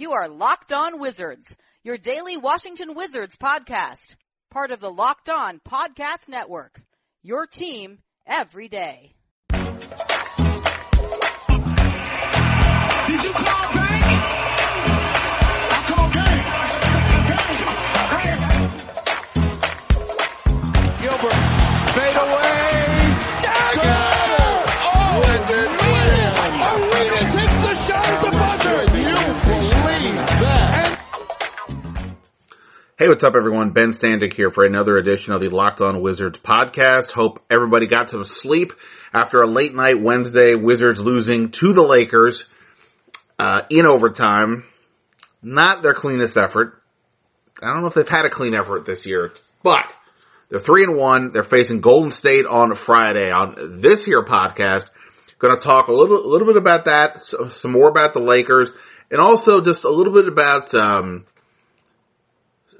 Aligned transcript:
You 0.00 0.12
are 0.12 0.28
Locked 0.30 0.72
On 0.72 0.98
Wizards, 0.98 1.54
your 1.84 1.98
daily 1.98 2.38
Washington 2.38 2.94
Wizards 2.94 3.36
podcast, 3.36 4.16
part 4.50 4.70
of 4.70 4.80
the 4.80 4.88
Locked 4.88 5.28
On 5.28 5.60
Podcast 5.60 6.26
Network. 6.26 6.80
Your 7.22 7.46
team 7.46 7.98
every 8.26 8.70
day. 8.70 9.12
Did 9.52 9.60
you 9.60 9.68
call 13.34 13.74
bank? 13.74 14.04
I 15.68 15.84
called 15.86 16.14
game. 16.14 16.46
Gilbert, 21.02 21.36
fade 21.94 22.16
away. 22.16 22.59
Hey, 33.00 33.08
what's 33.08 33.24
up 33.24 33.34
everyone? 33.34 33.70
Ben 33.70 33.92
Standig 33.92 34.34
here 34.34 34.50
for 34.50 34.62
another 34.66 34.98
edition 34.98 35.32
of 35.32 35.40
the 35.40 35.48
Locked 35.48 35.80
On 35.80 36.02
Wizards 36.02 36.38
podcast. 36.40 37.10
Hope 37.10 37.42
everybody 37.50 37.86
got 37.86 38.10
some 38.10 38.24
sleep 38.24 38.74
after 39.10 39.40
a 39.40 39.46
late 39.46 39.74
night 39.74 40.02
Wednesday, 40.02 40.54
Wizards 40.54 41.00
losing 41.00 41.50
to 41.52 41.72
the 41.72 41.80
Lakers, 41.80 42.44
uh, 43.38 43.62
in 43.70 43.86
overtime. 43.86 44.64
Not 45.42 45.82
their 45.82 45.94
cleanest 45.94 46.36
effort. 46.36 46.78
I 47.62 47.72
don't 47.72 47.80
know 47.80 47.86
if 47.86 47.94
they've 47.94 48.06
had 48.06 48.26
a 48.26 48.28
clean 48.28 48.52
effort 48.52 48.84
this 48.84 49.06
year, 49.06 49.32
but 49.62 49.90
they're 50.50 50.60
three 50.60 50.84
and 50.84 50.94
one. 50.94 51.32
They're 51.32 51.42
facing 51.42 51.80
Golden 51.80 52.10
State 52.10 52.44
on 52.44 52.74
Friday 52.74 53.30
on 53.30 53.80
this 53.80 54.04
here 54.04 54.22
podcast. 54.22 54.90
To 55.40 55.56
talk 55.56 55.88
a 55.88 55.92
little, 55.94 56.18
a 56.18 56.28
little 56.28 56.46
bit 56.46 56.58
about 56.58 56.84
that, 56.84 57.22
so- 57.22 57.48
some 57.48 57.72
more 57.72 57.88
about 57.88 58.12
the 58.12 58.20
Lakers, 58.20 58.70
and 59.10 59.22
also 59.22 59.62
just 59.62 59.84
a 59.84 59.90
little 59.90 60.12
bit 60.12 60.28
about, 60.28 60.74
um, 60.74 61.24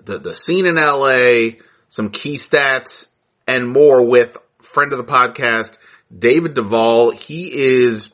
the, 0.04 0.18
the 0.18 0.34
scene 0.34 0.66
in 0.66 0.76
LA, 0.76 1.60
some 1.88 2.10
key 2.10 2.36
stats, 2.36 3.06
and 3.46 3.68
more 3.68 4.06
with 4.06 4.36
friend 4.60 4.92
of 4.92 4.98
the 4.98 5.04
podcast, 5.04 5.76
David 6.16 6.54
Devall. 6.54 7.12
He 7.12 7.50
is 7.52 8.10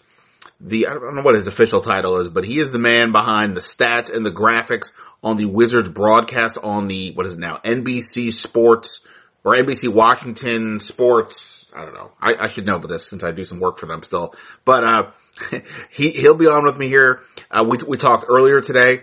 the, 0.60 0.86
I 0.86 0.94
don't 0.94 1.16
know 1.16 1.22
what 1.22 1.34
his 1.34 1.46
official 1.46 1.80
title 1.80 2.16
is, 2.18 2.28
but 2.28 2.44
he 2.44 2.58
is 2.58 2.70
the 2.70 2.78
man 2.78 3.12
behind 3.12 3.56
the 3.56 3.60
stats 3.60 4.14
and 4.14 4.24
the 4.24 4.30
graphics 4.30 4.92
on 5.22 5.36
the 5.36 5.46
Wizards 5.46 5.88
broadcast 5.88 6.58
on 6.58 6.88
the, 6.88 7.12
what 7.12 7.26
is 7.26 7.34
it 7.34 7.38
now, 7.38 7.58
NBC 7.58 8.32
Sports, 8.32 9.06
or 9.44 9.54
NBC 9.54 9.88
Washington 9.88 10.80
Sports. 10.80 11.70
I 11.74 11.84
don't 11.84 11.94
know. 11.94 12.12
I, 12.20 12.34
I 12.44 12.48
should 12.48 12.66
know 12.66 12.76
about 12.76 12.88
this 12.88 13.06
since 13.06 13.22
I 13.22 13.32
do 13.32 13.44
some 13.44 13.60
work 13.60 13.78
for 13.78 13.86
them 13.86 14.02
still. 14.02 14.34
But, 14.64 14.84
uh, 14.84 15.60
he, 15.90 16.10
he'll 16.10 16.34
be 16.34 16.46
on 16.46 16.64
with 16.64 16.78
me 16.78 16.88
here. 16.88 17.22
Uh, 17.50 17.64
we, 17.68 17.78
we 17.86 17.96
talked 17.96 18.26
earlier 18.28 18.60
today 18.60 19.02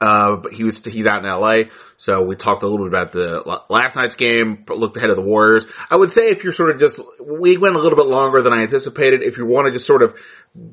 uh, 0.00 0.36
but 0.36 0.52
he 0.52 0.64
was, 0.64 0.84
he's 0.84 1.06
out 1.06 1.24
in 1.24 1.30
LA. 1.30 1.70
So 1.96 2.22
we 2.22 2.36
talked 2.36 2.62
a 2.62 2.68
little 2.68 2.86
bit 2.86 2.94
about 2.94 3.12
the 3.12 3.62
last 3.68 3.96
night's 3.96 4.14
game, 4.14 4.64
looked 4.68 4.96
ahead 4.96 5.10
of 5.10 5.16
the 5.16 5.22
Warriors. 5.22 5.64
I 5.90 5.96
would 5.96 6.12
say 6.12 6.30
if 6.30 6.44
you're 6.44 6.52
sort 6.52 6.70
of 6.70 6.78
just, 6.78 7.00
we 7.20 7.56
went 7.56 7.74
a 7.74 7.78
little 7.78 7.96
bit 7.96 8.06
longer 8.06 8.40
than 8.40 8.52
I 8.52 8.62
anticipated. 8.62 9.22
If 9.22 9.36
you 9.36 9.46
want 9.46 9.66
to 9.66 9.72
just 9.72 9.86
sort 9.86 10.02
of 10.02 10.16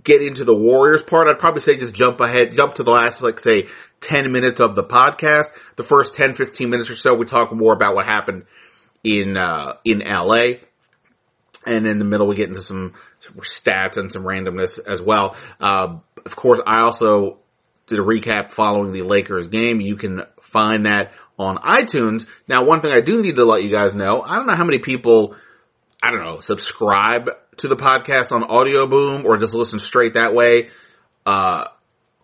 get 0.04 0.22
into 0.22 0.44
the 0.44 0.56
Warriors 0.56 1.02
part, 1.02 1.28
I'd 1.28 1.40
probably 1.40 1.62
say 1.62 1.78
just 1.78 1.96
jump 1.96 2.20
ahead, 2.20 2.54
jump 2.54 2.76
to 2.76 2.84
the 2.84 2.92
last, 2.92 3.24
like 3.24 3.40
say, 3.40 3.68
10 4.02 4.32
minutes 4.32 4.60
of 4.60 4.76
the 4.76 4.84
podcast. 4.84 5.48
The 5.78 5.84
first 5.84 6.16
10, 6.16 6.36
15 6.36 6.70
minutes 6.70 6.92
or 6.92 6.96
so, 6.96 7.16
we 7.16 7.26
talk 7.26 7.52
more 7.52 7.74
about 7.74 7.96
what 7.96 8.06
happened 8.06 8.46
in, 9.04 9.36
uh, 9.36 9.78
in 9.84 10.00
LA. 10.00 10.60
And 11.66 11.88
in 11.88 11.98
the 11.98 12.06
middle, 12.06 12.28
we 12.28 12.36
get 12.36 12.50
into 12.50 12.62
some 12.62 12.94
stats 13.22 13.98
and 13.98 14.12
some 14.12 14.24
randomness 14.24 14.80
as 14.86 15.02
well. 15.02 15.36
Uh, 15.60 15.98
of 16.24 16.36
course, 16.36 16.62
I 16.66 16.82
also 16.82 17.40
did 17.88 18.00
a 18.00 18.04
recap 18.04 18.52
following 18.52 18.92
the 18.92 19.04
Lakers 19.04 19.48
game. 19.48 19.82
You 19.82 19.96
can 19.96 20.24
find 20.42 20.86
that 20.86 21.12
on 21.38 21.58
iTunes. 21.58 22.26
Now, 22.48 22.64
one 22.64 22.82
thing 22.82 22.92
I 22.92 23.02
do 23.02 23.22
need 23.22 23.36
to 23.36 23.46
let 23.46 23.64
you 23.64 23.70
guys 23.70 23.94
know, 23.94 24.22
I 24.26 24.36
don't 24.36 24.48
know 24.48 24.56
how 24.56 24.64
many 24.64 24.80
people, 24.80 25.36
I 26.02 26.12
don't 26.12 26.24
know, 26.24 26.40
subscribe 26.40 27.30
to 27.58 27.68
the 27.68 27.76
podcast 27.76 28.32
on 28.32 28.44
Audio 28.44 28.88
Boom 28.88 29.26
or 29.26 29.38
just 29.38 29.54
listen 29.54 29.80
straight 29.80 30.16
that 30.16 30.34
way. 30.34 30.70
Uh, 31.26 31.66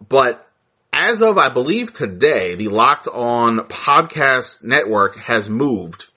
but 0.08 0.48
as 0.94 1.22
of, 1.22 1.38
I 1.38 1.50
believe 1.50 1.94
today, 1.94 2.56
the 2.56 2.68
Locked 2.68 3.08
On 3.08 3.60
Podcast 3.68 4.64
Network 4.64 5.18
has 5.18 5.50
moved. 5.50 6.08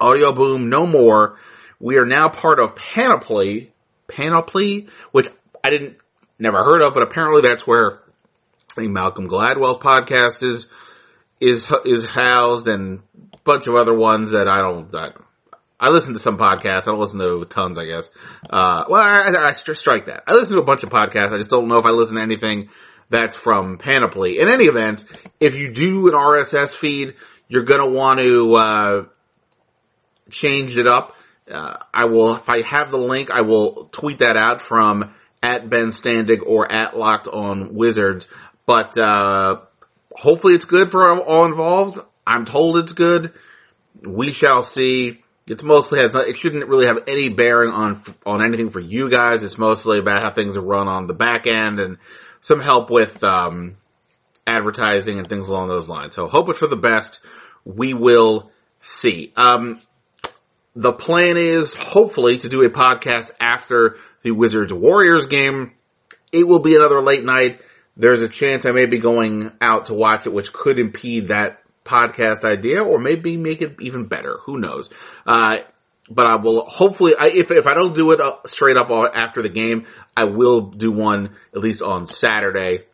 Audio 0.00 0.32
Boom, 0.32 0.68
no 0.68 0.86
more. 0.86 1.38
We 1.78 1.98
are 1.98 2.06
now 2.06 2.28
part 2.28 2.58
of 2.58 2.74
Panoply, 2.74 3.72
Panoply, 4.08 4.88
which 5.12 5.28
I 5.62 5.70
didn't, 5.70 5.96
never 6.38 6.58
heard 6.58 6.82
of, 6.82 6.94
but 6.94 7.02
apparently 7.02 7.42
that's 7.42 7.66
where 7.66 8.00
think 8.76 8.92
Malcolm 8.92 9.28
Gladwell's 9.28 9.78
podcast 9.78 10.42
is 10.42 10.68
is 11.40 11.66
is 11.84 12.04
housed, 12.04 12.68
and 12.68 13.00
a 13.34 13.38
bunch 13.44 13.66
of 13.66 13.74
other 13.74 13.94
ones 13.94 14.32
that 14.32 14.48
I 14.48 14.60
don't. 14.60 14.94
I, 14.94 15.10
I 15.78 15.90
listen 15.90 16.14
to 16.14 16.20
some 16.20 16.38
podcasts. 16.38 16.82
I 16.82 16.92
don't 16.92 17.00
listen 17.00 17.20
to 17.20 17.44
tons, 17.44 17.78
I 17.78 17.86
guess. 17.86 18.10
Uh, 18.48 18.84
well, 18.88 19.02
I, 19.02 19.30
I, 19.30 19.48
I 19.48 19.52
strike 19.52 20.06
that. 20.06 20.22
I 20.26 20.34
listen 20.34 20.56
to 20.56 20.62
a 20.62 20.64
bunch 20.64 20.82
of 20.82 20.90
podcasts. 20.90 21.32
I 21.32 21.38
just 21.38 21.50
don't 21.50 21.68
know 21.68 21.78
if 21.78 21.84
I 21.84 21.90
listen 21.90 22.16
to 22.16 22.22
anything 22.22 22.70
that's 23.10 23.36
from 23.36 23.78
Panoply. 23.78 24.38
In 24.38 24.48
any 24.48 24.64
event, 24.64 25.04
if 25.40 25.54
you 25.54 25.72
do 25.72 26.08
an 26.08 26.14
RSS 26.14 26.74
feed, 26.74 27.14
you're 27.48 27.64
gonna 27.64 27.90
want 27.90 28.20
to 28.20 28.54
uh, 28.54 29.04
change 30.30 30.76
it 30.76 30.86
up. 30.86 31.14
Uh, 31.50 31.76
I 31.94 32.06
will, 32.06 32.34
if 32.34 32.48
I 32.48 32.62
have 32.62 32.90
the 32.90 32.98
link, 32.98 33.30
I 33.30 33.42
will 33.42 33.88
tweet 33.92 34.18
that 34.18 34.36
out 34.36 34.60
from 34.60 35.14
at 35.42 35.68
Ben 35.70 35.88
Standig 35.88 36.40
or 36.44 36.70
at 36.70 36.96
Locked 36.96 37.28
On 37.28 37.74
Wizards. 37.74 38.26
But 38.66 38.98
uh, 38.98 39.60
hopefully 40.10 40.54
it's 40.54 40.64
good 40.64 40.90
for 40.90 41.08
all 41.08 41.44
involved. 41.44 41.98
I'm 42.26 42.44
told 42.44 42.76
it's 42.78 42.92
good. 42.92 43.32
We 44.02 44.32
shall 44.32 44.62
see. 44.62 45.22
It's 45.46 45.62
mostly 45.62 46.00
has 46.00 46.16
it 46.16 46.36
shouldn't 46.36 46.66
really 46.66 46.86
have 46.86 47.04
any 47.06 47.28
bearing 47.28 47.70
on 47.70 48.02
on 48.26 48.44
anything 48.44 48.70
for 48.70 48.80
you 48.80 49.08
guys. 49.08 49.44
It's 49.44 49.58
mostly 49.58 49.98
about 49.98 50.24
how 50.24 50.32
things 50.32 50.56
are 50.56 50.60
run 50.60 50.88
on 50.88 51.06
the 51.06 51.14
back 51.14 51.46
end 51.46 51.78
and 51.78 51.98
some 52.40 52.60
help 52.60 52.90
with 52.90 53.22
um, 53.22 53.76
advertising 54.44 55.18
and 55.18 55.26
things 55.26 55.48
along 55.48 55.68
those 55.68 55.88
lines. 55.88 56.16
So 56.16 56.26
hope 56.26 56.48
it 56.48 56.56
for 56.56 56.66
the 56.66 56.76
best. 56.76 57.20
We 57.64 57.94
will 57.94 58.50
see. 58.84 59.32
Um, 59.36 59.80
the 60.74 60.92
plan 60.92 61.36
is 61.36 61.74
hopefully 61.74 62.38
to 62.38 62.48
do 62.48 62.62
a 62.62 62.70
podcast 62.70 63.30
after 63.40 63.98
the 64.22 64.32
Wizards 64.32 64.72
Warriors 64.72 65.26
game. 65.26 65.72
It 66.32 66.46
will 66.46 66.58
be 66.58 66.74
another 66.74 67.00
late 67.02 67.24
night 67.24 67.60
there's 67.96 68.22
a 68.22 68.28
chance 68.28 68.66
I 68.66 68.72
may 68.72 68.86
be 68.86 68.98
going 68.98 69.52
out 69.60 69.86
to 69.86 69.94
watch 69.94 70.26
it, 70.26 70.32
which 70.32 70.52
could 70.52 70.78
impede 70.78 71.28
that 71.28 71.60
podcast 71.84 72.44
idea 72.44 72.84
or 72.84 72.98
maybe 72.98 73.36
make 73.36 73.62
it 73.62 73.76
even 73.80 74.06
better. 74.06 74.38
Who 74.44 74.58
knows? 74.58 74.90
Uh, 75.26 75.58
but 76.10 76.26
I 76.26 76.36
will 76.36 76.66
hopefully, 76.66 77.14
I, 77.18 77.28
if, 77.28 77.50
if 77.50 77.66
I 77.66 77.74
don't 77.74 77.94
do 77.94 78.12
it 78.12 78.20
uh, 78.20 78.36
straight 78.46 78.76
up 78.76 78.90
after 78.90 79.42
the 79.42 79.48
game, 79.48 79.86
I 80.16 80.24
will 80.24 80.60
do 80.60 80.92
one 80.92 81.36
at 81.54 81.60
least 81.60 81.82
on 81.82 82.06
Saturday. 82.06 82.84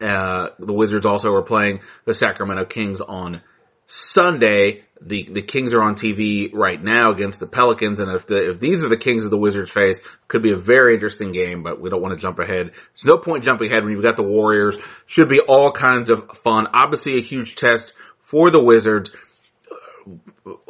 Uh, 0.00 0.50
the 0.58 0.72
Wizards 0.72 1.06
also 1.06 1.32
are 1.32 1.42
playing 1.42 1.80
the 2.04 2.14
Sacramento 2.14 2.64
Kings 2.66 3.00
on 3.00 3.42
Sunday. 3.86 4.82
The 5.00 5.24
the 5.24 5.42
Kings 5.42 5.74
are 5.74 5.82
on 5.82 5.94
TV 5.94 6.50
right 6.54 6.82
now 6.82 7.10
against 7.10 7.38
the 7.38 7.46
Pelicans, 7.46 8.00
and 8.00 8.10
if 8.10 8.26
the 8.26 8.50
if 8.50 8.60
these 8.60 8.82
are 8.82 8.88
the 8.88 8.96
Kings 8.96 9.24
of 9.24 9.30
the 9.30 9.36
Wizards 9.36 9.70
face, 9.70 10.00
could 10.26 10.42
be 10.42 10.52
a 10.52 10.56
very 10.56 10.94
interesting 10.94 11.32
game. 11.32 11.62
But 11.62 11.80
we 11.80 11.90
don't 11.90 12.00
want 12.00 12.18
to 12.18 12.20
jump 12.20 12.38
ahead. 12.38 12.70
There's 12.72 13.04
no 13.04 13.18
point 13.18 13.44
jumping 13.44 13.70
ahead 13.70 13.84
when 13.84 13.92
you've 13.92 14.02
got 14.02 14.16
the 14.16 14.22
Warriors. 14.22 14.76
Should 15.04 15.28
be 15.28 15.40
all 15.40 15.70
kinds 15.70 16.08
of 16.08 16.30
fun. 16.38 16.68
Obviously, 16.72 17.18
a 17.18 17.20
huge 17.20 17.56
test 17.56 17.92
for 18.20 18.50
the 18.50 18.62
Wizards. 18.62 19.10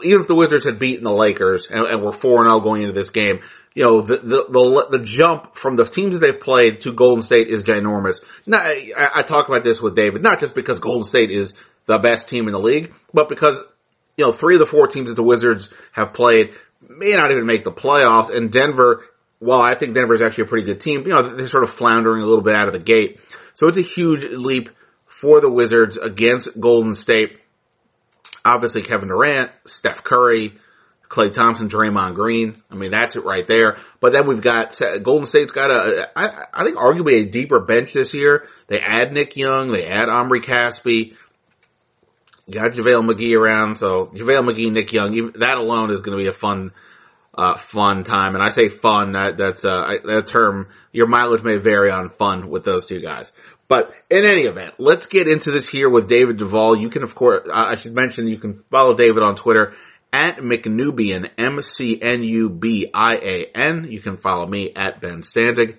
Even 0.02 0.22
if 0.22 0.26
the 0.26 0.34
Wizards 0.34 0.64
had 0.64 0.78
beaten 0.78 1.04
the 1.04 1.10
Lakers 1.10 1.68
and, 1.70 1.86
and 1.86 2.02
were 2.02 2.12
four 2.12 2.42
and 2.42 2.50
zero 2.50 2.60
going 2.60 2.82
into 2.82 2.94
this 2.94 3.10
game, 3.10 3.40
you 3.76 3.84
know 3.84 4.00
the, 4.00 4.16
the 4.16 4.46
the 4.48 4.98
the 4.98 5.04
jump 5.04 5.54
from 5.54 5.76
the 5.76 5.84
teams 5.84 6.14
that 6.14 6.20
they've 6.20 6.40
played 6.40 6.80
to 6.80 6.92
Golden 6.92 7.22
State 7.22 7.48
is 7.48 7.62
ginormous. 7.62 8.24
Not, 8.46 8.62
I, 8.66 9.10
I 9.16 9.22
talk 9.22 9.48
about 9.48 9.62
this 9.62 9.80
with 9.80 9.94
David, 9.94 10.22
not 10.22 10.40
just 10.40 10.54
because 10.54 10.80
Golden 10.80 11.04
State 11.04 11.30
is 11.30 11.52
the 11.86 11.98
best 11.98 12.28
team 12.28 12.46
in 12.46 12.52
the 12.52 12.60
league, 12.60 12.92
but 13.12 13.28
because 13.28 13.60
you 14.16 14.24
know, 14.24 14.32
three 14.32 14.54
of 14.54 14.60
the 14.60 14.66
four 14.66 14.86
teams 14.86 15.08
that 15.08 15.14
the 15.14 15.22
Wizards 15.22 15.68
have 15.92 16.14
played 16.14 16.54
may 16.88 17.12
not 17.12 17.30
even 17.30 17.46
make 17.46 17.64
the 17.64 17.72
playoffs. 17.72 18.34
And 18.34 18.50
Denver, 18.50 19.04
well, 19.40 19.60
I 19.60 19.74
think 19.74 19.94
Denver 19.94 20.14
is 20.14 20.22
actually 20.22 20.44
a 20.44 20.48
pretty 20.48 20.64
good 20.64 20.80
team. 20.80 21.02
You 21.02 21.10
know, 21.10 21.22
they're 21.22 21.48
sort 21.48 21.64
of 21.64 21.70
floundering 21.70 22.22
a 22.22 22.26
little 22.26 22.44
bit 22.44 22.56
out 22.56 22.66
of 22.66 22.72
the 22.72 22.80
gate. 22.80 23.20
So 23.54 23.68
it's 23.68 23.78
a 23.78 23.82
huge 23.82 24.24
leap 24.24 24.70
for 25.06 25.40
the 25.40 25.50
Wizards 25.50 25.96
against 25.96 26.58
Golden 26.58 26.94
State. 26.94 27.38
Obviously, 28.44 28.82
Kevin 28.82 29.08
Durant, 29.08 29.50
Steph 29.66 30.04
Curry, 30.04 30.54
Klay 31.08 31.32
Thompson, 31.32 31.68
Draymond 31.68 32.14
Green. 32.14 32.62
I 32.70 32.74
mean, 32.74 32.90
that's 32.90 33.16
it 33.16 33.24
right 33.24 33.46
there. 33.46 33.78
But 34.00 34.12
then 34.12 34.26
we've 34.28 34.40
got 34.40 34.78
Golden 35.02 35.24
State's 35.24 35.52
got 35.52 35.70
a, 35.70 36.10
I, 36.16 36.44
I 36.52 36.64
think 36.64 36.76
arguably 36.76 37.22
a 37.22 37.26
deeper 37.26 37.60
bench 37.60 37.92
this 37.92 38.14
year. 38.14 38.46
They 38.68 38.78
add 38.78 39.12
Nick 39.12 39.36
Young, 39.36 39.72
they 39.72 39.86
add 39.86 40.08
Omri 40.08 40.40
Casspi. 40.40 41.16
You 42.46 42.54
got 42.54 42.72
JaVale 42.72 43.10
McGee 43.10 43.36
around, 43.36 43.76
so 43.76 44.06
JaVale 44.06 44.52
McGee, 44.52 44.70
Nick 44.70 44.92
Young, 44.92 45.32
that 45.34 45.56
alone 45.56 45.90
is 45.90 46.00
going 46.00 46.16
to 46.16 46.22
be 46.22 46.28
a 46.28 46.32
fun, 46.32 46.70
uh, 47.34 47.58
fun 47.58 48.04
time. 48.04 48.36
And 48.36 48.42
I 48.42 48.50
say 48.50 48.68
fun, 48.68 49.12
that, 49.12 49.36
that's, 49.36 49.64
uh, 49.64 49.82
that 50.04 50.28
term, 50.28 50.68
your 50.92 51.08
mileage 51.08 51.42
may 51.42 51.56
vary 51.56 51.90
on 51.90 52.08
fun 52.08 52.48
with 52.48 52.64
those 52.64 52.86
two 52.86 53.00
guys. 53.00 53.32
But 53.66 53.92
in 54.10 54.24
any 54.24 54.42
event, 54.42 54.74
let's 54.78 55.06
get 55.06 55.26
into 55.26 55.50
this 55.50 55.68
here 55.68 55.90
with 55.90 56.08
David 56.08 56.38
Devall. 56.38 56.80
You 56.80 56.88
can, 56.88 57.02
of 57.02 57.16
course, 57.16 57.48
I 57.52 57.74
should 57.74 57.94
mention 57.94 58.28
you 58.28 58.38
can 58.38 58.62
follow 58.70 58.94
David 58.94 59.24
on 59.24 59.34
Twitter 59.34 59.74
at 60.12 60.36
McNubian, 60.36 61.28
M-C-N-U-B-I-A-N. 61.36 61.98
You 63.90 64.00
can 64.00 64.18
follow 64.18 64.46
me 64.46 64.72
at 64.74 65.00
Ben 65.00 65.22
Standig. 65.22 65.78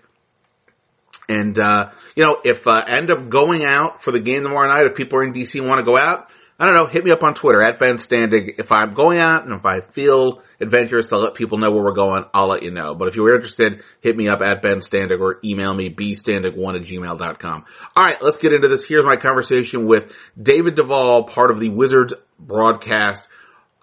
And, 1.30 1.58
uh, 1.58 1.92
you 2.16 2.24
know, 2.24 2.42
if 2.44 2.68
uh, 2.68 2.84
end 2.86 3.10
up 3.10 3.30
going 3.30 3.64
out 3.64 4.04
for 4.04 4.12
the 4.12 4.20
game 4.20 4.44
tomorrow 4.44 4.68
night, 4.68 4.86
if 4.86 4.96
people 4.96 5.20
are 5.20 5.24
in 5.24 5.32
DC 5.32 5.66
want 5.66 5.80
to 5.80 5.86
go 5.86 5.98
out, 5.98 6.30
I 6.60 6.66
don't 6.66 6.74
know, 6.74 6.88
hit 6.88 7.06
me 7.06 7.12
up 7.12 7.24
on 7.24 7.36
Twitter 7.36 7.62
at 7.62 7.78
Ben 7.80 7.98
Standig. 7.98 8.56
If 8.58 8.72
I'm 8.72 8.94
going 8.94 9.20
out 9.20 9.46
and 9.46 9.54
if 9.54 9.66
I 9.66 9.82
feel 9.82 10.42
adventurous 10.60 11.10
to 11.10 11.18
let 11.18 11.36
people 11.36 11.60
know 11.60 11.70
where 11.70 11.84
we're 11.84 11.94
going, 11.94 12.26
I'll 12.34 12.48
let 12.48 12.64
you 12.64 12.72
know. 12.72 12.96
But 12.96 13.10
if 13.10 13.16
you're 13.16 13.36
interested, 13.36 13.84
hit 14.02 14.18
me 14.18 14.28
up 14.28 14.42
at 14.42 14.64
Ben 14.64 14.80
Standig 14.80 15.20
or 15.20 15.40
email 15.44 15.72
me 15.74 15.94
bstandig1 15.94 16.76
at 16.76 16.82
gmail.com. 16.82 17.66
All 17.96 18.04
right, 18.04 18.22
let's 18.22 18.38
get 18.38 18.54
into 18.54 18.68
this. 18.68 18.84
Here's 18.84 19.06
my 19.06 19.18
conversation 19.18 19.86
with 19.86 20.12
David 20.42 20.76
Devall, 20.76 21.30
part 21.30 21.52
of 21.52 21.60
the 21.60 21.70
Wizards 21.70 22.16
broadcast 22.40 23.28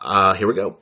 uh, 0.05 0.35
here 0.35 0.47
we 0.47 0.55
go. 0.55 0.77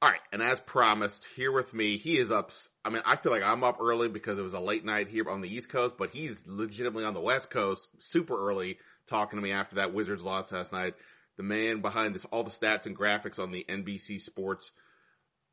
All 0.00 0.08
right, 0.08 0.20
and 0.32 0.42
as 0.42 0.60
promised, 0.60 1.26
here 1.36 1.52
with 1.52 1.72
me, 1.72 1.96
he 1.96 2.18
is 2.18 2.30
up. 2.30 2.52
I 2.84 2.90
mean, 2.90 3.02
I 3.06 3.16
feel 3.16 3.32
like 3.32 3.42
I'm 3.42 3.64
up 3.64 3.78
early 3.80 4.08
because 4.08 4.38
it 4.38 4.42
was 4.42 4.52
a 4.52 4.60
late 4.60 4.84
night 4.84 5.08
here 5.08 5.28
on 5.28 5.40
the 5.40 5.48
East 5.48 5.68
Coast, 5.70 5.94
but 5.98 6.10
he's 6.10 6.44
legitimately 6.46 7.04
on 7.04 7.14
the 7.14 7.20
West 7.20 7.50
Coast, 7.50 7.88
super 7.98 8.48
early, 8.48 8.78
talking 9.08 9.38
to 9.38 9.42
me 9.42 9.52
after 9.52 9.76
that 9.76 9.94
Wizards 9.94 10.22
loss 10.22 10.52
last 10.52 10.72
night. 10.72 10.94
The 11.36 11.42
man 11.42 11.80
behind 11.80 12.14
this, 12.14 12.24
all 12.26 12.44
the 12.44 12.50
stats 12.50 12.86
and 12.86 12.96
graphics 12.96 13.38
on 13.38 13.52
the 13.52 13.64
NBC 13.68 14.20
Sports 14.20 14.70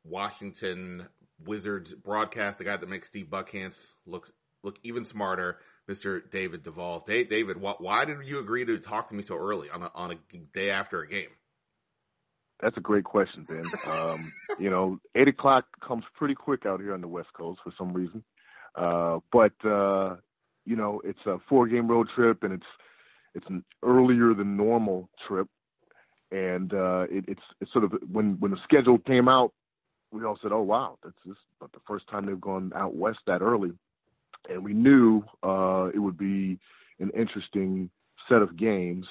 Washington 0.04 1.06
Wizards 1.44 1.92
broadcast, 1.92 2.58
the 2.58 2.64
guy 2.64 2.76
that 2.76 2.88
makes 2.88 3.08
Steve 3.08 3.26
Buckhantz 3.26 3.78
look 4.06 4.28
look 4.62 4.78
even 4.82 5.04
smarter, 5.04 5.58
Mr. 5.88 6.28
David 6.30 6.64
Devall. 6.64 7.04
David, 7.06 7.56
why 7.60 8.04
did 8.04 8.18
you 8.24 8.40
agree 8.40 8.64
to 8.64 8.78
talk 8.78 9.08
to 9.08 9.14
me 9.14 9.22
so 9.22 9.36
early 9.36 9.70
on 9.70 9.82
a, 9.82 9.90
on 9.94 10.12
a 10.12 10.36
day 10.54 10.70
after 10.70 11.02
a 11.02 11.08
game? 11.08 11.28
That's 12.60 12.76
a 12.76 12.80
great 12.80 13.04
question, 13.04 13.46
Ben. 13.48 13.64
Um, 13.86 14.32
you 14.58 14.70
know, 14.70 14.98
eight 15.14 15.28
o'clock 15.28 15.66
comes 15.86 16.04
pretty 16.16 16.34
quick 16.34 16.66
out 16.66 16.80
here 16.80 16.94
on 16.94 17.00
the 17.00 17.08
West 17.08 17.28
Coast 17.36 17.60
for 17.62 17.72
some 17.78 17.92
reason. 17.92 18.24
Uh, 18.74 19.20
but 19.30 19.52
uh, 19.64 20.16
you 20.64 20.76
know, 20.76 21.00
it's 21.04 21.24
a 21.26 21.38
four-game 21.48 21.86
road 21.88 22.08
trip, 22.14 22.42
and 22.42 22.52
it's 22.52 22.66
it's 23.36 23.46
an 23.48 23.64
earlier 23.84 24.34
than 24.34 24.56
normal 24.56 25.10
trip, 25.28 25.46
and 26.32 26.72
uh, 26.72 27.04
it, 27.10 27.24
it's 27.28 27.42
it's 27.60 27.72
sort 27.72 27.84
of 27.84 27.92
when 28.10 28.36
when 28.40 28.50
the 28.50 28.58
schedule 28.64 28.98
came 28.98 29.28
out, 29.28 29.52
we 30.10 30.24
all 30.24 30.38
said, 30.42 30.52
"Oh 30.52 30.62
wow, 30.62 30.98
that's 31.04 31.14
just 31.26 31.40
but 31.60 31.70
the 31.72 31.80
first 31.86 32.08
time 32.08 32.26
they've 32.26 32.40
gone 32.40 32.72
out 32.74 32.96
west 32.96 33.18
that 33.26 33.42
early," 33.42 33.72
and 34.48 34.64
we 34.64 34.72
knew 34.72 35.22
uh, 35.42 35.90
it 35.94 35.98
would 35.98 36.16
be 36.16 36.58
an 36.98 37.10
interesting 37.10 37.90
set 38.28 38.40
of 38.40 38.56
games, 38.56 39.06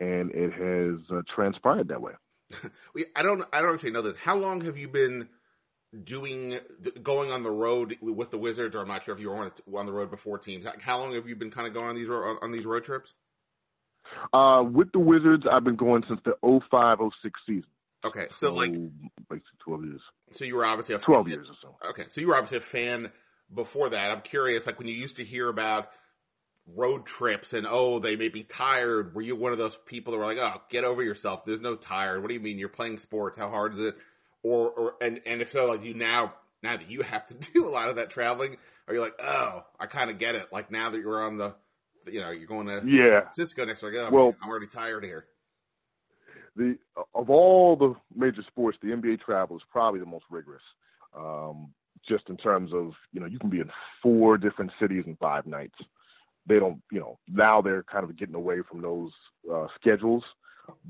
and 0.00 0.32
it 0.32 0.52
has 0.52 1.00
uh, 1.16 1.22
transpired 1.34 1.88
that 1.88 2.02
way. 2.02 2.12
I 3.16 3.22
don't 3.22 3.44
I 3.52 3.62
don't 3.62 3.74
actually 3.74 3.92
know 3.92 4.02
this. 4.02 4.16
How 4.16 4.36
long 4.36 4.62
have 4.62 4.76
you 4.76 4.88
been 4.88 5.28
doing 6.04 6.58
going 7.02 7.30
on 7.30 7.44
the 7.44 7.50
road 7.50 7.96
with 8.02 8.32
the 8.32 8.38
Wizards? 8.38 8.74
Or 8.74 8.80
I'm 8.80 8.88
not 8.88 9.04
sure 9.04 9.14
if 9.14 9.20
you 9.20 9.30
were 9.30 9.52
on 9.78 9.86
the 9.86 9.92
road 9.92 10.10
before 10.10 10.38
teams. 10.38 10.66
How 10.80 10.98
long 10.98 11.14
have 11.14 11.28
you 11.28 11.36
been 11.36 11.52
kind 11.52 11.68
of 11.68 11.74
going 11.74 11.88
on 11.88 11.94
these 11.94 12.08
on 12.08 12.50
these 12.50 12.66
road 12.66 12.82
trips? 12.84 13.14
Uh, 14.32 14.62
with 14.62 14.92
the 14.92 14.98
Wizards, 14.98 15.44
I've 15.50 15.64
been 15.64 15.76
going 15.76 16.04
since 16.08 16.20
the 16.24 16.34
05, 16.42 16.98
06 17.22 17.40
season. 17.46 17.64
Okay, 18.04 18.26
so, 18.30 18.48
so 18.48 18.54
like 18.54 18.72
basically 18.72 19.58
12 19.64 19.84
years. 19.84 20.00
So 20.32 20.44
you 20.44 20.56
were 20.56 20.64
obviously 20.64 20.94
a 20.94 20.98
12 20.98 21.26
fan. 21.26 21.32
years 21.32 21.48
or 21.48 21.54
so. 21.60 21.88
Okay, 21.90 22.04
so 22.10 22.20
you 22.20 22.28
were 22.28 22.36
obviously 22.36 22.58
a 22.58 22.60
fan 22.60 23.10
before 23.52 23.90
that. 23.90 24.10
I'm 24.10 24.20
curious, 24.20 24.66
like 24.66 24.78
when 24.78 24.88
you 24.88 24.94
used 24.94 25.16
to 25.16 25.24
hear 25.24 25.48
about 25.48 25.88
road 26.76 27.06
trips 27.06 27.54
and 27.54 27.66
oh 27.68 27.98
they 27.98 28.16
may 28.16 28.28
be 28.28 28.42
tired 28.42 29.14
were 29.14 29.22
you 29.22 29.34
one 29.34 29.52
of 29.52 29.58
those 29.58 29.76
people 29.86 30.12
that 30.12 30.18
were 30.18 30.26
like 30.26 30.38
oh 30.38 30.60
get 30.68 30.84
over 30.84 31.02
yourself 31.02 31.44
there's 31.46 31.60
no 31.60 31.74
tired 31.74 32.20
what 32.20 32.28
do 32.28 32.34
you 32.34 32.40
mean 32.40 32.58
you're 32.58 32.68
playing 32.68 32.98
sports 32.98 33.38
how 33.38 33.48
hard 33.48 33.74
is 33.74 33.80
it 33.80 33.96
or 34.42 34.68
or 34.68 34.94
and 35.00 35.20
and 35.24 35.40
if 35.40 35.50
so 35.50 35.64
like 35.64 35.82
you 35.82 35.94
now 35.94 36.34
now 36.62 36.76
that 36.76 36.90
you 36.90 37.00
have 37.00 37.26
to 37.26 37.34
do 37.54 37.66
a 37.66 37.70
lot 37.70 37.88
of 37.88 37.96
that 37.96 38.10
traveling 38.10 38.56
are 38.86 38.94
you 38.94 39.00
like 39.00 39.14
oh 39.20 39.64
i 39.80 39.86
kind 39.86 40.10
of 40.10 40.18
get 40.18 40.34
it 40.34 40.52
like 40.52 40.70
now 40.70 40.90
that 40.90 41.00
you're 41.00 41.24
on 41.24 41.38
the 41.38 41.54
you 42.06 42.20
know 42.20 42.30
you're 42.30 42.46
going 42.46 42.66
to 42.66 42.82
yeah. 42.86 43.30
Cisco 43.32 43.64
next 43.64 43.82
like 43.82 43.94
oh, 43.94 44.10
well 44.10 44.24
man, 44.26 44.36
i'm 44.42 44.48
already 44.48 44.66
tired 44.66 45.04
here. 45.04 45.26
the 46.56 46.76
of 47.14 47.30
all 47.30 47.76
the 47.76 47.94
major 48.14 48.42
sports 48.46 48.78
the 48.82 48.88
nba 48.88 49.20
travel 49.20 49.56
is 49.56 49.62
probably 49.70 50.00
the 50.00 50.06
most 50.06 50.24
rigorous 50.30 50.62
um 51.16 51.72
just 52.06 52.28
in 52.28 52.36
terms 52.36 52.72
of 52.72 52.92
you 53.12 53.20
know 53.20 53.26
you 53.26 53.38
can 53.38 53.50
be 53.50 53.60
in 53.60 53.70
four 54.02 54.36
different 54.36 54.70
cities 54.80 55.04
in 55.06 55.16
five 55.16 55.46
nights. 55.46 55.74
They 56.46 56.58
don't, 56.58 56.80
you 56.90 56.98
know, 56.98 57.18
now 57.28 57.60
they're 57.60 57.82
kind 57.82 58.04
of 58.04 58.16
getting 58.16 58.34
away 58.34 58.58
from 58.68 58.80
those 58.80 59.12
uh, 59.52 59.66
schedules. 59.78 60.24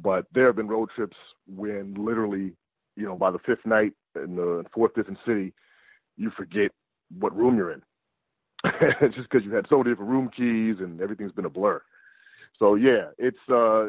But 0.01 0.27
there 0.33 0.47
have 0.47 0.57
been 0.57 0.69
road 0.69 0.91
trips 0.95 1.17
when 1.47 1.95
literally, 1.95 2.53
you 2.97 3.05
know, 3.05 3.17
by 3.17 3.31
the 3.31 3.41
fifth 3.41 3.65
night 3.65 3.93
in 4.15 4.37
the 4.37 4.65
fourth, 4.73 4.93
and 4.97 5.17
city, 5.27 5.53
you 6.17 6.31
forget 6.37 6.71
what 7.19 7.37
room 7.37 7.57
you're 7.57 7.73
in, 7.73 7.83
just 9.15 9.29
because 9.31 9.45
you 9.45 9.55
had 9.55 9.67
so 9.69 9.79
many 9.79 9.91
different 9.91 10.11
room 10.11 10.31
keys 10.37 10.77
and 10.81 11.01
everything's 11.01 11.33
been 11.33 11.45
a 11.45 11.51
blur. 11.51 11.81
So 12.59 12.75
yeah, 12.75 13.11
it's 13.19 13.39
uh 13.53 13.89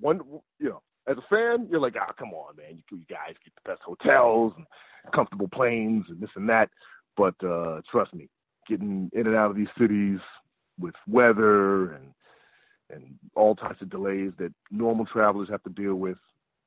one, 0.00 0.20
you 0.58 0.68
know, 0.68 0.82
as 1.08 1.16
a 1.18 1.28
fan, 1.28 1.68
you're 1.70 1.80
like, 1.80 1.94
ah, 2.00 2.06
oh, 2.08 2.12
come 2.18 2.32
on, 2.32 2.56
man, 2.56 2.76
you, 2.76 2.98
you 2.98 3.04
guys 3.08 3.34
get 3.44 3.52
the 3.54 3.70
best 3.70 3.82
hotels 3.82 4.52
and 4.56 4.66
comfortable 5.14 5.48
planes 5.48 6.04
and 6.08 6.20
this 6.20 6.30
and 6.36 6.48
that. 6.48 6.70
But 7.16 7.34
uh 7.44 7.80
trust 7.90 8.14
me, 8.14 8.28
getting 8.68 9.10
in 9.12 9.26
and 9.26 9.36
out 9.36 9.50
of 9.50 9.56
these 9.56 9.68
cities 9.78 10.20
with 10.78 10.94
weather 11.08 11.94
and 11.94 12.12
and 12.90 13.14
all 13.34 13.54
types 13.56 13.82
of 13.82 13.90
delays 13.90 14.32
that 14.38 14.52
normal 14.70 15.06
travelers 15.06 15.48
have 15.50 15.62
to 15.64 15.70
deal 15.70 15.94
with. 15.96 16.18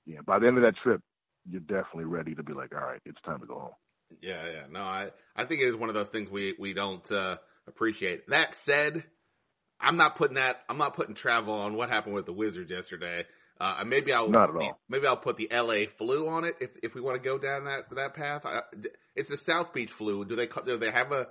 Yeah, 0.06 0.20
by 0.26 0.40
the 0.40 0.48
end 0.48 0.58
of 0.58 0.64
that 0.64 0.76
trip, 0.82 1.02
you're 1.50 1.62
definitely 1.62 2.06
ready 2.06 2.36
to 2.36 2.44
be 2.44 2.54
like, 2.54 2.74
all 2.74 2.82
right, 2.82 3.02
it's 3.06 3.22
time 3.26 3.40
to 3.40 3.46
go 3.46 3.60
home. 3.60 3.72
Yeah, 4.22 4.44
yeah. 4.46 4.64
No, 4.70 4.82
I 4.82 5.10
I 5.36 5.46
think 5.46 5.62
it 5.62 5.70
is 5.70 5.76
one 5.76 5.90
of 5.90 5.96
those 5.96 6.10
things 6.10 6.30
we 6.30 6.56
we 6.58 6.74
don't 6.74 7.10
uh, 7.12 7.38
appreciate. 7.68 8.28
That 8.30 8.56
said, 8.56 9.04
I'm 9.80 9.98
not 9.98 10.16
putting 10.16 10.36
that 10.36 10.58
I'm 10.70 10.78
not 10.78 10.96
putting 10.96 11.16
travel 11.16 11.54
on 11.54 11.76
what 11.76 11.90
happened 11.90 12.16
with 12.16 12.26
the 12.26 12.34
Wizards 12.34 12.72
yesterday. 12.72 13.26
Uh, 13.60 13.84
maybe 13.86 14.14
I'll 14.14 14.30
not 14.30 14.50
at 14.50 14.56
all. 14.56 14.80
Maybe 14.88 15.08
I'll 15.08 15.18
put 15.18 15.38
the 15.38 15.50
LA 15.52 15.90
flu 15.98 16.28
on 16.28 16.46
it 16.46 16.56
if 16.60 16.72
if 16.84 16.94
we 16.94 17.02
want 17.02 17.22
to 17.22 17.28
go 17.28 17.38
down 17.38 17.66
that 17.66 17.90
that 17.96 18.14
path. 18.14 18.46
I, 18.46 18.62
it's 19.16 19.30
the 19.30 19.38
South 19.38 19.74
Beach 19.74 19.92
flu. 19.92 20.26
Do 20.26 20.36
they 20.36 20.48
do 20.66 20.78
they 20.78 20.92
have 20.92 21.12
a 21.12 21.28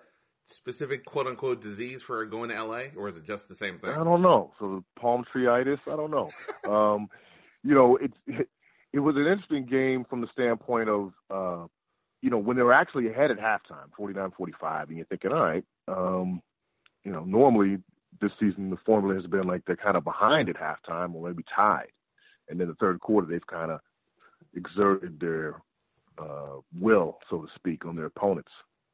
specific 0.46 1.04
quote 1.04 1.26
unquote 1.26 1.62
disease 1.62 2.02
for 2.02 2.24
going 2.26 2.50
to 2.50 2.62
LA, 2.62 2.84
or 2.96 3.08
is 3.08 3.16
it 3.16 3.24
just 3.24 3.48
the 3.48 3.54
same 3.54 3.78
thing? 3.78 3.90
I 3.90 4.04
don't 4.04 4.22
know. 4.22 4.52
So 4.58 4.84
palm 4.98 5.24
treeitis, 5.32 5.78
I 5.86 5.96
don't 5.96 6.10
know. 6.10 6.30
um, 6.70 7.08
you 7.62 7.74
know, 7.74 7.96
it, 7.96 8.12
it 8.26 8.48
it 8.92 9.00
was 9.00 9.14
an 9.16 9.26
interesting 9.26 9.66
game 9.66 10.04
from 10.08 10.20
the 10.20 10.28
standpoint 10.32 10.88
of 10.88 11.12
uh, 11.30 11.66
you 12.22 12.30
know 12.30 12.38
when 12.38 12.56
they 12.56 12.62
were 12.62 12.72
actually 12.72 13.08
ahead 13.08 13.30
at 13.30 13.38
halftime, 13.38 13.90
49-45, 13.98 14.88
and 14.88 14.96
you're 14.96 15.06
thinking, 15.06 15.32
all 15.32 15.44
right, 15.44 15.64
um, 15.88 16.42
you 17.04 17.12
know, 17.12 17.24
normally 17.24 17.78
this 18.20 18.32
season 18.40 18.70
the 18.70 18.78
formula 18.84 19.14
has 19.14 19.30
been 19.30 19.46
like 19.46 19.62
they're 19.66 19.76
kind 19.76 19.96
of 19.96 20.04
behind 20.04 20.48
at 20.48 20.56
halftime 20.56 21.14
or 21.14 21.28
maybe 21.28 21.44
tied, 21.54 21.90
and 22.48 22.58
then 22.58 22.68
the 22.68 22.74
third 22.74 23.00
quarter 23.00 23.26
they've 23.26 23.46
kind 23.46 23.70
of 23.70 23.80
exerted 24.54 25.20
their 25.20 25.60
uh, 26.18 26.56
will, 26.80 27.18
so 27.28 27.42
to 27.42 27.48
speak, 27.54 27.84
on 27.84 27.96
their 27.96 28.06
opponents. 28.06 28.50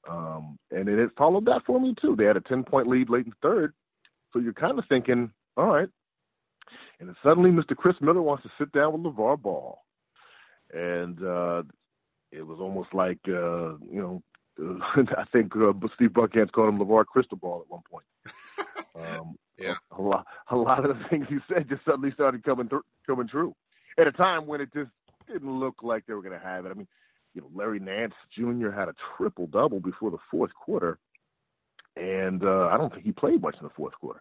Um, 0.08 0.58
and 0.70 0.88
it 0.88 0.98
has 0.98 1.10
followed 1.16 1.44
that 1.46 1.62
for 1.66 1.80
me 1.80 1.94
too. 2.00 2.16
They 2.16 2.24
had 2.24 2.36
a 2.36 2.40
10 2.40 2.64
point 2.64 2.88
lead 2.88 3.08
late 3.08 3.26
in 3.26 3.30
the 3.30 3.48
third. 3.48 3.72
So 4.32 4.40
you're 4.40 4.52
kind 4.52 4.78
of 4.78 4.84
thinking, 4.88 5.30
all 5.56 5.66
right. 5.66 5.88
And 6.98 7.08
then 7.08 7.16
suddenly 7.22 7.50
Mr. 7.50 7.76
Chris 7.76 7.96
Miller 8.00 8.22
wants 8.22 8.42
to 8.44 8.50
sit 8.58 8.72
down 8.72 8.92
with 8.92 9.14
LaVar 9.14 9.40
Ball. 9.40 9.78
And, 10.72 11.22
uh, 11.22 11.62
it 12.32 12.46
was 12.46 12.58
almost 12.60 12.92
like, 12.94 13.20
uh, 13.28 13.76
you 13.90 14.00
know, 14.00 14.22
I 14.58 15.24
think 15.32 15.52
uh, 15.56 15.72
Steve 15.94 16.10
Buckhantz 16.10 16.52
called 16.52 16.70
him 16.70 16.78
LaVar 16.78 17.06
Cristobal 17.06 17.64
at 17.64 17.70
one 17.70 17.82
point. 17.90 18.06
Um, 18.94 19.36
yeah. 19.58 19.74
A, 19.90 20.00
a, 20.00 20.02
lot, 20.02 20.26
a 20.50 20.56
lot 20.56 20.84
of 20.84 20.98
the 20.98 21.04
things 21.10 21.26
he 21.28 21.38
said 21.48 21.66
just 21.68 21.82
suddenly 21.84 22.10
started 22.12 22.44
coming 22.44 22.68
th- 22.68 22.82
coming 23.06 23.26
true 23.26 23.54
at 23.98 24.06
a 24.06 24.12
time 24.12 24.46
when 24.46 24.60
it 24.60 24.68
just 24.74 24.90
didn't 25.26 25.50
look 25.50 25.76
like 25.82 26.04
they 26.06 26.12
were 26.12 26.22
going 26.22 26.38
to 26.38 26.46
have 26.46 26.66
it. 26.66 26.70
I 26.70 26.74
mean, 26.74 26.88
you 27.34 27.40
know, 27.40 27.48
Larry 27.54 27.80
Nance 27.80 28.14
Jr. 28.36 28.70
had 28.70 28.88
a 28.88 28.94
triple 29.16 29.46
double 29.46 29.80
before 29.80 30.10
the 30.10 30.18
fourth 30.30 30.52
quarter, 30.54 30.98
and 31.96 32.44
uh, 32.44 32.68
I 32.70 32.76
don't 32.76 32.92
think 32.92 33.04
he 33.04 33.12
played 33.12 33.40
much 33.40 33.56
in 33.58 33.64
the 33.64 33.72
fourth 33.74 33.94
quarter. 33.94 34.20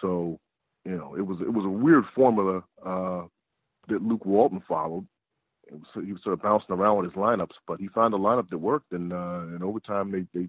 So, 0.00 0.40
you 0.84 0.96
know, 0.96 1.14
it 1.16 1.22
was 1.22 1.38
it 1.40 1.52
was 1.52 1.64
a 1.64 1.68
weird 1.68 2.04
formula 2.14 2.64
uh, 2.84 3.22
that 3.88 4.02
Luke 4.02 4.26
Walton 4.26 4.62
followed. 4.66 5.06
Was, 5.70 6.04
he 6.04 6.12
was 6.12 6.22
sort 6.22 6.34
of 6.34 6.42
bouncing 6.42 6.74
around 6.74 6.98
with 6.98 7.12
his 7.12 7.14
lineups, 7.14 7.54
but 7.66 7.80
he 7.80 7.88
found 7.88 8.14
a 8.14 8.18
lineup 8.18 8.48
that 8.50 8.58
worked, 8.58 8.92
and 8.92 9.12
uh, 9.12 9.42
in 9.54 9.62
overtime 9.62 10.10
they 10.10 10.24
they 10.38 10.48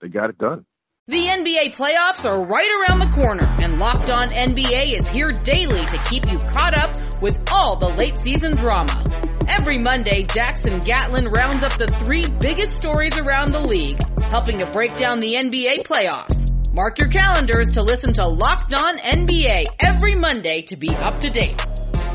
they 0.00 0.08
got 0.08 0.30
it 0.30 0.38
done. 0.38 0.64
The 1.08 1.26
NBA 1.26 1.76
playoffs 1.76 2.24
are 2.28 2.44
right 2.44 2.68
around 2.80 2.98
the 2.98 3.14
corner, 3.14 3.44
and 3.44 3.78
Locked 3.78 4.10
On 4.10 4.28
NBA 4.28 4.98
is 4.98 5.08
here 5.08 5.30
daily 5.30 5.86
to 5.86 6.02
keep 6.04 6.28
you 6.30 6.38
caught 6.38 6.76
up 6.76 7.22
with 7.22 7.38
all 7.50 7.78
the 7.78 7.94
late 7.94 8.18
season 8.18 8.56
drama. 8.56 9.04
Every 9.48 9.78
Monday, 9.78 10.24
Jackson 10.24 10.80
Gatlin 10.80 11.26
rounds 11.28 11.62
up 11.62 11.78
the 11.78 11.86
three 12.04 12.26
biggest 12.26 12.76
stories 12.76 13.14
around 13.14 13.52
the 13.52 13.60
league, 13.60 14.00
helping 14.24 14.58
to 14.58 14.66
break 14.66 14.96
down 14.96 15.20
the 15.20 15.34
NBA 15.34 15.86
playoffs. 15.86 16.46
Mark 16.72 16.98
your 16.98 17.08
calendars 17.08 17.72
to 17.74 17.82
listen 17.82 18.12
to 18.14 18.28
Locked 18.28 18.74
On 18.74 18.94
NBA 18.98 19.66
every 19.78 20.16
Monday 20.16 20.62
to 20.62 20.76
be 20.76 20.90
up 20.90 21.20
to 21.20 21.30
date. 21.30 21.64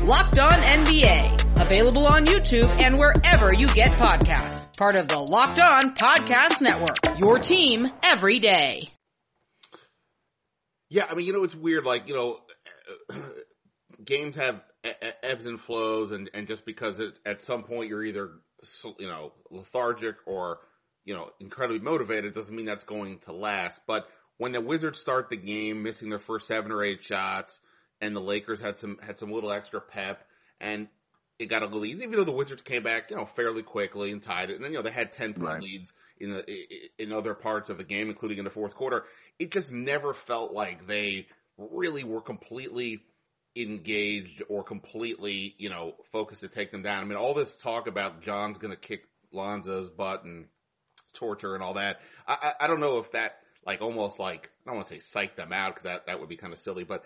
Locked 0.02 0.38
On 0.38 0.52
NBA, 0.52 1.41
available 1.62 2.06
on 2.06 2.26
YouTube 2.26 2.68
and 2.82 2.98
wherever 2.98 3.54
you 3.54 3.68
get 3.68 3.92
podcasts. 3.92 4.76
Part 4.76 4.96
of 4.96 5.06
the 5.08 5.18
Locked 5.18 5.60
On 5.60 5.94
Podcast 5.94 6.60
Network, 6.60 7.18
your 7.18 7.38
team 7.38 7.88
every 8.02 8.40
day. 8.40 8.90
Yeah, 10.90 11.06
I 11.08 11.14
mean, 11.14 11.26
you 11.26 11.32
know, 11.32 11.44
it's 11.44 11.54
weird. 11.54 11.84
Like, 11.84 12.08
you 12.08 12.14
know, 12.14 12.38
games 14.04 14.36
have 14.36 14.60
ebbs 15.22 15.46
and 15.46 15.60
flows, 15.60 16.10
and 16.10 16.28
and 16.34 16.46
just 16.46 16.66
because 16.66 16.98
it's 16.98 17.20
at 17.24 17.42
some 17.42 17.62
point 17.62 17.88
you're 17.88 18.04
either 18.04 18.30
you 18.98 19.06
know 19.06 19.32
lethargic 19.50 20.16
or 20.26 20.58
you 21.04 21.14
know 21.14 21.30
incredibly 21.40 21.80
motivated 21.80 22.34
doesn't 22.34 22.54
mean 22.54 22.66
that's 22.66 22.84
going 22.84 23.20
to 23.20 23.32
last. 23.32 23.80
But 23.86 24.08
when 24.38 24.52
the 24.52 24.60
Wizards 24.60 24.98
start 24.98 25.30
the 25.30 25.36
game, 25.36 25.82
missing 25.82 26.10
their 26.10 26.18
first 26.18 26.48
seven 26.48 26.72
or 26.72 26.82
eight 26.82 27.04
shots, 27.04 27.60
and 28.00 28.16
the 28.16 28.20
Lakers 28.20 28.60
had 28.60 28.78
some 28.78 28.98
had 29.00 29.18
some 29.18 29.30
little 29.30 29.52
extra 29.52 29.80
pep, 29.80 30.24
and 30.60 30.88
it 31.38 31.46
got 31.46 31.62
a 31.62 31.66
lead, 31.66 32.02
even 32.02 32.12
though 32.12 32.24
the 32.24 32.32
Wizards 32.32 32.62
came 32.62 32.82
back, 32.82 33.10
you 33.10 33.16
know, 33.16 33.26
fairly 33.26 33.62
quickly 33.62 34.12
and 34.12 34.22
tied 34.22 34.50
it, 34.50 34.56
and 34.56 34.64
then 34.64 34.72
you 34.72 34.78
know 34.78 34.82
they 34.82 34.90
had 34.90 35.12
ten 35.12 35.34
point 35.34 35.46
right. 35.46 35.62
leads 35.62 35.92
in 36.18 36.30
the 36.30 36.44
in 36.98 37.12
other 37.12 37.34
parts 37.34 37.70
of 37.70 37.78
the 37.78 37.84
game, 37.84 38.08
including 38.08 38.38
in 38.38 38.44
the 38.44 38.50
fourth 38.50 38.74
quarter. 38.74 39.04
It 39.38 39.50
just 39.50 39.72
never 39.72 40.14
felt 40.14 40.52
like 40.52 40.86
they 40.86 41.26
really 41.58 42.04
were 42.04 42.20
completely 42.20 43.02
engaged 43.56 44.42
or 44.48 44.62
completely, 44.62 45.54
you 45.58 45.68
know, 45.68 45.94
focused 46.10 46.40
to 46.42 46.48
take 46.48 46.70
them 46.70 46.82
down. 46.82 47.02
I 47.02 47.04
mean, 47.04 47.18
all 47.18 47.34
this 47.34 47.56
talk 47.56 47.86
about 47.86 48.22
John's 48.22 48.58
going 48.58 48.72
to 48.72 48.80
kick 48.80 49.04
Lonzo's 49.32 49.90
butt 49.90 50.24
and 50.24 50.46
torture 51.12 51.54
and 51.54 51.62
all 51.62 51.74
that. 51.74 52.00
I, 52.26 52.32
I, 52.32 52.64
I 52.64 52.66
don't 52.66 52.80
know 52.80 52.98
if 52.98 53.12
that 53.12 53.32
like 53.66 53.80
almost 53.80 54.18
like 54.18 54.50
I 54.66 54.70
don't 54.70 54.76
want 54.76 54.88
to 54.88 54.94
say 54.94 54.98
psych 55.00 55.36
them 55.36 55.52
out 55.52 55.74
because 55.74 55.84
that 55.84 56.06
that 56.06 56.20
would 56.20 56.28
be 56.28 56.36
kind 56.36 56.52
of 56.52 56.58
silly, 56.58 56.84
but 56.84 57.04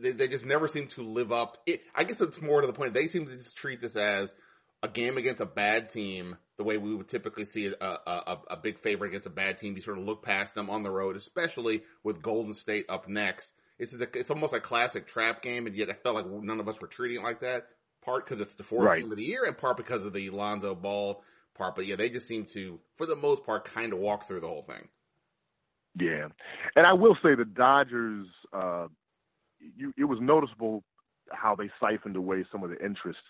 they, 0.00 0.12
they 0.12 0.28
just 0.28 0.46
never 0.46 0.68
seem 0.68 0.88
to 0.88 1.02
live 1.02 1.32
up. 1.32 1.58
It, 1.66 1.82
I 1.94 2.04
guess 2.04 2.20
it's 2.20 2.40
more 2.40 2.60
to 2.60 2.66
the 2.66 2.72
point. 2.72 2.94
They 2.94 3.06
seem 3.06 3.26
to 3.26 3.36
just 3.36 3.56
treat 3.56 3.80
this 3.80 3.96
as 3.96 4.32
a 4.82 4.88
game 4.88 5.18
against 5.18 5.40
a 5.40 5.46
bad 5.46 5.90
team, 5.90 6.36
the 6.56 6.64
way 6.64 6.78
we 6.78 6.94
would 6.94 7.08
typically 7.08 7.44
see 7.44 7.66
a, 7.66 7.84
a, 7.84 8.38
a 8.50 8.56
big 8.56 8.78
favorite 8.78 9.08
against 9.08 9.26
a 9.26 9.30
bad 9.30 9.58
team. 9.58 9.76
You 9.76 9.82
sort 9.82 9.98
of 9.98 10.04
look 10.04 10.22
past 10.22 10.54
them 10.54 10.70
on 10.70 10.82
the 10.82 10.90
road, 10.90 11.16
especially 11.16 11.82
with 12.02 12.22
Golden 12.22 12.54
State 12.54 12.86
up 12.88 13.08
next. 13.08 13.48
It's 13.78 13.98
a, 13.98 14.08
it's 14.18 14.30
almost 14.30 14.54
a 14.54 14.60
classic 14.60 15.06
trap 15.06 15.42
game, 15.42 15.66
and 15.66 15.76
yet 15.76 15.90
I 15.90 15.94
felt 15.94 16.14
like 16.14 16.26
none 16.26 16.60
of 16.60 16.68
us 16.68 16.80
were 16.80 16.86
treating 16.86 17.20
it 17.20 17.24
like 17.24 17.40
that. 17.40 17.66
Part 18.04 18.24
because 18.24 18.40
it's 18.40 18.54
the 18.54 18.62
fourth 18.62 18.86
right. 18.86 19.02
game 19.02 19.10
of 19.10 19.18
the 19.18 19.24
year, 19.24 19.44
and 19.44 19.56
part 19.56 19.76
because 19.76 20.06
of 20.06 20.14
the 20.14 20.30
Lonzo 20.30 20.74
Ball 20.74 21.22
part. 21.54 21.76
But 21.76 21.86
yeah, 21.86 21.96
they 21.96 22.08
just 22.08 22.26
seem 22.26 22.46
to, 22.54 22.78
for 22.96 23.04
the 23.06 23.16
most 23.16 23.44
part, 23.44 23.66
kind 23.66 23.92
of 23.92 23.98
walk 23.98 24.26
through 24.26 24.40
the 24.40 24.46
whole 24.46 24.62
thing. 24.62 24.88
Yeah, 25.98 26.28
and 26.76 26.86
I 26.86 26.94
will 26.94 27.16
say 27.22 27.34
the 27.34 27.44
Dodgers. 27.44 28.26
Uh, 28.52 28.86
you, 29.76 29.92
it 29.96 30.04
was 30.04 30.18
noticeable 30.20 30.82
how 31.30 31.54
they 31.54 31.70
siphoned 31.80 32.16
away 32.16 32.44
some 32.50 32.62
of 32.62 32.70
the 32.70 32.84
interest 32.84 33.20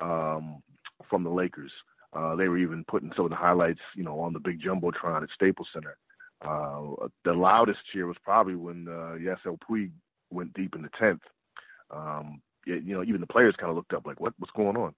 um, 0.00 0.62
from 1.08 1.24
the 1.24 1.30
Lakers. 1.30 1.72
Uh, 2.12 2.34
they 2.34 2.48
were 2.48 2.58
even 2.58 2.84
putting 2.88 3.12
some 3.14 3.24
of 3.24 3.30
the 3.30 3.36
highlights, 3.36 3.80
you 3.94 4.02
know, 4.02 4.18
on 4.20 4.32
the 4.32 4.40
big 4.40 4.60
jumbotron 4.60 5.22
at 5.22 5.28
Staples 5.34 5.68
Center. 5.72 5.96
Uh, 6.42 7.06
the 7.24 7.32
loudest 7.32 7.78
cheer 7.92 8.06
was 8.06 8.16
probably 8.24 8.54
when 8.54 8.88
uh, 8.88 9.16
Yasiel 9.16 9.58
Puig 9.68 9.90
went 10.30 10.52
deep 10.54 10.74
in 10.74 10.82
the 10.82 10.88
tenth. 10.98 11.20
Um, 11.90 12.40
it, 12.66 12.82
you 12.82 12.94
know, 12.94 13.02
even 13.02 13.20
the 13.20 13.26
players 13.26 13.54
kind 13.58 13.70
of 13.70 13.76
looked 13.76 13.92
up 13.92 14.06
like, 14.06 14.20
"What? 14.20 14.32
What's 14.38 14.52
going 14.52 14.76
on?" 14.76 14.94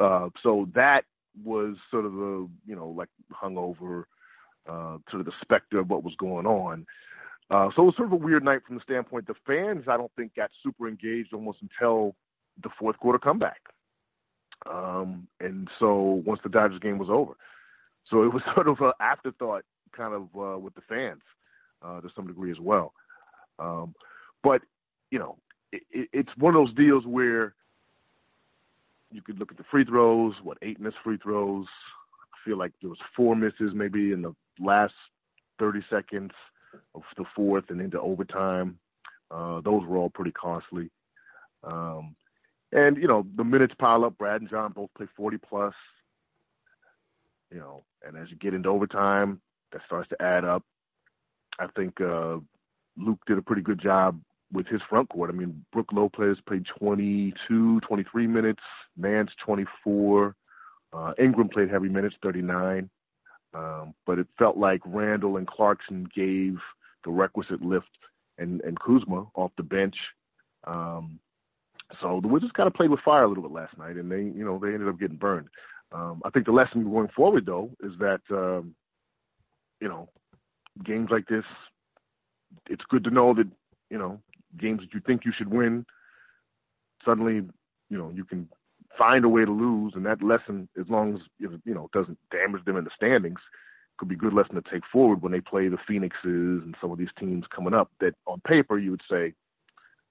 Uh, 0.00 0.28
so 0.42 0.68
that 0.74 1.04
was 1.44 1.76
sort 1.90 2.04
of 2.04 2.12
the, 2.12 2.48
you 2.66 2.76
know, 2.76 2.88
like 2.88 3.08
hung 3.32 3.56
over 3.56 4.06
uh, 4.68 4.98
sort 5.10 5.20
of 5.20 5.26
the 5.26 5.32
specter 5.42 5.78
of 5.78 5.88
what 5.88 6.04
was 6.04 6.14
going 6.18 6.46
on. 6.46 6.86
Uh, 7.50 7.68
so 7.76 7.82
it 7.82 7.86
was 7.86 7.96
sort 7.96 8.08
of 8.08 8.12
a 8.12 8.16
weird 8.16 8.44
night 8.44 8.60
from 8.66 8.76
the 8.76 8.82
standpoint 8.82 9.26
the 9.26 9.34
fans. 9.46 9.84
I 9.88 9.96
don't 9.96 10.10
think 10.16 10.34
got 10.34 10.50
super 10.62 10.88
engaged 10.88 11.32
almost 11.32 11.58
until 11.62 12.16
the 12.62 12.70
fourth 12.78 12.98
quarter 12.98 13.18
comeback. 13.18 13.60
Um, 14.68 15.28
and 15.40 15.68
so 15.78 16.22
once 16.26 16.40
the 16.42 16.48
Dodgers 16.48 16.80
game 16.80 16.98
was 16.98 17.08
over, 17.10 17.34
so 18.10 18.22
it 18.24 18.32
was 18.32 18.42
sort 18.54 18.68
of 18.68 18.80
an 18.80 18.92
afterthought 19.00 19.64
kind 19.96 20.14
of 20.14 20.22
uh, 20.36 20.58
with 20.58 20.74
the 20.74 20.80
fans 20.88 21.22
uh, 21.84 22.00
to 22.00 22.08
some 22.16 22.26
degree 22.26 22.50
as 22.50 22.58
well. 22.60 22.92
Um, 23.58 23.94
but 24.42 24.62
you 25.10 25.18
know, 25.18 25.36
it, 25.72 25.82
it, 25.92 26.08
it's 26.12 26.36
one 26.36 26.54
of 26.54 26.66
those 26.66 26.74
deals 26.74 27.06
where 27.06 27.54
you 29.12 29.22
could 29.22 29.38
look 29.38 29.52
at 29.52 29.56
the 29.56 29.64
free 29.70 29.84
throws. 29.84 30.34
What 30.42 30.58
eight 30.62 30.80
missed 30.80 30.96
free 31.04 31.18
throws? 31.18 31.66
I 32.22 32.48
feel 32.48 32.58
like 32.58 32.72
there 32.80 32.90
was 32.90 32.98
four 33.16 33.36
misses 33.36 33.72
maybe 33.72 34.10
in 34.12 34.22
the 34.22 34.34
last 34.58 34.94
30 35.58 35.80
seconds 35.88 36.32
the 37.16 37.24
fourth 37.34 37.64
and 37.70 37.80
into 37.80 38.00
overtime. 38.00 38.78
Uh, 39.30 39.60
those 39.60 39.84
were 39.86 39.96
all 39.96 40.10
pretty 40.10 40.32
costly. 40.32 40.90
Um, 41.64 42.14
and 42.72 42.96
you 42.96 43.08
know 43.08 43.26
the 43.36 43.44
minutes 43.44 43.74
pile 43.78 44.04
up. 44.04 44.18
Brad 44.18 44.40
and 44.40 44.50
John 44.50 44.72
both 44.72 44.90
play 44.96 45.06
40 45.16 45.38
plus. 45.38 45.74
You 47.50 47.58
know, 47.58 47.84
and 48.06 48.16
as 48.16 48.30
you 48.30 48.36
get 48.36 48.54
into 48.54 48.68
overtime, 48.68 49.40
that 49.72 49.82
starts 49.86 50.08
to 50.10 50.22
add 50.22 50.44
up. 50.44 50.62
I 51.58 51.66
think 51.76 52.00
uh, 52.00 52.38
Luke 52.96 53.20
did 53.26 53.38
a 53.38 53.42
pretty 53.42 53.62
good 53.62 53.80
job 53.80 54.20
with 54.52 54.66
his 54.66 54.80
front 54.88 55.08
court. 55.08 55.30
I 55.30 55.32
mean, 55.32 55.64
Brook 55.72 55.90
Lopez 55.92 56.38
played 56.46 56.66
22, 56.78 57.80
23 57.80 58.26
minutes. 58.26 58.62
Nance 58.96 59.30
24. 59.44 60.34
Uh, 60.92 61.12
Ingram 61.18 61.48
played 61.48 61.70
heavy 61.70 61.88
minutes, 61.88 62.16
39. 62.22 62.88
Um, 63.56 63.94
but 64.04 64.18
it 64.18 64.26
felt 64.38 64.56
like 64.58 64.80
Randle 64.84 65.38
and 65.38 65.46
Clarkson 65.46 66.08
gave 66.14 66.58
the 67.04 67.10
requisite 67.10 67.62
lift 67.62 67.86
and, 68.38 68.60
and 68.62 68.78
Kuzma 68.78 69.26
off 69.34 69.52
the 69.56 69.62
bench. 69.62 69.96
Um, 70.66 71.18
so 72.02 72.20
the 72.20 72.28
Wizards 72.28 72.52
kind 72.56 72.66
of 72.66 72.74
played 72.74 72.90
with 72.90 73.00
fire 73.00 73.24
a 73.24 73.28
little 73.28 73.44
bit 73.44 73.52
last 73.52 73.78
night, 73.78 73.96
and 73.96 74.10
they, 74.10 74.22
you 74.36 74.44
know, 74.44 74.58
they 74.58 74.74
ended 74.74 74.88
up 74.88 74.98
getting 74.98 75.16
burned. 75.16 75.48
Um, 75.92 76.20
I 76.24 76.30
think 76.30 76.46
the 76.46 76.52
lesson 76.52 76.84
going 76.84 77.08
forward, 77.16 77.46
though, 77.46 77.70
is 77.82 77.92
that, 78.00 78.20
um, 78.30 78.74
you 79.80 79.88
know, 79.88 80.08
games 80.84 81.08
like 81.10 81.26
this, 81.28 81.44
it's 82.68 82.84
good 82.90 83.04
to 83.04 83.10
know 83.10 83.32
that, 83.34 83.48
you 83.88 83.98
know, 83.98 84.20
games 84.58 84.80
that 84.80 84.92
you 84.92 85.00
think 85.06 85.24
you 85.24 85.32
should 85.36 85.50
win, 85.50 85.86
suddenly, 87.04 87.34
you 87.88 87.98
know, 87.98 88.10
you 88.12 88.24
can 88.24 88.48
find 88.98 89.24
a 89.24 89.28
way 89.28 89.44
to 89.44 89.50
lose, 89.50 89.92
and 89.94 90.06
that 90.06 90.22
lesson, 90.22 90.68
as 90.78 90.88
long 90.88 91.14
as 91.14 91.20
you 91.40 91.74
know 91.74 91.88
doesn't 91.92 92.18
damage 92.30 92.64
them 92.64 92.76
in 92.76 92.84
the 92.84 92.90
standings, 92.96 93.40
could 93.98 94.08
be 94.08 94.14
a 94.14 94.18
good 94.18 94.34
lesson 94.34 94.54
to 94.56 94.62
take 94.62 94.82
forward 94.92 95.22
when 95.22 95.32
they 95.32 95.40
play 95.40 95.68
the 95.68 95.78
Phoenixes 95.86 96.62
and 96.62 96.76
some 96.80 96.90
of 96.90 96.98
these 96.98 97.08
teams 97.18 97.44
coming 97.54 97.74
up. 97.74 97.90
That 98.00 98.14
on 98.26 98.40
paper 98.40 98.78
you 98.78 98.90
would 98.90 99.02
say 99.10 99.34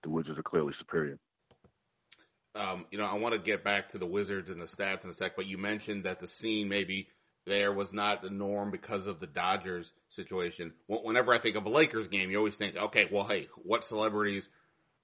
the 0.04 0.10
Wizards 0.10 0.40
are 0.40 0.44
clearly 0.44 0.74
superior. 0.80 1.18
Um, 2.56 2.86
you 2.90 2.98
know, 2.98 3.06
I 3.06 3.16
want 3.16 3.34
to 3.34 3.40
get 3.40 3.64
back 3.66 3.90
to 3.90 3.98
the 3.98 4.06
Wizards 4.06 4.50
and 4.50 4.62
the 4.62 4.66
stats 4.66 5.04
in 5.04 5.10
a 5.10 5.14
sec, 5.14 5.36
but 5.36 5.46
you 5.46 5.58
mentioned 5.58 6.06
that 6.06 6.20
the 6.20 6.28
scene 6.28 6.70
maybe 6.70 7.10
there 7.46 7.74
was 7.74 7.94
not 7.94 8.22
the 8.22 8.30
norm 8.30 8.72
because 8.72 9.08
of 9.08 9.20
the 9.20 9.28
Dodgers 9.28 9.92
situation. 10.10 10.74
Whenever 10.88 11.34
I 11.34 11.40
think 11.40 11.58
of 11.58 11.66
a 11.66 11.70
Lakers 11.70 12.08
game, 12.08 12.32
you 12.32 12.38
always 12.38 12.56
think, 12.56 12.76
okay, 12.76 13.08
well, 13.12 13.26
hey, 13.26 13.50
what 13.64 13.84
celebrities 13.84 14.48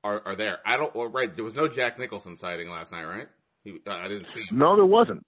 are, 0.03 0.21
are 0.25 0.35
there? 0.35 0.59
I 0.65 0.77
don't, 0.77 0.95
well, 0.95 1.07
right, 1.07 1.33
there 1.33 1.43
was 1.43 1.53
no 1.53 1.67
Jack 1.67 1.99
Nicholson 1.99 2.37
sighting 2.37 2.69
last 2.69 2.91
night, 2.91 3.03
right? 3.03 3.27
He, 3.63 3.79
I 3.87 4.07
didn't 4.07 4.27
see. 4.27 4.41
Him. 4.41 4.59
No, 4.59 4.75
there 4.75 4.85
wasn't. 4.85 5.25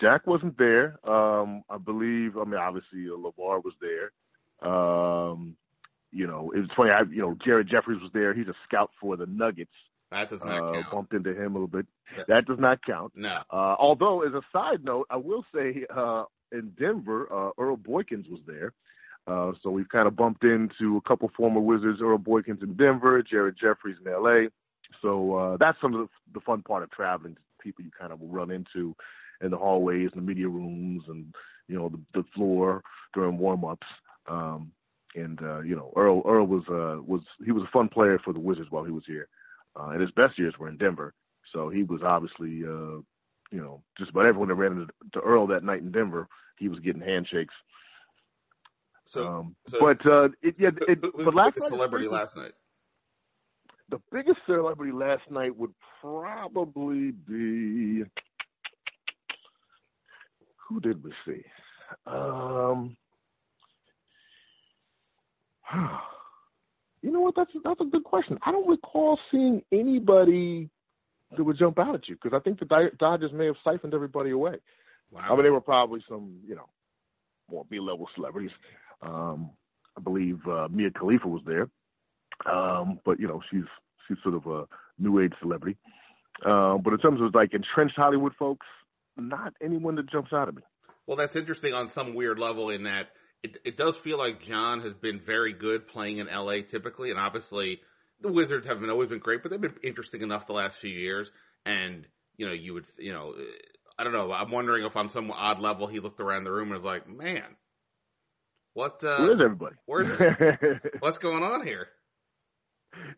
Jack 0.00 0.26
wasn't 0.26 0.56
there. 0.58 0.98
Um, 1.08 1.62
I 1.68 1.78
believe. 1.78 2.36
I 2.36 2.44
mean, 2.44 2.60
obviously, 2.60 3.06
uh, 3.08 3.16
LaVar 3.16 3.62
was 3.64 3.74
there. 3.80 4.12
Um, 4.68 5.56
you 6.12 6.26
know, 6.26 6.52
it 6.54 6.60
was 6.60 6.70
funny. 6.76 6.90
I, 6.90 7.02
you 7.10 7.22
know, 7.22 7.36
Jared 7.44 7.68
Jeffries 7.68 8.00
was 8.00 8.10
there. 8.12 8.34
He's 8.34 8.48
a 8.48 8.54
scout 8.66 8.90
for 9.00 9.16
the 9.16 9.26
Nuggets. 9.26 9.72
That 10.10 10.28
does 10.28 10.40
not 10.44 10.68
uh, 10.68 10.72
count. 10.72 10.90
Bumped 10.92 11.14
into 11.14 11.30
him 11.30 11.52
a 11.52 11.54
little 11.54 11.66
bit. 11.66 11.86
That, 12.16 12.26
that 12.28 12.46
does 12.46 12.58
not 12.58 12.84
count. 12.84 13.12
No. 13.16 13.38
Uh, 13.50 13.76
although, 13.78 14.22
as 14.22 14.34
a 14.34 14.42
side 14.52 14.84
note, 14.84 15.06
I 15.10 15.16
will 15.16 15.44
say 15.54 15.84
uh, 15.94 16.24
in 16.52 16.72
Denver, 16.78 17.28
uh, 17.32 17.50
Earl 17.58 17.78
Boykins 17.78 18.30
was 18.30 18.40
there. 18.46 18.72
Uh, 19.26 19.52
so 19.62 19.70
we've 19.70 19.88
kind 19.88 20.06
of 20.06 20.16
bumped 20.16 20.44
into 20.44 20.96
a 20.96 21.08
couple 21.08 21.30
former 21.36 21.60
Wizards, 21.60 22.00
Earl 22.02 22.18
Boykins 22.18 22.62
in 22.62 22.74
Denver, 22.74 23.22
Jared 23.22 23.56
Jeffries 23.60 23.96
in 24.04 24.12
L.A. 24.12 24.48
So 25.00 25.34
uh, 25.34 25.56
that's 25.58 25.80
some 25.80 25.94
of 25.94 26.00
the, 26.00 26.08
the 26.34 26.40
fun 26.40 26.62
part 26.62 26.82
of 26.82 26.90
traveling 26.90 27.36
people 27.62 27.84
you 27.84 27.90
kind 27.98 28.12
of 28.12 28.20
will 28.20 28.28
run 28.28 28.50
into 28.50 28.94
in 29.42 29.50
the 29.50 29.56
hallways 29.56 30.10
and 30.12 30.22
the 30.22 30.26
media 30.26 30.48
rooms 30.48 31.02
and 31.08 31.34
you 31.68 31.76
know 31.76 31.88
the, 31.88 32.00
the 32.14 32.24
floor 32.34 32.82
during 33.14 33.38
warm 33.38 33.64
ups. 33.64 33.86
Um, 34.28 34.72
and 35.14 35.40
uh, 35.42 35.60
you 35.60 35.76
know 35.76 35.92
Earl 35.96 36.22
Earl 36.26 36.46
was 36.46 36.62
uh, 36.68 37.02
was 37.02 37.22
he 37.44 37.52
was 37.52 37.64
a 37.64 37.70
fun 37.72 37.88
player 37.88 38.18
for 38.24 38.32
the 38.32 38.40
Wizards 38.40 38.70
while 38.70 38.84
he 38.84 38.92
was 38.92 39.04
here, 39.06 39.28
uh, 39.78 39.88
and 39.90 40.00
his 40.00 40.10
best 40.12 40.38
years 40.38 40.54
were 40.58 40.68
in 40.68 40.76
Denver. 40.78 41.14
So 41.52 41.68
he 41.68 41.82
was 41.82 42.00
obviously 42.02 42.62
uh, 42.64 43.00
you 43.50 43.60
know 43.60 43.82
just 43.98 44.10
about 44.10 44.26
everyone 44.26 44.48
that 44.48 44.54
ran 44.54 44.72
into 44.72 44.86
to 45.14 45.20
Earl 45.20 45.46
that 45.48 45.64
night 45.64 45.80
in 45.82 45.92
Denver, 45.92 46.28
he 46.58 46.68
was 46.68 46.78
getting 46.80 47.02
handshakes. 47.02 47.54
So, 49.06 49.26
um, 49.26 49.56
so 49.66 49.78
but 49.80 50.06
uh, 50.06 50.28
it, 50.42 50.54
yeah, 50.58 50.70
it, 50.88 50.98
who- 51.02 51.12
but 51.24 51.34
last 51.34 51.58
night 51.60 51.68
celebrity 51.68 52.06
last 52.08 52.36
night? 52.36 52.52
The 53.92 54.00
biggest 54.10 54.38
celebrity 54.46 54.90
last 54.90 55.22
night 55.30 55.54
would 55.56 55.74
probably 56.00 57.10
be 57.10 58.02
who 60.66 60.80
did 60.80 61.04
we 61.04 61.12
see? 61.26 61.42
Um, 62.06 62.96
you 67.02 67.12
know 67.12 67.20
what? 67.20 67.34
That's 67.36 67.50
that's 67.62 67.82
a 67.82 67.84
good 67.84 68.04
question. 68.04 68.38
I 68.46 68.50
don't 68.50 68.66
recall 68.66 69.18
seeing 69.30 69.62
anybody 69.70 70.70
that 71.36 71.44
would 71.44 71.58
jump 71.58 71.78
out 71.78 71.94
at 71.94 72.08
you 72.08 72.16
because 72.20 72.34
I 72.34 72.40
think 72.40 72.60
the 72.60 72.90
Dodgers 72.98 73.32
may 73.34 73.44
have 73.46 73.56
siphoned 73.62 73.92
everybody 73.92 74.30
away. 74.30 74.54
Wow. 75.10 75.20
I 75.26 75.30
mean, 75.34 75.42
there 75.42 75.52
were 75.52 75.60
probably 75.60 76.02
some, 76.08 76.38
you 76.46 76.54
know, 76.54 76.70
more 77.50 77.66
B-level 77.68 78.08
celebrities. 78.14 78.52
Um, 79.02 79.50
I 79.98 80.00
believe 80.00 80.38
uh, 80.50 80.68
Mia 80.70 80.90
Khalifa 80.90 81.28
was 81.28 81.42
there, 81.46 81.68
um, 82.50 83.00
but 83.04 83.20
you 83.20 83.28
know, 83.28 83.40
she's 83.50 83.64
she's 84.06 84.18
sort 84.22 84.34
of 84.34 84.46
a 84.46 84.64
new 84.98 85.20
age 85.20 85.32
celebrity. 85.40 85.76
Um, 86.44 86.80
but 86.82 86.92
in 86.92 86.98
terms 86.98 87.20
of 87.20 87.34
like 87.34 87.52
entrenched 87.52 87.96
Hollywood 87.96 88.32
folks, 88.38 88.66
not 89.16 89.54
anyone 89.62 89.96
that 89.96 90.10
jumps 90.10 90.32
out 90.32 90.48
at 90.48 90.54
me. 90.54 90.62
Well, 91.06 91.16
that's 91.16 91.36
interesting 91.36 91.74
on 91.74 91.88
some 91.88 92.14
weird 92.14 92.38
level 92.38 92.70
in 92.70 92.84
that 92.84 93.08
it, 93.42 93.58
it 93.64 93.76
does 93.76 93.96
feel 93.96 94.18
like 94.18 94.42
John 94.42 94.80
has 94.80 94.94
been 94.94 95.20
very 95.20 95.52
good 95.52 95.88
playing 95.88 96.18
in 96.18 96.28
LA 96.28 96.62
typically, 96.66 97.10
and 97.10 97.18
obviously 97.18 97.80
the 98.20 98.32
Wizards 98.32 98.66
have 98.66 98.80
been 98.80 98.90
always 98.90 99.08
been 99.08 99.18
great, 99.18 99.42
but 99.42 99.50
they've 99.50 99.60
been 99.60 99.74
interesting 99.82 100.22
enough 100.22 100.46
the 100.46 100.52
last 100.52 100.78
few 100.78 100.90
years. 100.90 101.30
And 101.66 102.06
you 102.36 102.46
know, 102.46 102.52
you 102.52 102.74
would, 102.74 102.86
you 102.98 103.12
know, 103.12 103.34
I 103.98 104.04
don't 104.04 104.12
know. 104.12 104.32
I'm 104.32 104.50
wondering 104.50 104.84
if 104.84 104.96
on 104.96 105.10
some 105.10 105.30
odd 105.30 105.60
level 105.60 105.86
he 105.86 106.00
looked 106.00 106.20
around 106.20 106.44
the 106.44 106.52
room 106.52 106.68
and 106.68 106.76
was 106.76 106.84
like, 106.84 107.08
"Man, 107.08 107.44
what? 108.74 109.02
Uh, 109.04 109.18
Where's 109.18 109.40
everybody? 109.40 109.76
where's 109.86 110.80
what's 111.00 111.18
going 111.18 111.42
on 111.42 111.66
here?" 111.66 111.88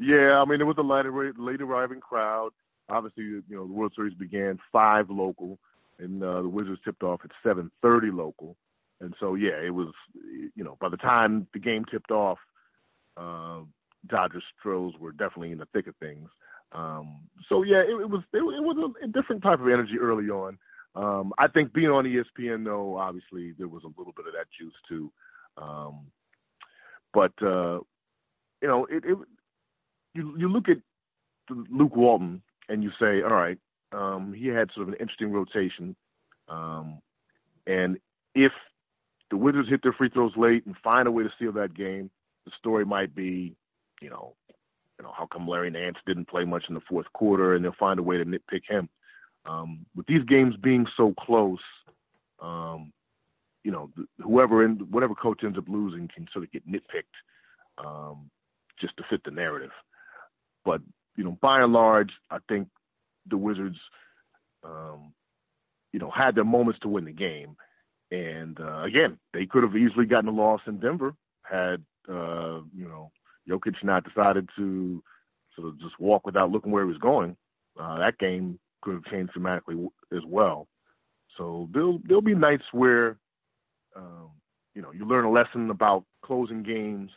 Yeah, 0.00 0.40
I 0.40 0.45
mean, 0.45 0.61
it 0.61 0.64
was 0.64 0.76
a 0.78 0.83
late, 0.83 1.38
late 1.38 1.61
arriving 1.61 2.00
crowd. 2.00 2.50
Obviously, 2.88 3.25
you 3.25 3.43
know, 3.49 3.66
the 3.66 3.73
World 3.73 3.93
Series 3.97 4.14
began 4.14 4.59
five 4.73 5.09
local, 5.09 5.59
and 5.99 6.23
uh, 6.23 6.43
the 6.43 6.49
Wizards 6.49 6.81
tipped 6.85 7.02
off 7.02 7.21
at 7.25 7.31
7:30 7.45 8.14
local. 8.14 8.57
And 9.00 9.14
so, 9.19 9.35
yeah, 9.35 9.61
it 9.64 9.75
was, 9.75 9.93
you 10.54 10.64
know, 10.64 10.76
by 10.81 10.88
the 10.88 10.97
time 10.97 11.47
the 11.52 11.59
game 11.59 11.85
tipped 11.90 12.11
off, 12.11 12.38
uh, 13.16 13.61
Dodgers 14.09 14.45
Stros 14.59 14.95
were 14.99 15.12
definitely 15.12 15.52
in 15.52 15.59
the 15.59 15.69
thick 15.73 15.87
of 15.87 15.97
things. 15.97 16.28
Um, 16.73 17.21
so 17.49 17.62
yeah, 17.62 17.78
it, 17.78 18.00
it 18.00 18.11
was 18.11 18.23
it, 18.33 18.38
it 18.38 18.62
was 18.62 18.93
a, 19.00 19.04
a 19.04 19.09
different 19.09 19.43
type 19.43 19.61
of 19.61 19.69
energy 19.69 19.95
early 20.00 20.28
on. 20.28 20.59
Um, 20.97 21.33
I 21.38 21.49
think 21.49 21.73
being 21.73 21.90
on 21.90 22.04
ESPN 22.04 22.64
though, 22.64 22.97
obviously 22.97 23.52
there 23.59 23.69
was 23.69 23.85
a 23.85 23.99
little 23.99 24.12
bit 24.16 24.26
of 24.26 24.33
that 24.33 24.47
juice 24.59 24.75
too. 24.88 25.11
Um, 25.57 26.07
but 27.12 27.33
uh, 27.43 27.78
you 28.61 28.69
know, 28.69 28.87
it 28.90 29.04
you 30.14 30.35
you 30.38 30.49
look 30.49 30.68
at 30.68 30.78
Luke 31.50 31.97
Walton 31.97 32.42
and 32.68 32.83
you 32.83 32.90
say, 32.99 33.23
all 33.23 33.35
right, 33.35 33.59
um, 33.92 34.33
he 34.33 34.49
had 34.49 34.71
sort 34.75 34.88
of 34.88 34.94
an 34.94 35.00
interesting 35.00 35.33
rotation, 35.33 35.94
um, 36.49 37.00
and 37.66 37.99
if 38.35 38.52
the 39.30 39.37
Wizards 39.37 39.68
hit 39.68 39.83
their 39.83 39.92
free 39.92 40.09
throws 40.09 40.37
late 40.37 40.66
and 40.66 40.76
find 40.83 41.09
a 41.09 41.11
way 41.11 41.23
to 41.23 41.33
seal 41.38 41.52
that 41.52 41.75
game, 41.75 42.11
the 42.44 42.52
story 42.59 42.85
might 42.85 43.14
be, 43.14 43.54
you 44.00 44.11
know, 44.11 44.35
you 44.99 45.04
know, 45.04 45.12
how 45.16 45.26
come 45.26 45.49
Larry 45.49 45.71
Nance 45.71 45.97
didn't 46.06 46.28
play 46.28 46.44
much 46.44 46.64
in 46.68 46.75
the 46.75 46.80
fourth 46.88 47.12
quarter, 47.12 47.54
and 47.54 47.64
they'll 47.64 47.75
find 47.78 47.99
a 47.99 48.02
way 48.02 48.16
to 48.16 48.25
nitpick 48.25 48.62
him. 48.68 48.89
Um, 49.47 49.84
with 49.95 50.06
these 50.06 50.25
games 50.25 50.54
being 50.62 50.86
so 50.97 51.15
close, 51.19 51.58
um, 52.41 52.93
you 53.62 53.71
know, 53.71 53.91
whoever 54.23 54.65
in 54.65 54.76
whatever 54.91 55.15
coach 55.15 55.43
ends 55.43 55.58
up 55.58 55.69
losing 55.69 56.08
can 56.15 56.26
sort 56.32 56.45
of 56.45 56.52
get 56.52 56.69
nitpicked 56.69 57.84
um, 57.84 58.30
just 58.80 58.97
to 58.97 59.04
fit 59.08 59.23
the 59.25 59.30
narrative. 59.30 59.71
But 60.65 60.81
you 61.17 61.25
know, 61.25 61.39
by 61.41 61.61
and 61.61 61.73
large, 61.73 62.11
I 62.31 62.39
think 62.49 62.69
the 63.29 63.37
Wizards, 63.37 63.79
um, 64.65 65.13
you 65.93 66.00
know, 66.00 66.11
had 66.11 66.35
their 66.35 66.45
moments 66.45 66.81
to 66.81 66.89
win 66.89 67.05
the 67.05 67.13
game, 67.13 67.57
and 68.11 68.59
uh, 68.61 68.83
again, 68.83 69.19
they 69.33 69.47
could 69.47 69.63
have 69.63 69.77
easily 69.77 70.07
gotten 70.07 70.29
a 70.29 70.33
loss 70.33 70.61
in 70.67 70.81
Denver 70.81 71.15
had 71.45 71.83
uh, 72.09 72.61
you 72.75 72.89
know 72.89 73.11
Jokic 73.49 73.75
not 73.83 74.05
decided 74.05 74.49
to 74.57 75.03
sort 75.55 75.69
of 75.69 75.81
just 75.81 75.99
walk 76.00 76.27
without 76.27 76.50
looking 76.50 76.73
where 76.73 76.85
he 76.85 76.89
was 76.89 76.99
going. 76.99 77.37
Uh, 77.81 77.99
that 77.99 78.19
game 78.19 78.59
could 78.83 78.95
have 78.95 79.05
changed 79.05 79.33
dramatically 79.33 79.77
as 80.13 80.23
well. 80.27 80.67
So 81.37 81.69
there'll 81.73 82.00
there'll 82.07 82.23
be 82.23 82.35
nights 82.35 82.65
where 82.73 83.19
um, 83.97 84.31
you 84.75 84.83
know 84.83 84.93
you 84.93 85.07
learn 85.07 85.25
a 85.25 85.31
lesson 85.31 85.71
about 85.71 86.05
closing 86.25 86.63
games, 86.63 87.11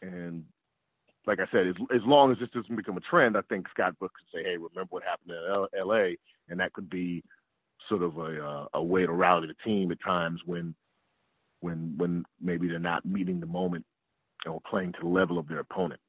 and 0.00 0.44
like 1.26 1.38
I 1.38 1.46
said, 1.52 1.68
as, 1.68 1.74
as 1.94 2.02
long 2.04 2.32
as 2.32 2.38
this 2.38 2.50
doesn't 2.50 2.76
become 2.76 2.96
a 2.96 3.00
trend, 3.00 3.36
I 3.36 3.42
think 3.42 3.66
Scott 3.70 3.98
Brooks 3.98 4.20
could 4.20 4.38
say, 4.38 4.44
"Hey, 4.44 4.56
remember 4.56 4.88
what 4.90 5.02
happened 5.04 5.30
in 5.30 5.52
L- 5.52 5.68
L.A." 5.78 6.18
and 6.48 6.60
that 6.60 6.72
could 6.72 6.88
be 6.88 7.24
sort 7.88 8.02
of 8.02 8.16
a 8.18 8.44
uh, 8.44 8.66
a 8.74 8.82
way 8.82 9.04
to 9.04 9.12
rally 9.12 9.48
the 9.48 9.54
team 9.64 9.90
at 9.90 9.98
times 10.04 10.40
when 10.46 10.74
when 11.60 11.94
when 11.96 12.24
maybe 12.40 12.68
they're 12.68 12.78
not 12.78 13.04
meeting 13.04 13.40
the 13.40 13.46
moment 13.46 13.84
or 14.46 14.60
playing 14.68 14.92
to 14.92 14.98
the 15.02 15.08
level 15.08 15.38
of 15.38 15.48
their 15.48 15.60
opponent. 15.60 16.00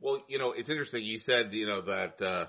Well, 0.00 0.22
you 0.28 0.38
know, 0.38 0.52
it's 0.52 0.68
interesting. 0.68 1.04
You 1.04 1.20
said, 1.20 1.52
you 1.52 1.66
know, 1.66 1.82
that, 1.82 2.20
uh, 2.20 2.46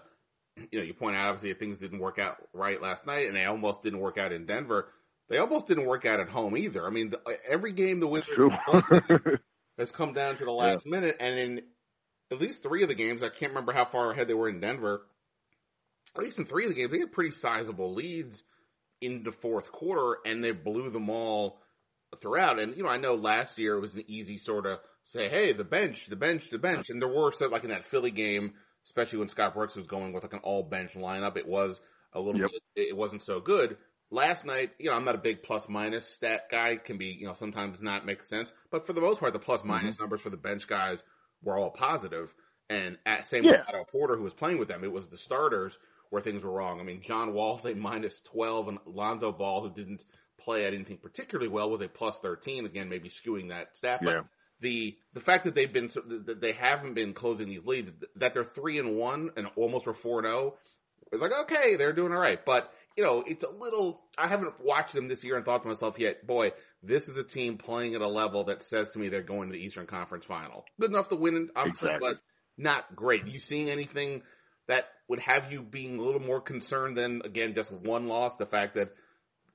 you 0.72 0.80
know, 0.80 0.86
you 0.86 0.96
point 0.96 1.16
out 1.16 1.28
obviously 1.28 1.54
things 1.54 1.78
didn't 1.78 2.00
work 2.00 2.18
out 2.18 2.38
right 2.52 2.82
last 2.82 3.06
night 3.06 3.28
and 3.28 3.36
they 3.36 3.46
almost 3.46 3.84
didn't 3.84 4.00
work 4.00 4.18
out 4.18 4.32
in 4.32 4.48
Denver. 4.48 4.90
They 5.30 5.38
almost 5.38 5.68
didn't 5.68 5.86
work 5.86 6.04
out 6.06 6.20
at 6.20 6.30
home 6.30 6.58
either. 6.58 6.86
I 6.86 6.90
mean, 6.90 7.12
the, 7.12 7.22
every 7.48 7.72
game 7.72 8.00
the 8.00 8.08
Wizards 8.08 8.38
True. 8.38 8.50
have 8.50 8.84
won 8.90 9.40
has 9.78 9.92
come 9.92 10.14
down 10.14 10.38
to 10.38 10.46
the 10.46 10.52
last 10.52 10.88
minute. 10.88 11.18
And 11.20 11.38
in 11.38 11.62
at 12.32 12.40
least 12.40 12.64
three 12.64 12.84
of 12.84 12.90
the 12.90 12.96
games, 12.96 13.24
I 13.24 13.30
can't 13.30 13.52
remember 13.52 13.74
how 13.74 13.86
far 13.86 14.12
ahead 14.12 14.28
they 14.28 14.34
were 14.34 14.50
in 14.50 14.60
Denver. 14.60 15.02
At 16.16 16.24
least 16.24 16.40
in 16.40 16.46
three 16.46 16.66
of 16.66 16.70
the 16.70 16.76
games, 16.76 16.92
they 16.92 17.00
had 17.00 17.12
pretty 17.12 17.32
sizable 17.32 17.94
leads 17.94 18.44
in 19.02 19.24
the 19.24 19.32
fourth 19.32 19.72
quarter 19.72 20.18
and 20.26 20.44
they 20.44 20.52
blew 20.52 20.90
them 20.90 21.10
all 21.10 21.60
throughout. 22.22 22.60
And, 22.60 22.76
you 22.76 22.84
know, 22.84 22.90
I 22.90 22.98
know 22.98 23.16
last 23.16 23.58
year 23.58 23.76
it 23.76 23.82
was 23.82 23.96
an 23.96 24.06
easy 24.08 24.38
sort 24.38 24.66
of 24.66 24.80
say, 25.04 25.30
hey, 25.30 25.54
the 25.54 25.64
bench, 25.64 26.08
the 26.08 26.16
bench, 26.16 26.50
the 26.50 26.58
bench. 26.58 26.90
And 26.90 27.02
there 27.02 27.10
were, 27.10 27.32
so 27.32 27.48
like 27.48 27.64
in 27.64 27.70
that 27.70 27.86
Philly 27.86 28.12
game, 28.12 28.54
especially 28.86 29.20
when 29.20 29.30
Scott 29.30 29.54
Brooks 29.54 29.76
was 29.76 29.88
going 29.88 30.14
with 30.14 30.24
like 30.24 30.34
an 30.34 30.40
all 30.44 30.64
bench 30.64 30.94
lineup, 30.94 31.38
it 31.38 31.48
was 31.48 31.80
a 32.14 32.20
little 32.20 32.42
Yep. 32.42 32.52
bit, 32.76 32.88
it 32.90 32.98
wasn't 32.98 33.24
so 33.24 33.40
good. 33.40 33.78
Last 34.12 34.46
night, 34.46 34.72
you 34.78 34.90
know, 34.90 34.96
I'm 34.96 35.06
not 35.06 35.16
a 35.16 35.20
big 35.20 35.42
plus 35.42 35.68
minus 35.68 36.08
stat 36.08 36.44
guy, 36.52 36.76
can 36.76 36.98
be, 36.98 37.18
you 37.20 37.26
know, 37.26 37.34
sometimes 37.34 37.82
not 37.82 38.06
make 38.06 38.24
sense. 38.26 38.52
But 38.70 38.86
for 38.86 38.94
the 38.94 39.02
most 39.02 39.20
part, 39.20 39.34
the 39.34 39.40
plus 39.40 39.64
minus 39.64 39.96
mm-hmm. 39.96 40.04
numbers 40.04 40.22
for 40.22 40.30
the 40.30 40.38
bench 40.38 40.68
guys 40.68 41.02
were 41.44 41.58
all 41.58 41.72
positive. 41.72 42.34
And 42.70 42.98
at 43.06 43.26
same 43.26 43.44
with 43.46 43.56
Yeah. 43.56 43.66
Otto 43.68 43.84
Porter, 43.86 44.16
who 44.16 44.24
was 44.24 44.34
playing 44.34 44.58
with 44.58 44.68
them, 44.68 44.84
it 44.84 44.92
was 44.92 45.08
the 45.08 45.18
starters 45.18 45.78
where 46.10 46.22
things 46.22 46.44
were 46.44 46.52
wrong. 46.52 46.80
I 46.80 46.84
mean, 46.84 47.02
John 47.02 47.34
Wall's 47.34 47.66
a 47.66 47.74
minus 47.76 48.22
12 48.22 48.68
and 48.70 48.80
Lonzo 48.86 49.32
Ball, 49.32 49.62
who 49.62 49.74
didn't 49.74 50.06
play, 50.40 50.66
I 50.66 50.72
didn't 50.72 50.86
think 50.88 51.02
particularly 51.02 51.50
well, 51.50 51.70
was 51.70 51.82
a 51.82 51.88
plus 51.88 52.20
13. 52.20 52.66
Again, 52.66 52.90
maybe 52.90 53.10
skewing 53.10 53.50
that 53.50 53.76
stat. 53.78 54.00
But 54.04 54.14
Yeah. 54.14 54.22
the 54.60 54.98
the 55.14 55.20
fact 55.20 55.44
that 55.44 55.56
they've 55.56 55.72
been 55.72 55.90
so- 55.90 56.02
that 56.02 56.40
they 56.40 56.54
haven't 56.54 56.94
been 56.94 57.14
closing 57.14 57.48
these 57.50 57.66
leads, 57.66 57.92
that 58.16 58.34
they're 58.34 58.44
three 58.44 58.80
and 58.80 58.96
one 58.96 59.32
and 59.36 59.48
almost 59.56 59.86
were 59.86 59.94
four 59.94 60.20
and 60.20 60.28
zero, 60.28 60.58
it's 61.12 61.22
like 61.22 61.34
okay, 61.34 61.76
they're 61.76 61.94
doing 61.94 62.14
all 62.14 62.20
right. 62.20 62.44
But 62.44 62.74
you 62.96 63.04
know, 63.04 63.24
it's 63.26 63.44
a 63.44 63.50
little. 63.52 64.04
I 64.18 64.28
haven't 64.28 64.60
watched 64.60 64.94
them 64.94 65.08
this 65.08 65.24
year 65.24 65.36
and 65.36 65.44
thought 65.44 65.64
to 65.64 65.68
myself 65.68 65.98
yet, 66.00 66.26
boy, 66.26 66.52
this 66.84 67.08
is 67.08 67.18
a 67.18 67.24
team 67.24 67.58
playing 67.58 67.96
at 67.96 68.02
a 68.02 68.08
level 68.08 68.46
that 68.46 68.62
says 68.62 68.90
to 68.90 69.00
me 69.00 69.10
they're 69.10 69.24
going 69.24 69.50
to 69.50 69.54
the 69.54 69.64
Eastern 69.64 69.88
Conference 69.88 70.26
Final. 70.26 70.66
Good 70.80 70.92
enough 70.92 71.10
to 71.10 71.16
win, 71.16 71.50
obviously, 71.56 71.90
Exactly. 71.90 72.10
but 72.12 72.20
not 72.58 72.96
great. 72.96 73.26
You 73.26 73.40
seeing 73.40 73.70
anything 73.70 74.22
that 74.68 74.86
would 75.08 75.20
have 75.20 75.52
you 75.52 75.62
being 75.62 75.98
a 75.98 76.02
little 76.02 76.22
more 76.22 76.42
concerned 76.42 76.98
than 76.98 77.22
again 77.24 77.54
just 77.56 77.72
one 77.72 78.08
loss? 78.08 78.36
The 78.36 78.46
fact 78.46 78.76
that 78.76 78.94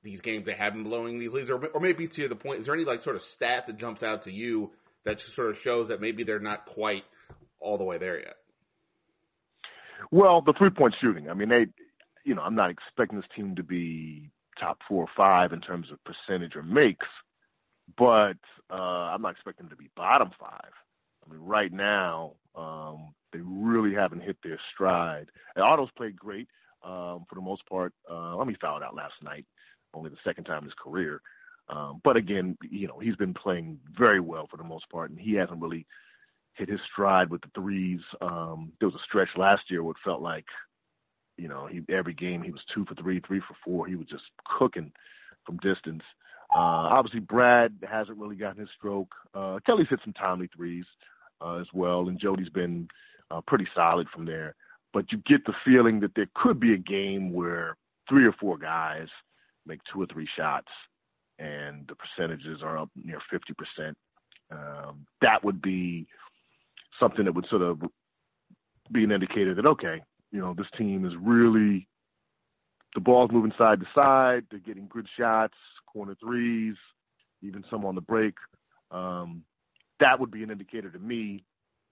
these 0.02 0.20
games 0.20 0.46
they 0.46 0.54
have 0.54 0.72
been 0.72 0.84
blowing 0.84 1.18
these 1.18 1.32
leads, 1.32 1.50
or, 1.50 1.64
or 1.66 1.80
maybe 1.80 2.06
to 2.08 2.28
the 2.28 2.36
point, 2.36 2.60
is 2.60 2.66
there 2.66 2.74
any 2.74 2.84
like 2.84 3.00
sort 3.00 3.16
of 3.16 3.22
stat 3.22 3.66
that 3.66 3.76
jumps 3.76 4.02
out 4.02 4.22
to 4.22 4.32
you 4.32 4.70
that 5.04 5.18
just 5.18 5.34
sort 5.34 5.50
of 5.50 5.58
shows 5.58 5.88
that 5.88 6.00
maybe 6.00 6.24
they're 6.24 6.40
not 6.40 6.66
quite 6.66 7.04
all 7.60 7.78
the 7.78 7.84
way 7.84 7.98
there 7.98 8.18
yet? 8.18 8.34
Well, 10.10 10.40
the 10.40 10.54
three 10.56 10.70
point 10.70 10.94
shooting. 11.00 11.28
I 11.28 11.34
mean, 11.34 11.48
they, 11.48 11.66
you 12.24 12.34
know, 12.34 12.42
I'm 12.42 12.54
not 12.54 12.70
expecting 12.70 13.18
this 13.18 13.28
team 13.36 13.56
to 13.56 13.62
be 13.62 14.30
top 14.58 14.78
four 14.88 15.04
or 15.04 15.10
five 15.16 15.52
in 15.52 15.60
terms 15.60 15.88
of 15.90 15.98
percentage 16.04 16.56
or 16.56 16.62
makes, 16.62 17.06
but 17.96 18.36
uh, 18.70 18.74
I'm 19.12 19.22
not 19.22 19.32
expecting 19.32 19.66
them 19.66 19.76
to 19.76 19.82
be 19.82 19.90
bottom 19.96 20.30
five. 20.38 20.72
I 21.26 21.32
mean, 21.32 21.40
right 21.40 21.72
now, 21.72 22.32
um, 22.54 23.14
they 23.32 23.40
really 23.42 23.94
haven't 23.94 24.22
hit 24.22 24.36
their 24.42 24.58
stride. 24.74 25.28
And 25.54 25.64
Otto's 25.64 25.90
played 25.96 26.16
great 26.16 26.48
um, 26.82 27.24
for 27.28 27.34
the 27.34 27.40
most 27.40 27.66
part. 27.68 27.92
Uh, 28.10 28.38
mean, 28.38 28.50
he 28.50 28.56
fouled 28.60 28.82
out 28.82 28.94
last 28.94 29.14
night, 29.22 29.44
only 29.94 30.10
the 30.10 30.16
second 30.24 30.44
time 30.44 30.58
in 30.58 30.64
his 30.64 30.74
career. 30.82 31.20
Um, 31.68 32.00
but 32.02 32.16
again, 32.16 32.56
you 32.62 32.88
know, 32.88 32.98
he's 32.98 33.16
been 33.16 33.34
playing 33.34 33.78
very 33.96 34.20
well 34.20 34.46
for 34.50 34.56
the 34.56 34.64
most 34.64 34.88
part, 34.90 35.10
and 35.10 35.20
he 35.20 35.34
hasn't 35.34 35.60
really 35.60 35.86
hit 36.54 36.68
his 36.68 36.80
stride 36.90 37.30
with 37.30 37.42
the 37.42 37.50
threes. 37.54 38.00
Um, 38.20 38.72
there 38.80 38.88
was 38.88 38.96
a 38.96 39.04
stretch 39.04 39.28
last 39.36 39.70
year 39.70 39.82
where 39.82 39.92
it 39.92 40.04
felt 40.04 40.22
like, 40.22 40.46
you 41.38 41.48
know, 41.48 41.66
he 41.66 41.82
every 41.92 42.14
game 42.14 42.42
he 42.42 42.50
was 42.50 42.60
two 42.74 42.84
for 42.84 42.94
three, 42.94 43.20
three 43.26 43.40
for 43.40 43.56
four. 43.64 43.86
He 43.86 43.94
was 43.94 44.06
just 44.06 44.24
cooking 44.58 44.92
from 45.46 45.56
distance. 45.58 46.02
Uh, 46.54 46.88
obviously, 46.90 47.20
Brad 47.20 47.74
hasn't 47.88 48.18
really 48.18 48.36
gotten 48.36 48.60
his 48.60 48.70
stroke. 48.76 49.14
Uh, 49.34 49.58
Kelly's 49.64 49.88
hit 49.88 50.00
some 50.04 50.14
timely 50.14 50.48
threes 50.54 50.86
uh, 51.40 51.56
as 51.56 51.66
well, 51.72 52.08
and 52.08 52.20
Jodie's 52.20 52.48
been 52.48 52.88
uh, 53.30 53.40
pretty 53.46 53.66
solid 53.74 54.08
from 54.12 54.24
there. 54.24 54.54
But 54.92 55.12
you 55.12 55.18
get 55.26 55.44
the 55.44 55.52
feeling 55.64 56.00
that 56.00 56.12
there 56.16 56.28
could 56.34 56.58
be 56.58 56.72
a 56.72 56.78
game 56.78 57.32
where 57.32 57.76
three 58.08 58.26
or 58.26 58.32
four 58.32 58.56
guys 58.56 59.08
make 59.66 59.80
two 59.92 60.00
or 60.00 60.06
three 60.06 60.26
shots 60.36 60.68
and 61.38 61.86
the 61.88 61.94
percentages 61.94 62.62
are 62.62 62.78
up 62.78 62.90
near 62.96 63.20
50%. 63.32 63.94
Um, 64.50 65.06
that 65.20 65.44
would 65.44 65.60
be 65.62 66.06
something 66.98 67.24
that 67.24 67.34
would 67.34 67.46
sort 67.48 67.62
of 67.62 67.80
be 68.90 69.04
an 69.04 69.12
indicator 69.12 69.54
that, 69.54 69.66
okay, 69.66 70.00
you 70.30 70.40
know, 70.40 70.54
this 70.54 70.66
team 70.76 71.04
is 71.04 71.12
really, 71.20 71.88
the 72.94 73.00
ball's 73.00 73.30
moving 73.32 73.52
side 73.56 73.80
to 73.80 73.86
side. 73.94 74.44
They're 74.50 74.60
getting 74.60 74.88
good 74.88 75.06
shots, 75.18 75.54
corner 75.86 76.16
threes, 76.20 76.76
even 77.42 77.64
some 77.70 77.84
on 77.84 77.94
the 77.94 78.00
break. 78.00 78.34
Um, 78.90 79.42
that 80.00 80.18
would 80.18 80.30
be 80.30 80.42
an 80.42 80.50
indicator 80.50 80.90
to 80.90 80.98
me 80.98 81.44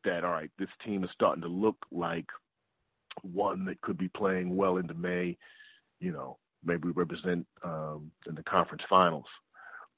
that, 0.04 0.24
all 0.24 0.30
right, 0.30 0.50
this 0.58 0.68
team 0.84 1.04
is 1.04 1.10
starting 1.12 1.42
to 1.42 1.48
look 1.48 1.76
like 1.90 2.26
one 3.22 3.64
that 3.64 3.80
could 3.80 3.98
be 3.98 4.08
playing 4.08 4.56
well 4.56 4.76
into 4.76 4.94
May. 4.94 5.36
You 6.00 6.12
know, 6.12 6.38
maybe 6.64 6.88
represent 6.90 7.46
um, 7.64 8.10
in 8.28 8.34
the 8.34 8.42
conference 8.42 8.82
finals. 8.88 9.24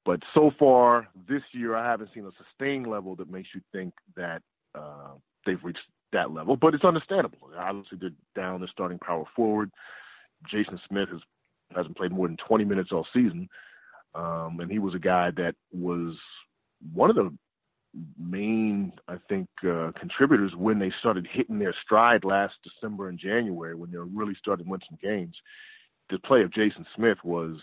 But 0.05 0.21
so 0.33 0.53
far 0.59 1.09
this 1.29 1.43
year, 1.53 1.75
I 1.75 1.85
haven't 1.91 2.11
seen 2.15 2.25
a 2.25 2.31
sustained 2.43 2.87
level 2.87 3.17
that 3.17 3.31
makes 3.31 3.49
you 3.55 3.61
think 3.73 3.93
that 4.17 4.43
uh, 4.75 5.15
they've 5.45 5.63
reached 5.63 5.81
that 6.13 6.33
level. 6.33 6.57
But 6.57 6.75
it's 6.75 6.85
understandable. 6.85 7.39
Obviously, 7.57 7.99
they're 8.01 8.11
down 8.35 8.61
their 8.61 8.69
starting 8.69 8.99
power 8.99 9.25
forward. 9.35 9.71
Jason 10.51 10.81
Smith 10.89 11.09
has 11.11 11.21
hasn't 11.75 11.97
played 11.97 12.13
more 12.13 12.27
than 12.27 12.39
20 12.49 12.65
minutes 12.65 12.91
all 12.93 13.07
season, 13.13 13.47
um, 14.15 14.59
and 14.61 14.71
he 14.71 14.79
was 14.79 14.95
a 14.95 14.99
guy 14.99 15.31
that 15.37 15.55
was 15.71 16.15
one 16.95 17.11
of 17.11 17.17
the 17.17 17.31
main, 18.19 18.93
I 19.07 19.17
think, 19.29 19.49
uh, 19.67 19.93
contributors 19.99 20.53
when 20.57 20.79
they 20.79 20.91
started 20.99 21.29
hitting 21.31 21.59
their 21.59 21.75
stride 21.83 22.25
last 22.25 22.55
December 22.65 23.09
and 23.09 23.19
January 23.19 23.75
when 23.75 23.91
they 23.91 23.99
really 23.99 24.35
started 24.41 24.67
winning 24.67 24.87
some 24.89 24.99
games 25.03 25.35
the 26.11 26.19
play 26.19 26.43
of 26.43 26.53
Jason 26.53 26.87
Smith 26.97 27.19
was 27.25 27.57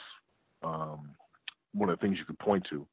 um, 0.63 1.09
one 1.73 1.89
of 1.89 1.99
the 1.99 2.05
things 2.05 2.17
you 2.17 2.25
could 2.25 2.39
point 2.39 2.65
to. 2.69 2.85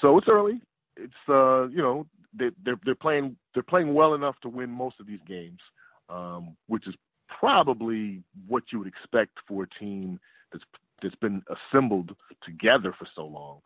So 0.00 0.18
it's 0.18 0.28
early. 0.28 0.60
It's 0.96 1.12
uh, 1.28 1.68
you 1.68 1.78
know 1.78 2.06
they, 2.38 2.50
they're 2.64 2.80
they're 2.84 2.94
playing 2.94 3.36
they're 3.54 3.62
playing 3.62 3.94
well 3.94 4.14
enough 4.14 4.36
to 4.42 4.48
win 4.48 4.70
most 4.70 5.00
of 5.00 5.06
these 5.06 5.20
games, 5.26 5.60
um, 6.08 6.56
which 6.66 6.86
is 6.86 6.94
probably 7.40 8.22
what 8.46 8.64
you 8.72 8.78
would 8.78 8.88
expect 8.88 9.32
for 9.46 9.64
a 9.64 9.78
team 9.78 10.18
that's 10.52 10.64
that's 11.02 11.14
been 11.16 11.42
assembled 11.72 12.14
together 12.44 12.94
for 12.98 13.06
so 13.14 13.26
long. 13.26 13.60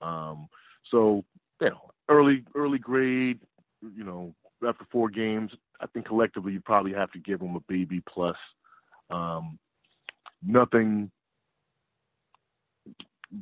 Um, 0.00 0.48
so 0.90 1.24
you 1.60 1.70
know, 1.70 1.90
early 2.08 2.44
early 2.54 2.78
grade, 2.78 3.40
you 3.94 4.04
know, 4.04 4.34
after 4.66 4.86
four 4.90 5.08
games, 5.08 5.50
I 5.80 5.86
think 5.86 6.06
collectively 6.06 6.52
you 6.52 6.60
probably 6.60 6.92
have 6.92 7.10
to 7.12 7.18
give 7.18 7.40
them 7.40 7.56
a 7.56 7.60
B 7.68 7.84
B 7.84 8.02
plus. 8.08 8.36
Um, 9.10 9.58
nothing 10.42 11.10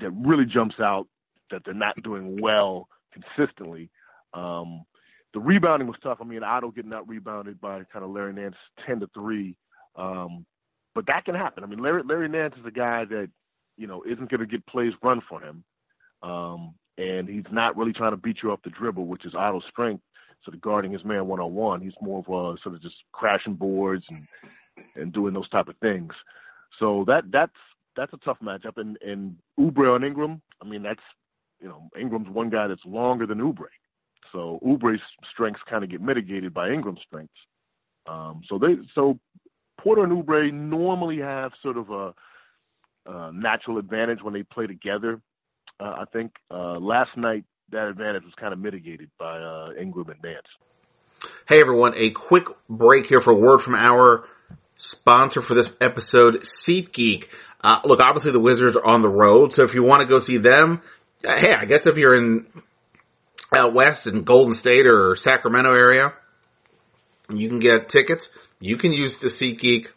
that 0.01 0.11
really 0.11 0.45
jumps 0.47 0.77
out 0.81 1.07
that 1.51 1.63
they're 1.65 1.75
not 1.75 1.95
doing 2.03 2.39
well 2.41 2.89
consistently. 3.13 3.91
Um, 4.35 4.85
the 5.33 5.41
rebounding 5.41 5.89
was 5.89 5.97
tough. 6.03 6.19
I 6.21 6.25
mean, 6.25 6.43
Otto 6.43 6.71
getting 6.71 6.93
out 6.93 7.09
rebounded 7.09 7.61
by 7.61 7.83
kind 7.93 8.05
of 8.05 8.11
Larry 8.11 8.33
Nance 8.33 8.57
ten 8.87 9.01
to 9.01 9.09
three, 9.15 9.57
um, 9.97 10.45
but 10.95 11.07
that 11.07 11.25
can 11.25 11.35
happen. 11.35 11.65
I 11.65 11.67
mean, 11.67 11.81
Larry, 11.81 12.03
Larry 12.05 12.29
Nance 12.29 12.55
is 12.59 12.67
a 12.67 12.71
guy 12.71 13.05
that 13.07 13.29
you 13.77 13.87
know 13.87 14.03
isn't 14.05 14.31
going 14.31 14.41
to 14.41 14.47
get 14.47 14.67
plays 14.67 14.93
run 15.03 15.21
for 15.29 15.41
him, 15.41 15.65
um, 16.23 16.75
and 16.99 17.29
he's 17.29 17.45
not 17.51 17.77
really 17.77 17.93
trying 17.93 18.13
to 18.13 18.17
beat 18.17 18.39
you 18.43 18.53
off 18.53 18.61
the 18.63 18.71
dribble, 18.71 19.07
which 19.07 19.25
is 19.25 19.35
Otto's 19.35 19.65
strength. 19.71 20.03
Sort 20.45 20.55
of 20.55 20.61
guarding 20.61 20.93
his 20.93 21.05
man 21.05 21.27
one 21.27 21.41
on 21.41 21.55
one. 21.55 21.81
He's 21.81 21.95
more 22.03 22.19
of 22.19 22.27
a 22.27 22.61
sort 22.63 22.75
of 22.75 22.83
just 22.83 22.97
crashing 23.13 23.55
boards 23.55 24.05
and 24.11 24.27
and 24.95 25.13
doing 25.13 25.35
those 25.35 25.49
type 25.49 25.69
of 25.69 25.77
things. 25.79 26.13
So 26.79 27.05
that 27.07 27.25
that's 27.33 27.53
that's 27.97 28.13
a 28.13 28.19
tough 28.19 28.39
matchup. 28.43 28.77
And 28.77 28.99
and 29.03 29.37
Oubre 29.59 29.95
on 29.95 30.05
Ingram, 30.05 30.43
I 30.63 30.69
mean 30.69 30.83
that's 30.83 31.03
you 31.61 31.69
know 31.69 31.89
Ingram's 31.99 32.29
one 32.29 32.51
guy 32.51 32.67
that's 32.67 32.85
longer 32.85 33.27
than 33.27 33.39
Oubre, 33.39 33.69
so 34.35 34.59
Oubre's 34.67 35.01
strengths 35.33 35.61
kind 35.71 35.85
of 35.85 35.91
get 35.91 36.03
mitigated 36.03 36.53
by 36.53 36.71
Ingram's 36.71 37.01
strengths. 37.07 37.33
Um, 38.07 38.43
so 38.49 38.59
they 38.59 38.75
so 38.95 39.19
Porter 39.81 40.03
and 40.03 40.13
Oubre 40.13 40.53
normally 40.53 41.19
have 41.19 41.53
sort 41.63 41.79
of 41.79 41.91
a, 41.91 42.15
a 43.07 43.33
natural 43.33 43.79
advantage 43.79 44.19
when 44.23 44.35
they 44.35 44.43
play 44.43 44.67
together. 44.67 45.21
Uh, 45.81 45.85
I 45.85 46.05
think 46.13 46.33
uh, 46.51 46.79
last 46.79 47.17
night 47.17 47.45
that 47.71 47.89
advantage 47.89 48.25
was 48.25 48.35
kind 48.39 48.53
of 48.53 48.59
mitigated 48.59 49.09
by 49.19 49.39
uh, 49.39 49.69
Ingram 49.81 50.11
and 50.11 50.23
Nance. 50.23 51.31
Hey 51.49 51.61
everyone, 51.61 51.95
a 51.97 52.11
quick 52.11 52.47
break 52.69 53.07
here 53.07 53.21
for 53.21 53.33
a 53.33 53.37
word 53.37 53.59
from 53.59 53.75
our 53.75 54.27
sponsor 54.77 55.41
for 55.41 55.55
this 55.55 55.73
episode, 55.81 56.43
SeatGeek. 56.43 57.29
Uh, 57.63 57.81
look, 57.85 58.01
obviously 58.01 58.33
the 58.33 58.41
Wizards 58.41 58.77
are 58.77 58.85
on 58.85 59.01
the 59.01 59.09
road, 59.09 59.55
so 59.55 59.63
if 59.63 59.75
you 59.75 59.83
want 59.83 60.03
to 60.03 60.07
go 60.07 60.19
see 60.19 60.37
them, 60.37 60.83
uh, 61.27 61.37
hey, 61.37 61.53
I 61.59 61.65
guess 61.65 61.87
if 61.87 61.97
you're 61.97 62.17
in 62.17 62.47
out 63.57 63.75
west 63.75 64.07
in 64.07 64.25
Golden 64.25 64.55
State 64.55 64.87
or 64.87 65.17
Sacramento 65.17 65.73
area, 65.73 66.13
you 67.33 67.49
can 67.49 67.59
get 67.59 67.89
tickets. 67.89 68.29
You 68.61 68.77
can 68.77 68.93
use 68.93 69.19
the 69.19 69.29
SeatGeek 69.29 69.89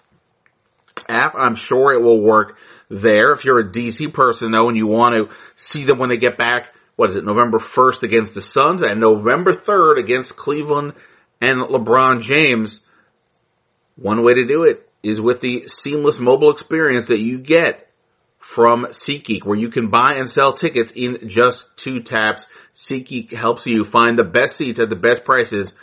app. 1.10 1.36
I'm 1.36 1.56
sure 1.56 1.94
it 1.94 2.02
will 2.02 2.22
work 2.22 2.58
there. 2.90 3.32
If 3.32 3.46
you're 3.46 3.60
a 3.60 3.70
DC 3.70 4.14
person 4.14 4.52
though 4.52 4.68
and 4.68 4.78
you 4.78 4.88
want 4.88 5.16
to 5.16 5.30
see 5.56 5.84
them 5.84 5.98
when 5.98 6.10
they 6.10 6.18
get 6.18 6.38
back, 6.38 6.74
what 6.96 7.10
is 7.10 7.16
it, 7.16 7.26
November 7.26 7.60
1st 7.60 8.04
against 8.04 8.34
the 8.34 8.42
Suns 8.42 8.82
and 8.82 9.00
November 9.00 9.54
3rd 9.54 9.98
against 9.98 10.36
Cleveland 10.36 10.94
and 11.42 11.62
LeBron 11.62 12.22
James, 12.22 12.80
one 13.96 14.24
way 14.24 14.36
to 14.36 14.46
do 14.46 14.64
it 14.64 14.88
is 15.04 15.22
with 15.22 15.42
the 15.42 15.68
seamless 15.68 16.20
mobile 16.20 16.52
experience 16.52 17.08
that 17.08 17.20
you 17.20 17.38
get 17.38 17.87
from 18.40 18.86
SeatGeek, 18.86 19.46
where 19.46 19.58
you 19.58 19.70
can 19.70 19.90
buy 19.90 20.16
and 20.16 20.30
sell 20.30 20.54
tickets 20.54 20.92
in 20.92 21.28
just 21.28 21.66
two 21.78 22.02
taps. 22.02 22.46
SeatGeek 22.76 23.32
helps 23.32 23.66
you 23.68 23.84
find 23.84 24.18
the 24.18 24.24
best 24.24 24.56
seats 24.56 24.80
at 24.80 24.90
the 24.90 24.96
best 24.96 25.26
prices, 25.26 25.74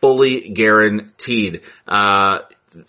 fully 0.00 0.50
guaranteed. 0.50 1.62
Uh, 1.86 2.40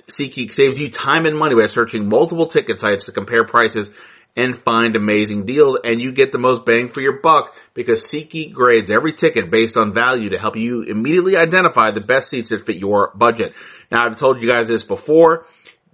SeatGeek 0.10 0.52
saves 0.54 0.80
you 0.80 0.90
time 0.90 1.26
and 1.26 1.38
money 1.38 1.56
by 1.56 1.68
searching 1.68 2.10
multiple 2.10 2.48
ticket 2.48 2.82
sites 2.82 3.06
to 3.06 3.12
compare 3.12 3.46
prices 3.46 3.90
and 4.36 4.56
find 4.56 4.96
amazing 4.96 5.46
deals. 5.46 5.78
And 5.84 6.00
you 6.00 6.12
get 6.12 6.32
the 6.32 6.38
most 6.38 6.66
bang 6.66 6.90
for 6.90 7.02
your 7.02 7.22
buck 7.22 7.56
because 7.74 8.06
SeatGeek 8.06 8.54
grades 8.54 8.92
every 8.92 9.14
ticket 9.14 9.50
based 9.50 9.78
on 9.78 9.94
value 9.94 10.30
to 10.30 10.38
help 10.38 10.56
you 10.56 10.84
immediately 10.84 11.38
identify 11.38 11.92
the 11.92 12.02
best 12.02 12.30
seats 12.30 12.50
that 12.50 12.66
fit 12.66 12.76
your 12.76 13.12
budget. 13.16 13.54
Now 13.92 14.06
I've 14.06 14.20
told 14.20 14.42
you 14.42 14.48
guys 14.48 14.68
this 14.68 14.84
before. 14.84 15.48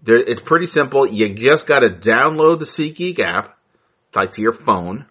There, 0.04 0.18
it's 0.18 0.42
pretty 0.42 0.68
simple. 0.68 1.08
You 1.08 1.34
just 1.34 1.66
got 1.66 1.80
to 1.80 1.89
download 1.89 2.60
the 2.60 2.66
SeatGeek 2.66 3.20
app, 3.20 3.58
like 4.16 4.32
to 4.32 4.42
your 4.42 4.52
phone. 4.52 5.06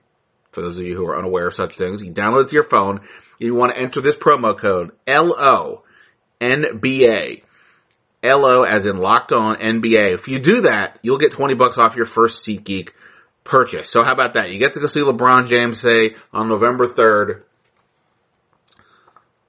For 0.51 0.61
those 0.61 0.79
of 0.79 0.85
you 0.85 0.95
who 0.95 1.07
are 1.07 1.19
unaware 1.19 1.47
of 1.47 1.55
such 1.55 1.77
things, 1.77 2.03
you 2.03 2.13
download 2.13 2.45
it 2.45 2.49
to 2.49 2.55
your 2.55 2.63
phone. 2.63 3.01
You 3.39 3.55
want 3.55 3.75
to 3.75 3.81
enter 3.81 4.03
this 4.03 4.17
promo 4.17 4.57
code 4.57 4.93
L 5.07 5.35
O 5.37 5.83
N 6.41 6.79
B 6.81 7.09
A. 7.09 7.43
LO 8.25 8.63
as 8.63 8.85
in 8.85 8.99
locked 8.99 9.33
on 9.33 9.57
NBA. 9.57 10.15
If 10.15 10.29
you 10.29 10.39
do 10.39 10.61
that, 10.63 10.99
you'll 11.03 11.19
get 11.19 11.33
20 11.33 11.55
bucks 11.55 11.79
off 11.79 11.97
your 11.97 12.05
first 12.05 12.47
SeatGeek 12.47 12.91
purchase. 13.45 13.91
So 13.91 14.03
how 14.03 14.13
about 14.13 14.35
that? 14.35 14.53
You 14.53 14.59
get 14.59 14.75
to 14.75 14.81
go 14.81 14.87
see 14.87 15.01
LeBron 15.01 15.49
James 15.49 15.81
say 15.81 16.15
on 16.33 16.49
November 16.49 16.87
3rd 16.87 17.43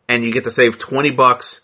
and 0.10 0.24
you 0.24 0.32
get 0.32 0.46
to 0.46 0.52
save 0.52 0.80
20 0.80 1.12
bucks 1.12 1.62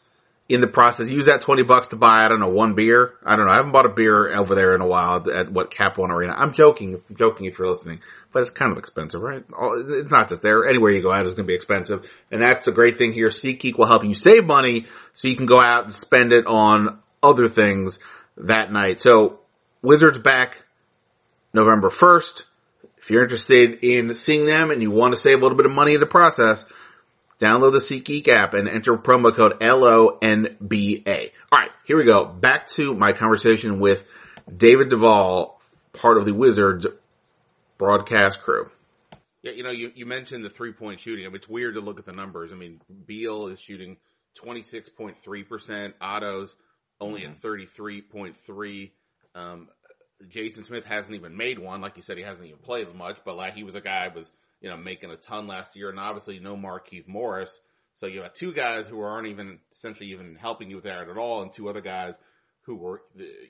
in 0.50 0.62
the 0.62 0.68
process. 0.68 1.10
Use 1.10 1.28
that 1.28 1.42
20 1.42 1.62
bucks 1.64 1.90
to 1.90 1.96
buy, 1.96 2.26
I 2.26 2.28
don't 2.28 2.40
know, 2.40 2.50
one 2.50 2.74
beer. 2.74 3.14
I 3.24 3.36
don't 3.36 3.46
know. 3.46 3.52
I 3.52 3.58
haven't 3.58 3.72
bought 3.72 3.86
a 3.86 3.90
beer 3.90 4.36
over 4.36 4.56
there 4.56 4.74
in 4.74 4.82
a 4.82 4.88
while 4.88 5.30
at 5.30 5.52
what 5.52 5.70
Cap 5.70 6.00
One 6.00 6.12
Arena. 6.12 6.34
I'm 6.36 6.54
joking, 6.54 7.02
I'm 7.08 7.16
joking 7.16 7.46
if 7.46 7.60
you're 7.60 7.70
listening, 7.70 8.02
but 8.34 8.42
it's 8.42 8.50
kind 8.50 8.72
of 8.72 8.80
expensive, 8.80 9.22
right? 9.22 9.44
It's 9.48 10.12
not 10.12 10.28
just 10.28 10.42
there. 10.42 10.66
Anywhere 10.66 10.92
you 10.92 11.04
go 11.04 11.14
out 11.14 11.28
is 11.28 11.36
going 11.36 11.46
to 11.46 11.52
be 11.52 11.56
expensive. 11.56 12.04
And 12.32 12.42
that's 12.42 12.66
the 12.66 12.72
great 12.72 12.98
thing 12.98 13.14
here. 13.14 13.30
SeatGeek 13.30 13.78
will 13.78 13.86
help 13.86 14.04
you 14.04 14.16
save 14.16 14.46
money 14.46 14.88
so 15.14 15.28
you 15.28 15.36
can 15.36 15.46
go 15.46 15.62
out 15.62 15.84
and 15.84 15.94
spend 15.94 16.34
it 16.34 16.48
on 16.48 16.98
other 17.22 17.48
things 17.48 18.00
that 18.38 18.72
night. 18.72 19.00
So 19.00 19.40
Wizards 19.84 20.18
back 20.18 20.62
November 21.54 21.90
1st. 21.90 22.42
If 23.02 23.10
you're 23.12 23.24
interested 23.24 23.84
in 23.84 24.16
seeing 24.16 24.46
them 24.46 24.72
and 24.72 24.82
you 24.82 24.92
want 24.92 25.14
to 25.14 25.20
save 25.20 25.40
a 25.40 25.42
little 25.42 25.58
bit 25.58 25.66
of 25.66 25.72
money 25.72 25.94
in 25.94 26.00
the 26.00 26.06
process, 26.06 26.66
Download 27.40 27.72
the 27.72 27.80
SeatGeek 27.80 28.28
app 28.28 28.54
and 28.54 28.68
enter 28.68 28.98
promo 28.98 29.34
code 29.34 29.60
LONBA. 29.62 31.32
Alright, 31.52 31.72
here 31.86 31.98
we 31.98 32.04
go. 32.04 32.26
Back 32.26 32.68
to 32.70 32.94
my 32.94 33.14
conversation 33.14 33.80
with 33.80 34.08
David 34.56 34.90
Devall, 34.90 35.54
part 35.94 36.18
of 36.18 36.26
the 36.26 36.34
Wizards 36.34 36.86
broadcast 37.78 38.42
crew. 38.42 38.70
Yeah, 39.42 39.54
you 39.54 39.64
know, 39.64 39.72
you, 39.72 39.92
you 39.96 40.06
mentioned 40.06 40.44
the 40.44 40.50
three 40.50 40.74
point 40.74 41.00
shooting. 41.00 41.26
I 41.26 41.30
mean, 41.30 41.38
it's 41.38 41.48
weird 41.48 41.76
to 41.76 41.82
look 41.82 41.98
at 41.98 42.06
the 42.06 42.12
numbers. 42.12 42.52
I 42.52 42.56
mean, 42.56 42.82
Beal 43.06 43.48
is 43.48 43.62
shooting 43.62 43.96
26.3%, 44.38 45.94
Otto's 46.02 46.56
only 47.00 47.26
at 47.26 47.40
33.3. 47.40 48.92
Um, 49.36 49.70
Jason 50.28 50.66
Smith 50.66 50.86
hasn't 50.86 51.16
even 51.16 51.38
made 51.38 51.58
one. 51.60 51.80
Like 51.80 51.96
you 51.96 52.04
said, 52.04 52.18
he 52.18 52.24
hasn't 52.24 52.48
even 52.48 52.60
played 52.60 52.94
much, 52.94 53.18
but 53.24 53.38
like 53.38 53.54
he 53.54 53.64
was 53.64 53.76
a 53.76 53.82
guy 53.82 54.10
who 54.10 54.20
was, 54.20 54.32
you 54.62 54.70
know, 54.70 54.78
making 54.78 55.12
a 55.12 55.18
ton 55.18 55.48
last 55.48 55.76
year 55.76 55.90
and 55.90 56.00
obviously 56.00 56.40
no 56.40 56.56
Markieff 56.56 57.08
Morris. 57.08 57.60
So 57.96 58.08
you 58.08 58.22
have 58.22 58.34
two 58.34 58.54
guys 58.54 58.88
who 58.88 59.02
aren't 59.02 59.28
even 59.28 59.60
essentially 59.72 60.12
even 60.12 60.36
helping 60.36 60.70
you 60.70 60.78
with 60.78 60.86
that 60.86 61.10
at 61.10 61.18
all 61.18 61.42
and 61.42 61.52
two 61.52 61.70
other 61.70 61.82
guys 61.82 62.16
who 62.62 62.76
were, 62.76 63.02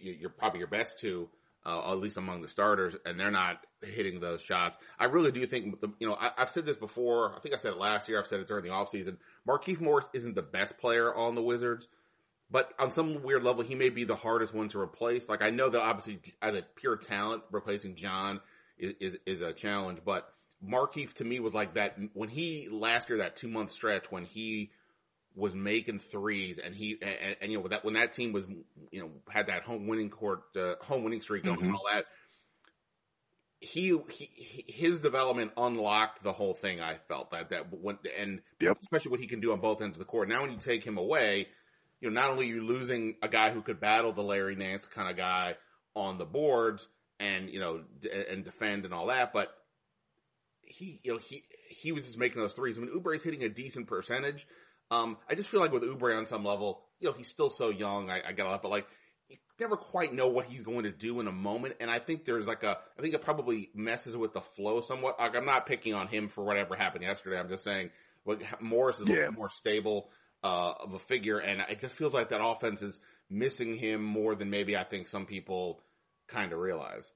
you're 0.01 0.29
probably 0.29 0.59
your 0.59 0.67
best 0.67 0.99
two 0.99 1.29
uh, 1.65 1.91
at 1.91 1.99
least 1.99 2.17
among 2.17 2.41
the 2.41 2.47
starters, 2.47 2.95
and 3.05 3.19
they're 3.19 3.31
not 3.31 3.59
hitting 3.81 4.19
those 4.19 4.41
shots. 4.41 4.77
I 4.97 5.05
really 5.05 5.31
do 5.31 5.45
think, 5.45 5.75
you 5.99 6.07
know, 6.07 6.15
I, 6.15 6.31
have 6.37 6.51
said 6.51 6.65
this 6.65 6.77
before. 6.77 7.35
I 7.35 7.39
think 7.39 7.53
I 7.53 7.57
said 7.57 7.73
it 7.73 7.77
last 7.77 8.07
year. 8.07 8.19
I've 8.19 8.27
said 8.27 8.39
it 8.39 8.47
during 8.47 8.63
the 8.63 8.69
offseason. 8.69 9.17
Markieff 9.47 9.81
Morris 9.81 10.07
isn't 10.13 10.35
the 10.35 10.41
best 10.41 10.77
player 10.77 11.13
on 11.13 11.35
the 11.35 11.43
Wizards, 11.43 11.87
but 12.49 12.71
on 12.79 12.91
some 12.91 13.23
weird 13.23 13.43
level, 13.43 13.63
he 13.63 13.75
may 13.75 13.89
be 13.89 14.05
the 14.05 14.15
hardest 14.15 14.53
one 14.53 14.69
to 14.69 14.79
replace. 14.79 15.27
Like 15.27 15.41
I 15.41 15.49
know 15.49 15.69
that 15.69 15.81
obviously 15.81 16.21
as 16.41 16.55
a 16.55 16.63
pure 16.75 16.95
talent, 16.95 17.43
replacing 17.51 17.95
John 17.95 18.39
is 18.77 18.93
is, 18.99 19.17
is 19.25 19.41
a 19.41 19.53
challenge, 19.53 19.99
but 20.05 20.33
Markieff 20.65 21.13
to 21.15 21.23
me 21.23 21.39
was 21.39 21.53
like 21.53 21.75
that 21.75 21.97
when 22.13 22.29
he 22.29 22.67
last 22.69 23.09
year 23.09 23.19
that 23.19 23.35
two 23.35 23.47
month 23.47 23.71
stretch 23.71 24.11
when 24.11 24.25
he 24.25 24.71
was 25.35 25.53
making 25.53 25.99
threes, 25.99 26.59
and 26.63 26.75
he 26.75 26.97
and, 27.01 27.35
and, 27.41 27.51
you 27.51 27.59
know 27.59 27.67
that 27.67 27.85
when 27.85 27.93
that 27.93 28.13
team 28.13 28.33
was 28.33 28.45
you 28.91 29.01
know 29.01 29.09
had 29.29 29.47
that 29.47 29.63
home 29.63 29.87
winning 29.87 30.09
court 30.09 30.41
uh, 30.55 30.75
home 30.81 31.03
winning 31.03 31.21
streak 31.21 31.43
going 31.43 31.57
mm-hmm. 31.57 31.65
and 31.67 31.75
all 31.75 31.85
that. 31.91 32.05
He, 33.61 33.97
he 34.09 34.63
his 34.67 35.01
development 35.01 35.51
unlocked 35.57 36.23
the 36.23 36.31
whole 36.31 36.53
thing. 36.53 36.79
I 36.79 36.97
felt 37.09 37.31
that 37.31 37.49
that 37.49 37.73
went 37.73 37.99
and 38.17 38.41
yep. 38.61 38.77
especially 38.81 39.11
what 39.11 39.19
he 39.19 39.27
can 39.27 39.41
do 39.41 39.51
on 39.51 39.59
both 39.59 39.81
ends 39.81 39.97
of 39.97 39.99
the 39.99 40.05
court. 40.05 40.29
Now 40.29 40.43
when 40.43 40.51
you 40.51 40.57
take 40.57 40.81
him 40.83 40.97
away, 40.97 41.47
you 41.99 42.09
know 42.09 42.21
not 42.21 42.31
only 42.31 42.49
are 42.49 42.55
you 42.55 42.63
losing 42.63 43.15
a 43.21 43.27
guy 43.27 43.51
who 43.51 43.61
could 43.61 43.81
battle 43.81 44.13
the 44.13 44.21
Larry 44.21 44.55
Nance 44.55 44.87
kind 44.87 45.09
of 45.09 45.17
guy 45.17 45.55
on 45.93 46.17
the 46.17 46.25
boards 46.25 46.87
and 47.19 47.49
you 47.49 47.59
know 47.59 47.81
d- 47.99 48.09
and 48.29 48.45
defend 48.45 48.85
and 48.85 48.93
all 48.93 49.07
that, 49.07 49.33
but 49.33 49.49
he 50.69 51.01
you 51.03 51.11
know 51.13 51.19
he 51.19 51.43
he 51.69 51.91
was 51.91 52.05
just 52.05 52.17
making 52.17 52.41
those 52.41 52.53
threes. 52.53 52.77
I 52.77 52.81
mean 52.81 52.91
Oubre 52.91 53.13
is 53.13 53.23
hitting 53.23 53.43
a 53.43 53.49
decent 53.49 53.87
percentage, 53.87 54.47
um, 54.91 55.17
I 55.29 55.35
just 55.35 55.49
feel 55.49 55.59
like 55.59 55.71
with 55.71 55.83
Oubre 55.83 56.17
on 56.17 56.25
some 56.25 56.43
level, 56.43 56.81
you 56.99 57.07
know, 57.07 57.13
he's 57.13 57.27
still 57.27 57.49
so 57.49 57.69
young. 57.69 58.09
I, 58.09 58.21
I 58.27 58.31
get 58.31 58.45
a 58.45 58.49
lot, 58.49 58.61
but 58.61 58.71
like, 58.71 58.87
you 59.29 59.37
never 59.59 59.77
quite 59.77 60.13
know 60.13 60.27
what 60.27 60.45
he's 60.45 60.63
going 60.63 60.83
to 60.83 60.91
do 60.91 61.19
in 61.19 61.27
a 61.27 61.31
moment. 61.31 61.75
And 61.79 61.91
I 61.91 61.99
think 61.99 62.25
there's 62.25 62.47
like 62.47 62.63
a, 62.63 62.77
I 62.97 63.01
think 63.01 63.13
it 63.13 63.21
probably 63.21 63.69
messes 63.75 64.17
with 64.17 64.33
the 64.33 64.41
flow 64.41 64.81
somewhat. 64.81 65.19
Like, 65.19 65.35
I'm 65.35 65.45
not 65.45 65.67
picking 65.67 65.93
on 65.93 66.07
him 66.07 66.29
for 66.29 66.43
whatever 66.43 66.75
happened 66.75 67.03
yesterday. 67.03 67.39
I'm 67.39 67.49
just 67.49 67.63
saying, 67.63 67.91
like, 68.25 68.61
Morris 68.61 68.99
is 68.99 69.07
yeah. 69.07 69.15
a 69.15 69.17
little 69.17 69.33
more 69.33 69.49
stable, 69.51 70.09
uh, 70.43 70.73
of 70.79 70.93
a 70.93 70.99
figure. 70.99 71.37
And 71.37 71.61
it 71.69 71.79
just 71.79 71.95
feels 71.95 72.13
like 72.13 72.29
that 72.29 72.43
offense 72.43 72.81
is 72.81 72.99
missing 73.29 73.77
him 73.77 74.03
more 74.03 74.33
than 74.33 74.49
maybe 74.49 74.75
I 74.75 74.83
think 74.83 75.07
some 75.07 75.27
people 75.27 75.83
kind 76.27 76.51
of 76.51 76.59
realize. 76.59 77.11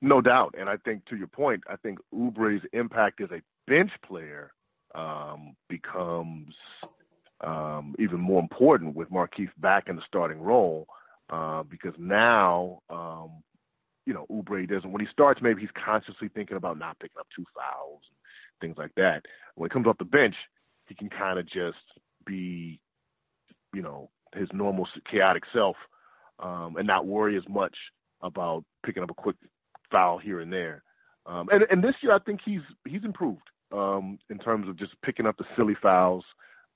No 0.00 0.20
doubt. 0.20 0.54
And 0.58 0.68
I 0.68 0.76
think 0.76 1.04
to 1.06 1.16
your 1.16 1.26
point, 1.26 1.62
I 1.68 1.76
think 1.76 1.98
Oubre's 2.14 2.62
impact 2.72 3.20
as 3.20 3.30
a 3.30 3.42
bench 3.66 3.90
player 4.06 4.52
um, 4.94 5.54
becomes 5.68 6.54
um, 7.42 7.94
even 7.98 8.20
more 8.20 8.40
important 8.40 8.94
with 8.94 9.10
Markieff 9.10 9.50
back 9.58 9.88
in 9.88 9.96
the 9.96 10.02
starting 10.06 10.40
role 10.40 10.86
uh, 11.30 11.62
because 11.62 11.94
now, 11.98 12.80
um, 12.90 13.42
you 14.06 14.12
know, 14.12 14.26
Oubre 14.30 14.68
doesn't. 14.68 14.90
When 14.90 15.00
he 15.00 15.06
starts, 15.12 15.40
maybe 15.42 15.60
he's 15.60 15.70
consciously 15.84 16.28
thinking 16.34 16.56
about 16.56 16.78
not 16.78 16.98
picking 16.98 17.18
up 17.18 17.28
two 17.34 17.44
fouls 17.54 18.02
and 18.08 18.60
things 18.60 18.76
like 18.78 18.92
that. 18.96 19.22
When 19.54 19.70
he 19.70 19.72
comes 19.72 19.86
off 19.86 19.98
the 19.98 20.04
bench, 20.04 20.34
he 20.86 20.94
can 20.94 21.08
kind 21.08 21.38
of 21.38 21.46
just 21.46 21.78
be, 22.26 22.80
you 23.72 23.82
know, 23.82 24.10
his 24.34 24.48
normal 24.52 24.88
chaotic 25.10 25.44
self 25.52 25.76
um, 26.40 26.76
and 26.76 26.86
not 26.86 27.06
worry 27.06 27.36
as 27.36 27.48
much 27.48 27.76
about 28.22 28.64
picking 28.84 29.02
up 29.02 29.10
a 29.10 29.14
quick 29.14 29.36
foul 29.90 30.18
here 30.18 30.40
and 30.40 30.52
there. 30.52 30.82
Um, 31.26 31.48
and, 31.50 31.64
and 31.70 31.82
this 31.82 31.94
year, 32.02 32.14
I 32.14 32.18
think 32.18 32.40
he's 32.44 32.62
he's 32.86 33.04
improved 33.04 33.42
um, 33.72 34.18
in 34.30 34.38
terms 34.38 34.68
of 34.68 34.78
just 34.78 34.92
picking 35.04 35.26
up 35.26 35.36
the 35.36 35.44
silly 35.56 35.76
fouls 35.80 36.24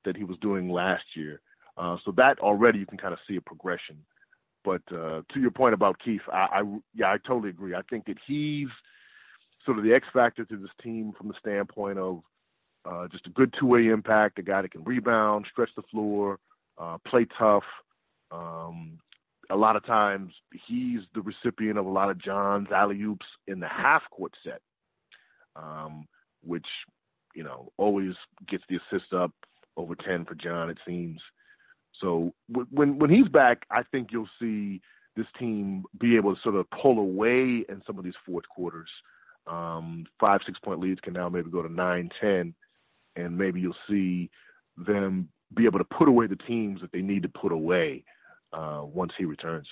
that 0.04 0.16
he 0.16 0.24
was 0.24 0.36
doing 0.40 0.68
last 0.68 1.04
year. 1.16 1.40
Uh, 1.76 1.96
so 2.04 2.12
that 2.16 2.38
already 2.38 2.78
you 2.78 2.86
can 2.86 2.98
kind 2.98 3.12
of 3.12 3.18
see 3.26 3.36
a 3.36 3.40
progression. 3.40 3.96
But 4.64 4.82
uh, 4.90 5.22
to 5.32 5.40
your 5.40 5.50
point 5.50 5.74
about 5.74 5.98
Keith, 6.02 6.22
I, 6.32 6.46
I 6.52 6.62
yeah, 6.94 7.12
I 7.12 7.16
totally 7.26 7.50
agree. 7.50 7.74
I 7.74 7.82
think 7.90 8.06
that 8.06 8.16
he's 8.26 8.68
sort 9.64 9.78
of 9.78 9.84
the 9.84 9.94
X 9.94 10.06
factor 10.12 10.44
to 10.44 10.56
this 10.56 10.70
team 10.82 11.12
from 11.16 11.28
the 11.28 11.34
standpoint 11.38 11.98
of 11.98 12.22
uh, 12.84 13.08
just 13.08 13.26
a 13.26 13.30
good 13.30 13.54
two-way 13.58 13.88
impact, 13.88 14.38
a 14.38 14.42
guy 14.42 14.62
that 14.62 14.70
can 14.70 14.84
rebound, 14.84 15.46
stretch 15.50 15.70
the 15.74 15.82
floor, 15.90 16.38
uh, 16.78 16.98
play 17.06 17.26
tough. 17.38 17.64
Um, 18.30 18.98
a 19.50 19.56
lot 19.56 19.76
of 19.76 19.84
times 19.86 20.32
he's 20.66 21.00
the 21.14 21.22
recipient 21.22 21.78
of 21.78 21.86
a 21.86 21.90
lot 21.90 22.10
of 22.10 22.18
John's 22.18 22.70
alley 22.70 23.00
oops 23.02 23.26
in 23.46 23.60
the 23.60 23.68
half 23.68 24.02
court 24.10 24.34
set. 24.44 24.60
Um, 25.56 26.06
which 26.46 26.66
you 27.34 27.42
know 27.42 27.72
always 27.76 28.14
gets 28.48 28.64
the 28.68 28.76
assist 28.76 29.12
up 29.12 29.32
over 29.76 29.94
ten 29.94 30.24
for 30.24 30.34
John. 30.34 30.70
It 30.70 30.78
seems. 30.86 31.20
So 32.00 32.32
when 32.48 32.98
when 32.98 33.10
he's 33.10 33.28
back, 33.28 33.66
I 33.70 33.82
think 33.90 34.08
you'll 34.10 34.28
see 34.40 34.80
this 35.16 35.26
team 35.38 35.84
be 35.98 36.16
able 36.16 36.34
to 36.34 36.40
sort 36.42 36.56
of 36.56 36.66
pull 36.70 36.98
away 36.98 37.64
in 37.68 37.82
some 37.86 37.98
of 37.98 38.04
these 38.04 38.14
fourth 38.26 38.48
quarters. 38.48 38.88
Um, 39.46 40.06
five 40.18 40.40
six 40.46 40.58
point 40.58 40.80
leads 40.80 41.00
can 41.00 41.12
now 41.12 41.28
maybe 41.28 41.50
go 41.50 41.62
to 41.62 41.72
nine 41.72 42.10
ten, 42.20 42.54
and 43.16 43.36
maybe 43.36 43.60
you'll 43.60 43.76
see 43.88 44.30
them 44.76 45.28
be 45.54 45.66
able 45.66 45.78
to 45.78 45.84
put 45.84 46.08
away 46.08 46.26
the 46.26 46.36
teams 46.36 46.80
that 46.80 46.90
they 46.92 47.02
need 47.02 47.22
to 47.22 47.28
put 47.28 47.52
away 47.52 48.04
uh, 48.52 48.82
once 48.84 49.12
he 49.16 49.24
returns. 49.24 49.68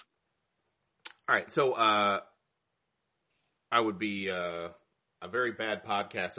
All 1.29 1.37
right, 1.37 1.51
so 1.53 1.73
uh, 1.73 2.21
I 3.71 3.81
would 3.81 3.99
be 3.99 4.29
uh, 4.29 4.69
a 5.23 5.29
very 5.29 5.53
bad 5.53 5.85
podcast 5.85 6.37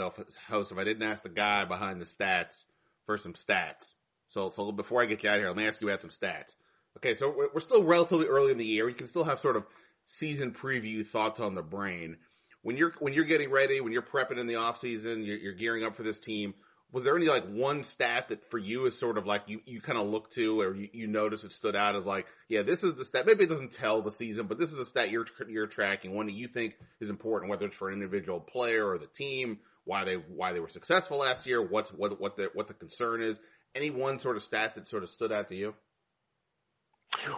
host 0.47 0.71
if 0.71 0.77
I 0.77 0.83
didn't 0.83 1.03
ask 1.03 1.23
the 1.23 1.29
guy 1.29 1.63
behind 1.63 2.01
the 2.01 2.05
stats 2.05 2.65
for 3.05 3.17
some 3.17 3.33
stats. 3.33 3.93
So, 4.27 4.49
so 4.49 4.73
before 4.73 5.01
I 5.01 5.05
get 5.05 5.23
you 5.23 5.29
out 5.29 5.35
of 5.35 5.41
here, 5.41 5.47
let 5.47 5.57
me 5.57 5.67
ask 5.67 5.81
you 5.81 5.87
about 5.87 6.01
some 6.01 6.09
stats. 6.09 6.53
Okay, 6.97 7.15
so 7.15 7.33
we're, 7.53 7.61
still 7.61 7.83
relatively 7.83 8.27
early 8.27 8.51
in 8.51 8.57
the 8.57 8.65
year. 8.65 8.85
We 8.85 8.93
can 8.93 9.07
still 9.07 9.23
have 9.23 9.39
sort 9.39 9.55
of 9.55 9.65
season 10.05 10.51
preview 10.51 11.05
thoughts 11.05 11.39
on 11.39 11.55
the 11.55 11.63
brain. 11.63 12.17
When 12.61 12.77
you're 12.77 12.93
when 12.99 13.13
you're 13.13 13.25
getting 13.25 13.51
ready, 13.51 13.81
when 13.81 13.93
you're 13.93 14.01
prepping 14.01 14.37
in 14.37 14.47
the 14.47 14.55
off 14.55 14.79
season, 14.79 15.23
you're, 15.23 15.37
you're 15.37 15.53
gearing 15.53 15.83
up 15.83 15.95
for 15.95 16.03
this 16.03 16.19
team 16.19 16.53
was 16.93 17.03
there 17.03 17.17
any 17.17 17.25
like 17.25 17.45
one 17.47 17.83
stat 17.83 18.29
that 18.29 18.51
for 18.51 18.59
you 18.59 18.85
is 18.85 18.97
sort 18.97 19.17
of 19.17 19.25
like 19.25 19.41
you, 19.47 19.61
you 19.65 19.81
kind 19.81 19.97
of 19.97 20.05
look 20.05 20.29
to 20.29 20.61
or 20.61 20.75
you, 20.75 20.89
you 20.93 21.07
notice 21.07 21.43
it 21.43 21.51
stood 21.51 21.75
out 21.75 21.95
as 21.95 22.05
like, 22.05 22.27
yeah, 22.47 22.61
this 22.61 22.83
is 22.83 22.93
the 22.93 23.03
stat. 23.03 23.25
Maybe 23.25 23.45
it 23.45 23.49
doesn't 23.49 23.71
tell 23.71 24.03
the 24.03 24.11
season, 24.11 24.45
but 24.45 24.59
this 24.59 24.71
is 24.71 24.77
a 24.77 24.85
stat 24.85 25.09
you're, 25.09 25.25
you're 25.49 25.65
tracking, 25.65 26.13
one 26.13 26.27
that 26.27 26.33
you 26.35 26.47
think 26.47 26.75
is 27.01 27.09
important, 27.09 27.49
whether 27.49 27.65
it's 27.65 27.75
for 27.75 27.89
an 27.89 27.95
individual 27.95 28.39
player 28.39 28.87
or 28.87 28.99
the 28.99 29.07
team, 29.07 29.57
why 29.85 30.05
they, 30.05 30.13
why 30.13 30.53
they 30.53 30.59
were 30.59 30.69
successful 30.69 31.17
last 31.17 31.47
year, 31.47 31.67
what's, 31.67 31.89
what, 31.91 32.21
what 32.21 32.37
the, 32.37 32.51
what 32.53 32.67
the 32.67 32.75
concern 32.75 33.23
is. 33.23 33.39
Any 33.73 33.89
one 33.89 34.19
sort 34.19 34.37
of 34.37 34.43
stat 34.43 34.75
that 34.75 34.87
sort 34.87 35.01
of 35.01 35.09
stood 35.09 35.31
out 35.31 35.49
to 35.49 35.55
you? 35.55 35.73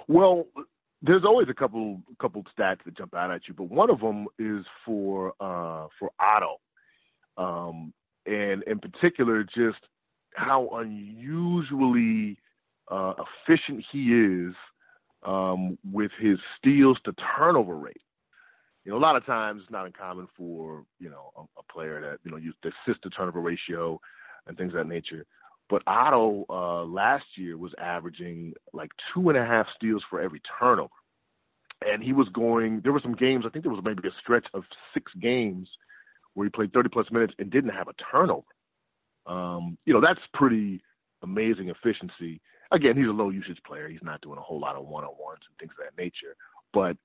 Well, 0.09 0.47
there's 1.01 1.23
always 1.23 1.47
a 1.49 1.53
couple, 1.53 2.01
couple 2.19 2.43
stats 2.59 2.79
that 2.83 2.97
jump 2.97 3.15
out 3.15 3.31
at 3.31 3.47
you, 3.47 3.53
but 3.53 3.69
one 3.69 3.89
of 3.89 4.01
them 4.01 4.27
is 4.37 4.65
for, 4.85 5.29
uh, 5.39 5.87
for 5.97 6.11
Otto. 6.19 6.57
And 8.25 8.63
in 8.63 8.79
particular, 8.79 9.43
just 9.43 9.79
how 10.33 10.69
unusually 10.73 12.37
uh, 12.91 13.13
efficient 13.47 13.83
he 13.91 14.13
is 14.13 14.53
um, 15.25 15.77
with 15.91 16.11
his 16.19 16.37
steals 16.57 16.97
to 17.05 17.13
turnover 17.37 17.75
rate. 17.75 18.01
You 18.83 18.91
know, 18.91 18.97
a 18.97 18.99
lot 18.99 19.15
of 19.15 19.25
times 19.25 19.61
it's 19.63 19.71
not 19.71 19.87
uncommon 19.87 20.27
for 20.37 20.85
you 20.99 21.09
know 21.09 21.31
a, 21.35 21.41
a 21.59 21.63
player 21.73 22.01
that 22.01 22.19
you 22.23 22.31
know 22.31 22.37
use 22.37 22.55
the 22.61 22.71
assist 22.87 23.01
to 23.03 23.09
turnover 23.09 23.41
ratio 23.41 23.99
and 24.47 24.57
things 24.57 24.73
of 24.73 24.77
that 24.77 24.87
nature. 24.87 25.25
But 25.69 25.81
Otto 25.87 26.45
uh, 26.49 26.83
last 26.85 27.25
year 27.35 27.57
was 27.57 27.73
averaging 27.79 28.53
like 28.73 28.91
two 29.13 29.29
and 29.29 29.37
a 29.37 29.45
half 29.45 29.65
steals 29.75 30.03
for 30.07 30.21
every 30.21 30.41
turnover, 30.59 30.93
and 31.81 32.03
he 32.03 32.13
was 32.13 32.27
going. 32.29 32.81
There 32.83 32.93
were 32.93 33.01
some 33.01 33.15
games. 33.15 33.45
I 33.47 33.49
think 33.49 33.63
there 33.63 33.73
was 33.73 33.83
maybe 33.83 34.07
a 34.07 34.11
stretch 34.21 34.45
of 34.53 34.63
six 34.93 35.11
games 35.19 35.67
where 36.35 36.45
he 36.45 36.51
played 36.51 36.71
30 36.73 36.89
plus 36.89 37.07
minutes 37.11 37.33
and 37.39 37.49
didn't 37.49 37.71
have 37.71 37.87
a 37.87 37.93
turnover. 38.11 38.45
Um, 39.25 39.77
you 39.85 39.93
know, 39.93 40.01
that's 40.01 40.19
pretty 40.33 40.81
amazing 41.23 41.69
efficiency. 41.69 42.39
Again, 42.71 42.95
he's 42.95 43.07
a 43.07 43.11
low 43.11 43.29
usage 43.29 43.57
player. 43.65 43.87
He's 43.87 44.03
not 44.03 44.21
doing 44.21 44.37
a 44.37 44.41
whole 44.41 44.59
lot 44.59 44.75
of 44.75 44.85
one 44.85 45.03
on 45.03 45.11
ones 45.19 45.41
and 45.47 45.57
things 45.59 45.73
of 45.79 45.85
that 45.85 46.01
nature. 46.01 46.35
But 46.73 46.97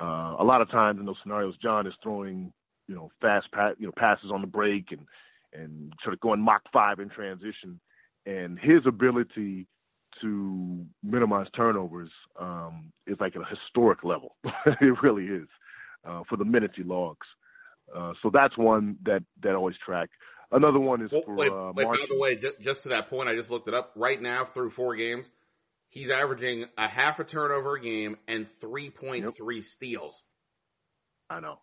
uh, 0.00 0.36
a 0.38 0.44
lot 0.44 0.60
of 0.60 0.70
times 0.70 1.00
in 1.00 1.06
those 1.06 1.16
scenarios, 1.22 1.56
John 1.62 1.86
is 1.86 1.94
throwing, 2.02 2.52
you 2.86 2.94
know, 2.94 3.10
fast 3.20 3.46
you 3.78 3.86
know, 3.86 3.92
passes 3.96 4.30
on 4.32 4.40
the 4.40 4.46
break 4.46 4.86
and 4.90 5.06
and 5.52 5.92
sort 6.02 6.14
of 6.14 6.20
going 6.20 6.40
Mach 6.40 6.62
five 6.72 6.98
in 6.98 7.08
transition. 7.08 7.80
And 8.26 8.58
his 8.58 8.80
ability 8.86 9.66
to 10.20 10.84
minimize 11.02 11.46
turnovers 11.56 12.10
um, 12.40 12.92
is 13.06 13.16
like 13.20 13.36
at 13.36 13.42
a 13.42 13.56
historic 13.56 14.02
level. 14.04 14.36
it 14.66 15.02
really 15.02 15.26
is 15.26 15.48
uh, 16.04 16.22
for 16.28 16.36
the 16.36 16.44
minutes 16.44 16.74
he 16.76 16.82
logs. 16.82 17.26
Uh, 17.94 18.12
so 18.22 18.30
that's 18.32 18.56
one 18.56 18.96
that 19.04 19.22
that 19.42 19.54
always 19.54 19.76
track. 19.84 20.10
Another 20.50 20.78
one 20.78 21.02
is 21.02 21.10
Well, 21.10 21.22
for 21.24 21.34
wait, 21.34 21.50
uh, 21.50 21.72
wait, 21.74 21.86
by 21.86 22.06
the 22.08 22.18
way, 22.18 22.36
just, 22.36 22.60
just 22.60 22.82
to 22.84 22.90
that 22.90 23.10
point, 23.10 23.28
I 23.28 23.34
just 23.34 23.50
looked 23.50 23.66
it 23.66 23.74
up. 23.74 23.92
Right 23.96 24.20
now, 24.20 24.44
through 24.44 24.70
four 24.70 24.94
games, 24.94 25.26
he's 25.88 26.10
averaging 26.10 26.66
a 26.78 26.88
half 26.88 27.18
a 27.18 27.24
turnover 27.24 27.76
a 27.76 27.80
game 27.80 28.16
and 28.28 28.46
3.3 28.62 29.64
steals. 29.64 30.22
I 31.28 31.40
know. 31.40 31.58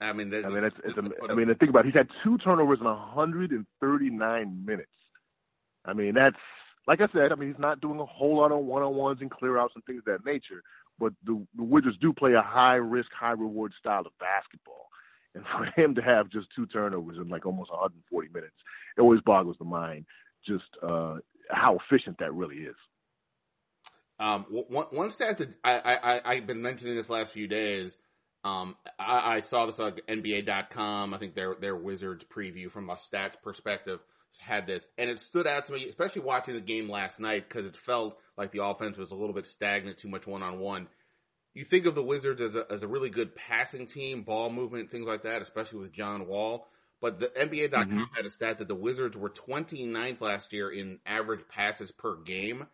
I 0.00 0.12
mean, 0.12 0.30
that's 0.30 0.44
I 0.44 0.48
mean, 0.48 0.64
it's, 0.64 0.76
it's, 0.84 0.94
put 0.94 1.30
I 1.30 1.32
a- 1.32 1.36
mean, 1.36 1.46
think 1.54 1.70
about 1.70 1.84
it. 1.84 1.86
He's 1.86 1.94
had 1.94 2.08
two 2.24 2.36
turnovers 2.38 2.78
in 2.80 2.86
139 2.86 4.64
minutes. 4.64 4.88
I 5.84 5.92
mean, 5.92 6.14
that's 6.14 6.36
like 6.86 7.00
I 7.00 7.06
said. 7.12 7.30
I 7.30 7.36
mean, 7.36 7.50
he's 7.50 7.60
not 7.60 7.80
doing 7.80 8.00
a 8.00 8.06
whole 8.06 8.38
lot 8.38 8.50
of 8.50 8.58
one-on-ones 8.64 9.18
and 9.20 9.30
clear-outs 9.30 9.74
and 9.74 9.84
things 9.84 10.00
of 10.00 10.04
that 10.06 10.24
nature. 10.24 10.62
But 10.98 11.12
the, 11.24 11.44
the 11.56 11.62
Wizards 11.62 11.96
do 12.00 12.12
play 12.12 12.34
a 12.34 12.42
high-risk, 12.42 13.08
high-reward 13.18 13.72
style 13.78 14.00
of 14.00 14.12
basketball, 14.18 14.88
and 15.34 15.44
for 15.44 15.64
him 15.80 15.94
to 15.94 16.02
have 16.02 16.30
just 16.30 16.48
two 16.54 16.66
turnovers 16.66 17.16
in 17.18 17.28
like 17.28 17.46
almost 17.46 17.70
140 17.70 18.28
minutes, 18.32 18.56
it 18.96 19.00
always 19.00 19.20
boggles 19.20 19.56
the 19.58 19.64
mind 19.64 20.06
just 20.46 20.64
uh, 20.82 21.16
how 21.48 21.78
efficient 21.78 22.18
that 22.18 22.34
really 22.34 22.56
is. 22.56 22.76
Um, 24.18 24.46
one, 24.48 24.86
one 24.90 25.10
stat 25.10 25.38
that 25.38 25.48
I, 25.64 25.78
I, 25.78 26.32
I've 26.32 26.46
been 26.46 26.62
mentioning 26.62 26.94
this 26.94 27.10
last 27.10 27.32
few 27.32 27.48
days, 27.48 27.96
um, 28.44 28.76
I, 28.98 29.36
I 29.36 29.40
saw 29.40 29.66
this 29.66 29.80
on 29.80 29.96
NBA.com. 30.08 31.14
I 31.14 31.18
think 31.18 31.34
their, 31.34 31.56
their 31.60 31.76
Wizards 31.76 32.24
preview 32.24 32.70
from 32.70 32.90
a 32.90 32.94
stats 32.94 33.34
perspective 33.42 34.00
had 34.38 34.66
this, 34.66 34.86
and 34.98 35.10
it 35.10 35.18
stood 35.18 35.46
out 35.46 35.66
to 35.66 35.72
me, 35.72 35.88
especially 35.88 36.22
watching 36.22 36.54
the 36.54 36.60
game 36.60 36.88
last 36.88 37.20
night, 37.20 37.48
because 37.48 37.66
it 37.66 37.76
felt 37.76 38.18
like 38.36 38.50
the 38.52 38.64
offense 38.64 38.96
was 38.96 39.10
a 39.10 39.16
little 39.16 39.34
bit 39.34 39.46
stagnant, 39.46 39.98
too 39.98 40.08
much 40.08 40.26
one 40.26 40.42
on 40.42 40.58
one. 40.58 40.88
You 41.54 41.64
think 41.64 41.86
of 41.86 41.94
the 41.94 42.02
Wizards 42.02 42.40
as 42.40 42.56
a, 42.56 42.64
as 42.70 42.82
a 42.82 42.88
really 42.88 43.10
good 43.10 43.34
passing 43.34 43.86
team, 43.86 44.22
ball 44.22 44.50
movement, 44.50 44.90
things 44.90 45.06
like 45.06 45.24
that, 45.24 45.42
especially 45.42 45.80
with 45.80 45.92
John 45.92 46.26
Wall. 46.26 46.66
But 47.00 47.18
the 47.20 47.28
NBA.com 47.28 47.90
Mhm. 47.90 48.06
had 48.16 48.24
a 48.26 48.30
stat 48.30 48.58
that 48.58 48.68
the 48.68 48.74
Wizards 48.74 49.16
were 49.16 49.28
29th 49.28 50.20
last 50.20 50.52
year 50.52 50.70
in 50.70 50.98
average 51.04 51.46
passes 51.48 51.90
per 51.90 52.16
game 52.16 52.66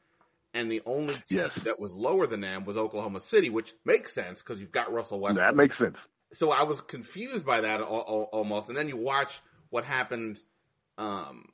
and 0.54 0.70
the 0.70 0.82
only 0.86 1.14
team 1.26 1.38
Yes. 1.38 1.50
that 1.64 1.78
was 1.80 1.92
lower 1.92 2.26
than 2.26 2.40
them 2.40 2.64
was 2.64 2.76
Oklahoma 2.76 3.20
City, 3.20 3.50
which 3.50 3.74
makes 3.84 4.12
sense 4.12 4.40
because 4.42 4.60
you've 4.60 4.72
got 4.72 4.92
Russell 4.92 5.20
Westbrook. 5.20 5.46
That 5.46 5.56
makes 5.56 5.76
sense. 5.78 5.96
so 6.32 6.50
I 6.50 6.62
was 6.64 6.80
confused 6.82 7.44
by 7.46 7.62
that 7.62 7.80
al- 7.80 7.86
al- 7.86 8.28
almost, 8.32 8.68
and 8.68 8.76
then 8.76 8.86
you 8.88 8.96
watch 8.98 9.40
what 9.70 9.84
happened 9.84 10.40
um, 10.98 11.46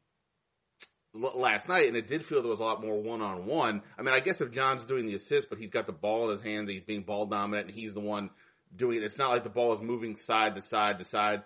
last 1.14 1.68
night, 1.68 1.88
and 1.88 1.96
it 1.96 2.08
did 2.08 2.24
feel 2.24 2.42
there 2.42 2.50
was 2.50 2.60
a 2.60 2.64
lot 2.64 2.82
more 2.82 3.00
one 3.00 3.22
on 3.22 3.46
one. 3.46 3.82
I 3.98 4.02
mean, 4.02 4.14
I 4.14 4.20
guess 4.20 4.40
if 4.40 4.50
John's 4.50 4.84
doing 4.84 5.06
the 5.06 5.14
assist, 5.14 5.48
but 5.48 5.58
he's 5.58 5.70
got 5.70 5.86
the 5.86 5.92
ball 5.92 6.24
in 6.24 6.30
his 6.36 6.42
hand, 6.42 6.68
he's 6.68 6.82
being 6.82 7.02
ball 7.02 7.26
dominant, 7.26 7.68
and 7.68 7.74
he's 7.74 7.94
the 7.94 8.00
one 8.00 8.30
doing 8.74 8.98
it. 8.98 9.04
It's 9.04 9.18
not 9.18 9.30
like 9.30 9.44
the 9.44 9.50
ball 9.50 9.72
is 9.74 9.80
moving 9.80 10.16
side 10.16 10.54
to 10.56 10.60
side 10.60 10.98
to 10.98 11.04
side. 11.04 11.42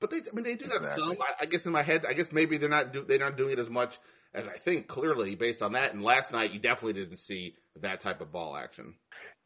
But 0.00 0.10
they, 0.10 0.18
I 0.18 0.34
mean, 0.34 0.44
they 0.44 0.54
do 0.54 0.66
that 0.68 0.78
Exactly. 0.78 1.02
some. 1.02 1.16
I, 1.20 1.42
I 1.42 1.46
guess 1.46 1.66
in 1.66 1.72
my 1.72 1.82
head, 1.82 2.04
I 2.08 2.12
guess 2.12 2.32
maybe 2.32 2.58
they're 2.58 2.68
not 2.68 2.92
do, 2.92 3.04
they're 3.04 3.18
not 3.18 3.36
doing 3.36 3.52
it 3.52 3.58
as 3.58 3.70
much 3.70 3.98
as 4.34 4.48
I 4.48 4.58
think. 4.58 4.86
Clearly, 4.88 5.34
based 5.34 5.62
on 5.62 5.72
that, 5.72 5.92
and 5.92 6.02
last 6.02 6.32
night 6.32 6.52
you 6.52 6.58
definitely 6.60 7.00
didn't 7.00 7.18
see 7.18 7.54
that 7.80 8.00
type 8.00 8.20
of 8.20 8.32
ball 8.32 8.56
action. 8.56 8.94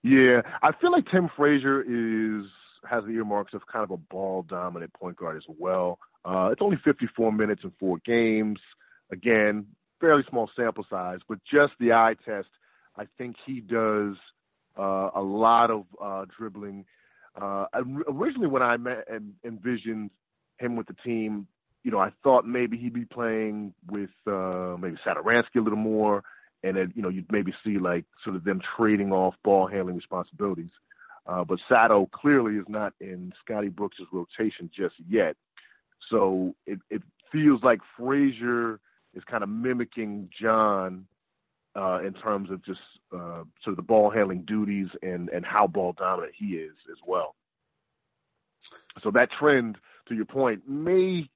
Yeah, 0.02 0.42
I 0.62 0.72
feel 0.80 0.92
like 0.92 1.04
Tim 1.10 1.30
Frazier 1.36 1.82
is 1.82 2.46
has 2.88 3.04
the 3.04 3.10
earmarks 3.10 3.52
of 3.54 3.62
kind 3.66 3.84
of 3.84 3.90
a 3.90 3.96
ball 3.96 4.44
dominant 4.48 4.92
point 4.94 5.16
guard 5.16 5.36
as 5.36 5.42
well. 5.58 5.98
Uh, 6.24 6.50
it's 6.52 6.62
only 6.62 6.76
54 6.84 7.32
minutes 7.32 7.62
in 7.64 7.72
four 7.78 7.98
games. 8.04 8.58
Again, 9.10 9.66
fairly 10.00 10.24
small 10.28 10.50
sample 10.56 10.84
size, 10.88 11.20
but 11.28 11.38
just 11.50 11.72
the 11.78 11.92
eye 11.92 12.14
test, 12.24 12.48
I 12.96 13.04
think 13.18 13.36
he 13.46 13.60
does 13.60 14.16
uh, 14.78 15.10
a 15.14 15.22
lot 15.22 15.70
of 15.70 15.84
uh, 16.02 16.24
dribbling. 16.36 16.84
Uh, 17.40 17.66
originally, 18.08 18.48
when 18.48 18.62
I 18.62 18.76
met, 18.76 19.04
en- 19.12 19.34
envisioned 19.44 20.10
him 20.58 20.76
with 20.76 20.86
the 20.86 20.96
team, 21.04 21.46
you 21.84 21.90
know, 21.90 21.98
I 21.98 22.10
thought 22.22 22.46
maybe 22.46 22.76
he'd 22.76 22.94
be 22.94 23.04
playing 23.04 23.74
with 23.90 24.10
uh, 24.26 24.76
maybe 24.80 24.96
Satoransky 25.06 25.56
a 25.56 25.60
little 25.60 25.78
more 25.78 26.24
and 26.62 26.76
then 26.76 26.92
you 26.94 27.02
know 27.02 27.08
you'd 27.08 27.30
maybe 27.30 27.52
see 27.64 27.78
like 27.78 28.04
sort 28.24 28.36
of 28.36 28.44
them 28.44 28.60
trading 28.76 29.12
off 29.12 29.34
ball 29.44 29.66
handling 29.66 29.96
responsibilities. 29.96 30.70
Uh, 31.26 31.44
but 31.44 31.58
Sato 31.68 32.08
clearly 32.12 32.54
is 32.54 32.66
not 32.68 32.92
in 33.00 33.32
Scotty 33.44 33.68
Brooks' 33.68 33.96
rotation 34.12 34.70
just 34.76 34.94
yet, 35.08 35.36
so 36.10 36.54
it, 36.66 36.78
it 36.90 37.02
feels 37.32 37.62
like 37.62 37.80
Frazier 37.98 38.80
is 39.16 39.24
kind 39.24 39.42
of 39.42 39.48
mimicking 39.48 40.28
John 40.40 41.06
uh, 41.74 42.00
in 42.06 42.12
terms 42.12 42.50
of 42.50 42.64
just 42.64 42.80
uh, 43.12 43.42
sort 43.62 43.68
of 43.72 43.76
the 43.76 43.82
ball 43.82 44.10
handling 44.10 44.42
duties 44.42 44.88
and 45.02 45.28
and 45.30 45.44
how 45.44 45.66
ball 45.66 45.94
dominant 45.96 46.34
he 46.36 46.56
is 46.56 46.74
as 46.90 46.98
well. 47.06 47.34
So 49.02 49.10
that 49.12 49.30
trend, 49.38 49.76
to 50.08 50.14
your 50.14 50.24
point, 50.24 50.62
may, 50.68 51.28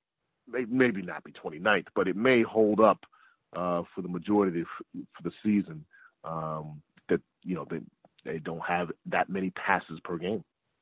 may 0.50 0.64
maybe 0.68 1.02
not 1.02 1.24
be 1.24 1.32
29th, 1.32 1.88
but 1.94 2.08
it 2.08 2.16
may 2.16 2.42
hold 2.42 2.80
up 2.80 3.04
uh, 3.54 3.82
for 3.94 4.02
the 4.02 4.08
majority 4.08 4.60
of 4.60 4.66
the, 4.94 5.02
for 5.16 5.22
the 5.22 5.32
season. 5.42 5.84
Um, 6.24 6.82
that 7.08 7.20
you 7.42 7.54
know 7.54 7.66
they 7.68 7.80
they 8.24 8.38
don't 8.38 8.62
have 8.66 8.90
that 9.06 9.28
many 9.28 9.50
passes 9.50 10.00
per 10.04 10.18
game. 10.18 10.44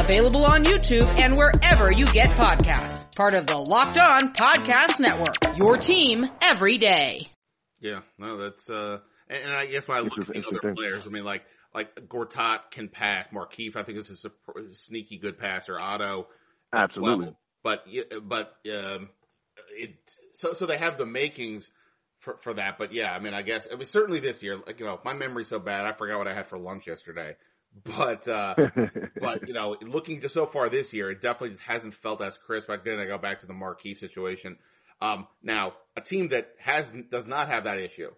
available 0.00 0.44
on 0.46 0.64
YouTube 0.64 1.06
and 1.20 1.36
wherever 1.36 1.92
you 1.92 2.06
get 2.06 2.30
podcasts. 2.30 3.14
Part 3.14 3.34
of 3.34 3.46
the 3.46 3.56
Locked 3.56 3.98
On 3.98 4.32
Podcast 4.32 4.98
Network, 4.98 5.56
your 5.58 5.76
team 5.76 6.26
every 6.40 6.78
day. 6.78 7.28
Yeah, 7.80 8.00
no, 8.18 8.38
that's 8.38 8.68
uh, 8.70 8.98
and, 9.28 9.44
and 9.44 9.52
I 9.52 9.66
guess 9.66 9.86
when 9.86 9.98
I 9.98 10.00
look 10.00 10.18
at 10.18 10.26
the 10.26 10.44
other 10.46 10.74
players, 10.74 11.06
I 11.06 11.10
mean, 11.10 11.24
like 11.24 11.42
like 11.74 11.94
Gortat 12.08 12.70
can 12.70 12.88
pass. 12.88 13.28
Markieff, 13.28 13.76
I 13.76 13.82
think 13.82 13.98
is 13.98 14.10
a 14.10 14.16
sup- 14.16 14.32
sneaky 14.72 15.18
good 15.18 15.38
passer. 15.38 15.78
Otto, 15.78 16.28
Absolutely. 16.72 17.26
well, 17.26 17.38
but 17.62 17.84
yeah, 17.86 18.02
but 18.22 18.54
um, 18.72 19.10
it 19.76 19.94
so 20.32 20.54
so 20.54 20.66
they 20.66 20.78
have 20.78 20.96
the 20.96 21.06
makings 21.06 21.70
for 22.20 22.38
for 22.38 22.54
that. 22.54 22.78
But 22.78 22.92
yeah, 22.92 23.12
I 23.12 23.18
mean, 23.18 23.34
I 23.34 23.42
guess 23.42 23.68
I 23.70 23.76
mean 23.76 23.86
certainly 23.86 24.20
this 24.20 24.42
year, 24.42 24.58
like 24.66 24.80
you 24.80 24.86
know, 24.86 24.98
my 25.04 25.12
memory's 25.12 25.48
so 25.48 25.58
bad, 25.58 25.86
I 25.86 25.92
forgot 25.92 26.18
what 26.18 26.28
I 26.28 26.34
had 26.34 26.46
for 26.46 26.58
lunch 26.58 26.86
yesterday. 26.86 27.36
But 27.84 28.26
uh, 28.28 28.54
but 29.20 29.46
you 29.48 29.54
know, 29.54 29.76
looking 29.80 30.20
just 30.20 30.34
so 30.34 30.46
far 30.46 30.68
this 30.68 30.92
year, 30.92 31.10
it 31.10 31.22
definitely 31.22 31.50
just 31.50 31.62
hasn't 31.62 31.94
felt 31.94 32.20
as 32.22 32.36
crisp. 32.36 32.68
Again, 32.68 32.98
I 32.98 33.06
go 33.06 33.18
back 33.18 33.40
to 33.40 33.46
the 33.46 33.52
Markieff 33.54 33.98
situation. 33.98 34.58
Um, 35.00 35.26
now, 35.42 35.74
a 35.96 36.00
team 36.00 36.28
that 36.28 36.48
has 36.58 36.92
does 37.10 37.26
not 37.26 37.48
have 37.48 37.64
that 37.64 37.78
issue 37.78 38.10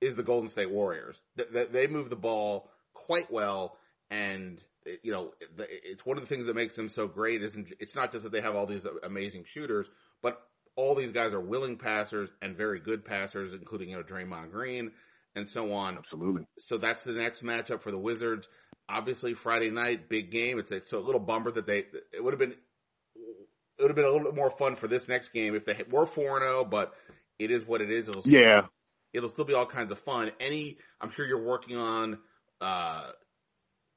is 0.00 0.16
the 0.16 0.22
Golden 0.22 0.48
State 0.48 0.70
Warriors. 0.70 1.20
Th- 1.36 1.50
th- 1.52 1.68
They 1.70 1.86
move 1.86 2.10
the 2.10 2.16
ball 2.16 2.70
quite 2.92 3.30
well, 3.30 3.76
and 4.10 4.58
you 5.02 5.12
know, 5.12 5.32
it's 5.58 6.04
one 6.04 6.16
of 6.16 6.22
the 6.22 6.28
things 6.28 6.46
that 6.46 6.56
makes 6.56 6.74
them 6.74 6.88
so 6.88 7.06
great. 7.06 7.42
Isn't 7.42 7.72
it's 7.78 7.94
not 7.94 8.10
just 8.10 8.24
that 8.24 8.32
they 8.32 8.40
have 8.40 8.56
all 8.56 8.66
these 8.66 8.86
amazing 9.02 9.44
shooters, 9.46 9.86
but 10.22 10.40
all 10.76 10.94
these 10.94 11.12
guys 11.12 11.32
are 11.34 11.40
willing 11.40 11.76
passers 11.76 12.30
and 12.42 12.56
very 12.56 12.80
good 12.80 13.04
passers, 13.04 13.52
including 13.52 13.90
you 13.90 13.96
know 13.96 14.02
Draymond 14.02 14.50
Green 14.50 14.92
and 15.36 15.48
so 15.48 15.72
on 15.72 15.98
Absolutely. 15.98 16.46
so 16.60 16.78
that's 16.78 17.02
the 17.02 17.10
next 17.12 17.42
matchup 17.42 17.80
for 17.82 17.90
the 17.90 17.98
Wizards. 17.98 18.48
Obviously, 18.88 19.34
Friday 19.34 19.70
night, 19.70 20.08
big 20.08 20.30
game. 20.30 20.58
It's 20.58 20.70
a, 20.72 20.80
so 20.80 20.98
a 20.98 21.00
little 21.00 21.20
bummer 21.20 21.50
that 21.50 21.66
they 21.66 21.86
it 22.12 22.22
would 22.22 22.32
have 22.32 22.38
been 22.38 22.52
it 22.52 23.82
would 23.82 23.88
have 23.88 23.96
been 23.96 24.04
a 24.04 24.10
little 24.10 24.24
bit 24.26 24.34
more 24.34 24.50
fun 24.50 24.76
for 24.76 24.88
this 24.88 25.08
next 25.08 25.32
game 25.32 25.54
if 25.54 25.64
they 25.64 25.82
were 25.90 26.06
four 26.06 26.36
and 26.36 26.42
zero. 26.44 26.64
But 26.64 26.92
it 27.38 27.50
is 27.50 27.66
what 27.66 27.80
it 27.80 27.90
is. 27.90 28.08
It'll 28.08 28.22
Yeah. 28.24 28.66
it'll 29.12 29.28
still 29.30 29.44
be 29.44 29.54
all 29.54 29.66
kinds 29.66 29.90
of 29.90 29.98
fun. 30.00 30.30
Any, 30.38 30.78
I'm 31.00 31.10
sure 31.10 31.26
you're 31.26 31.42
working 31.44 31.76
on 31.76 32.18
uh, 32.60 33.10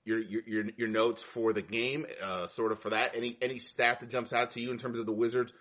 your, 0.06 0.20
your 0.20 0.42
your 0.48 0.64
your 0.78 0.88
notes 0.88 1.22
for 1.22 1.52
the 1.54 1.62
game, 1.62 2.06
uh, 2.24 2.48
sort 2.48 2.72
of 2.72 2.80
for 2.80 2.92
that. 2.92 3.16
Any 3.16 3.38
any 3.42 3.60
stat 3.60 4.00
that 4.00 4.10
jumps 4.10 4.32
out 4.34 4.52
to 4.52 4.62
you 4.62 4.72
in 4.72 4.78
terms 4.78 5.00
of 5.00 5.06
the 5.06 5.12
Wizards? 5.12 5.52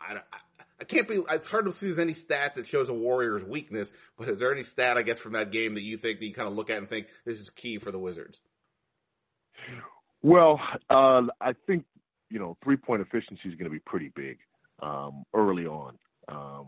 I, 0.00 0.14
I, 0.14 0.64
I 0.80 0.84
can't 0.84 1.06
be. 1.08 1.22
It's 1.30 1.46
hard 1.46 1.66
to 1.66 1.72
see 1.72 1.86
there's 1.86 1.98
any 2.00 2.14
stat 2.14 2.56
that 2.56 2.66
shows 2.66 2.88
a 2.88 2.92
Warrior's 2.94 3.44
weakness. 3.44 3.90
But 4.18 4.28
is 4.28 4.40
there 4.40 4.52
any 4.52 4.64
stat, 4.64 4.98
I 4.98 5.02
guess, 5.02 5.18
from 5.20 5.32
that 5.34 5.52
game 5.52 5.74
that 5.74 5.82
you 5.82 5.96
think 5.96 6.18
that 6.18 6.26
you 6.26 6.34
kind 6.34 6.48
of 6.48 6.54
look 6.54 6.68
at 6.70 6.78
and 6.78 6.88
think 6.88 7.06
this 7.24 7.38
is 7.40 7.50
key 7.50 7.78
for 7.78 7.92
the 7.92 7.98
Wizards? 7.98 8.40
Well, 10.22 10.60
uh, 10.90 11.22
I 11.40 11.54
think 11.66 11.84
you 12.30 12.38
know 12.38 12.56
three 12.64 12.76
point 12.76 13.02
efficiency 13.02 13.48
is 13.48 13.54
going 13.54 13.64
to 13.64 13.70
be 13.70 13.80
pretty 13.80 14.10
big 14.14 14.38
um, 14.82 15.24
early 15.34 15.66
on. 15.66 15.98
Um, 16.28 16.66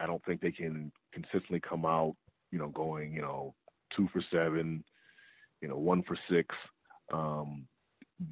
I 0.00 0.06
don't 0.06 0.24
think 0.24 0.40
they 0.40 0.50
can 0.50 0.90
consistently 1.12 1.60
come 1.60 1.84
out, 1.84 2.16
you 2.50 2.58
know, 2.58 2.68
going 2.68 3.12
you 3.12 3.22
know 3.22 3.54
two 3.96 4.08
for 4.12 4.22
seven, 4.30 4.84
you 5.60 5.68
know 5.68 5.76
one 5.76 6.02
for 6.02 6.16
six. 6.30 6.54
Um, 7.12 7.66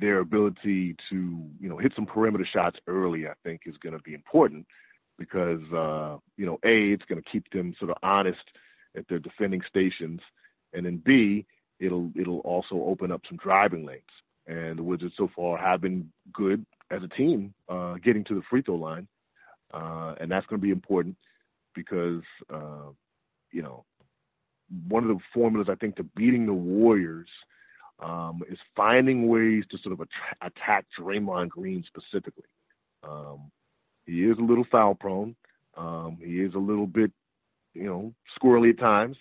their 0.00 0.20
ability 0.20 0.96
to 1.10 1.44
you 1.60 1.68
know 1.68 1.76
hit 1.76 1.92
some 1.94 2.06
perimeter 2.06 2.46
shots 2.50 2.78
early, 2.86 3.26
I 3.26 3.34
think, 3.44 3.62
is 3.66 3.76
going 3.82 3.96
to 3.96 4.02
be 4.02 4.14
important 4.14 4.66
because 5.18 5.62
uh, 5.72 6.18
you 6.36 6.46
know 6.46 6.58
a 6.64 6.92
it's 6.92 7.04
going 7.04 7.22
to 7.22 7.30
keep 7.30 7.50
them 7.50 7.74
sort 7.78 7.90
of 7.90 7.96
honest 8.02 8.42
at 8.96 9.06
their 9.08 9.18
defending 9.18 9.62
stations, 9.68 10.20
and 10.72 10.86
then 10.86 11.02
B, 11.04 11.46
it'll 11.82 12.10
it'll 12.18 12.40
also 12.40 12.76
open 12.86 13.10
up 13.12 13.22
some 13.28 13.38
driving 13.38 13.84
lanes. 13.84 14.02
And 14.46 14.78
the 14.78 14.82
Wizards 14.82 15.14
so 15.16 15.28
far 15.34 15.56
have 15.58 15.80
been 15.80 16.10
good 16.32 16.64
as 16.90 17.02
a 17.02 17.08
team 17.08 17.54
uh, 17.68 17.94
getting 17.94 18.24
to 18.24 18.34
the 18.34 18.42
free 18.50 18.62
throw 18.62 18.74
line, 18.74 19.06
uh, 19.72 20.14
and 20.20 20.30
that's 20.30 20.46
going 20.46 20.60
to 20.60 20.64
be 20.64 20.72
important 20.72 21.16
because 21.74 22.22
uh, 22.52 22.90
you 23.50 23.62
know 23.62 23.84
one 24.88 25.04
of 25.04 25.08
the 25.08 25.22
formulas 25.34 25.68
I 25.70 25.74
think 25.74 25.96
to 25.96 26.02
beating 26.02 26.46
the 26.46 26.52
Warriors 26.52 27.28
um, 28.00 28.42
is 28.50 28.58
finding 28.76 29.28
ways 29.28 29.64
to 29.70 29.78
sort 29.78 29.92
of 29.92 30.00
att- 30.00 30.36
attack 30.52 30.86
Draymond 30.98 31.50
Green 31.50 31.84
specifically. 31.86 32.44
Um, 33.02 33.50
he 34.06 34.24
is 34.24 34.38
a 34.38 34.42
little 34.42 34.66
foul 34.70 34.94
prone. 34.94 35.36
Um, 35.76 36.18
he 36.22 36.40
is 36.40 36.54
a 36.54 36.58
little 36.58 36.86
bit, 36.86 37.12
you 37.74 37.84
know, 37.84 38.12
squirrely 38.38 38.70
at 38.70 38.78
times. 38.78 39.16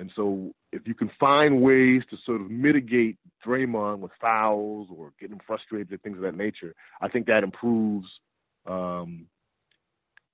And 0.00 0.10
so 0.16 0.52
if 0.72 0.88
you 0.88 0.94
can 0.94 1.10
find 1.20 1.60
ways 1.60 2.02
to 2.08 2.16
sort 2.24 2.40
of 2.40 2.50
mitigate 2.50 3.18
Draymond 3.46 3.98
with 3.98 4.12
fouls 4.18 4.88
or 4.90 5.12
get 5.20 5.30
him 5.30 5.40
frustrated 5.46 5.90
and 5.90 6.00
things 6.02 6.16
of 6.16 6.22
that 6.22 6.36
nature, 6.36 6.74
I 7.02 7.08
think 7.08 7.26
that 7.26 7.44
improves 7.44 8.06
um, 8.66 9.26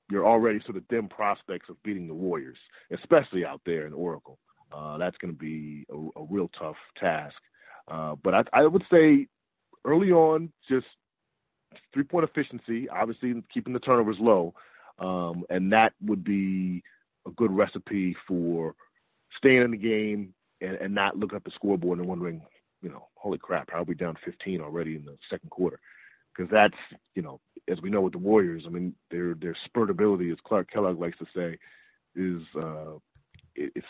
your 0.08 0.24
already 0.24 0.60
sort 0.64 0.76
of 0.76 0.86
dim 0.86 1.08
prospects 1.08 1.68
of 1.68 1.82
beating 1.82 2.06
the 2.06 2.14
Warriors, 2.14 2.58
especially 2.92 3.44
out 3.44 3.60
there 3.66 3.88
in 3.88 3.92
Oracle. 3.92 4.38
Uh, 4.72 4.98
that's 4.98 5.16
going 5.18 5.34
to 5.34 5.38
be 5.38 5.84
a, 5.90 6.20
a, 6.20 6.24
real 6.30 6.48
tough 6.58 6.76
task. 7.00 7.34
Uh, 7.88 8.14
but 8.22 8.34
I, 8.34 8.42
I 8.52 8.66
would 8.66 8.84
say 8.90 9.26
early 9.84 10.12
on, 10.12 10.52
just 10.68 10.86
three 11.92 12.04
point 12.04 12.24
efficiency, 12.24 12.88
obviously 12.88 13.34
keeping 13.52 13.72
the 13.72 13.80
turnovers 13.80 14.16
low, 14.20 14.54
um, 15.00 15.44
and 15.50 15.72
that 15.72 15.92
would 16.04 16.22
be 16.22 16.82
a 17.26 17.30
good 17.32 17.50
recipe 17.50 18.16
for 18.28 18.74
staying 19.36 19.62
in 19.62 19.70
the 19.70 19.76
game 19.76 20.34
and, 20.60 20.76
and 20.76 20.94
not 20.94 21.16
looking 21.16 21.36
at 21.36 21.44
the 21.44 21.50
scoreboard 21.54 21.98
and 21.98 22.08
wondering, 22.08 22.42
you 22.82 22.88
know, 22.88 23.08
holy 23.14 23.38
crap, 23.38 23.70
how 23.70 23.80
are 23.80 23.84
we 23.84 23.94
down 23.94 24.16
15 24.24 24.60
already 24.60 24.96
in 24.96 25.04
the 25.04 25.16
second 25.30 25.50
quarter? 25.50 25.80
Because 26.34 26.50
that's, 26.50 26.76
you 27.14 27.22
know, 27.22 27.40
as 27.68 27.80
we 27.80 27.90
know 27.90 28.02
with 28.02 28.12
the 28.12 28.18
Warriors, 28.18 28.64
I 28.66 28.70
mean, 28.70 28.94
their 29.10 29.34
their 29.34 29.56
spurt 29.64 29.90
ability, 29.90 30.30
as 30.30 30.36
Clark 30.46 30.70
Kellogg 30.70 31.00
likes 31.00 31.18
to 31.18 31.26
say, 31.34 31.58
is 32.14 32.42
uh, 32.56 32.96
it, 33.54 33.72
it's 33.74 33.86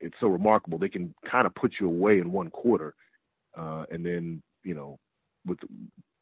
it's 0.00 0.16
so 0.20 0.26
remarkable. 0.26 0.78
They 0.78 0.88
can 0.88 1.14
kind 1.30 1.46
of 1.46 1.54
put 1.54 1.74
you 1.80 1.86
away 1.86 2.18
in 2.18 2.32
one 2.32 2.50
quarter, 2.50 2.94
uh, 3.56 3.84
and 3.90 4.04
then 4.04 4.42
you 4.64 4.74
know, 4.74 4.98
with 5.46 5.58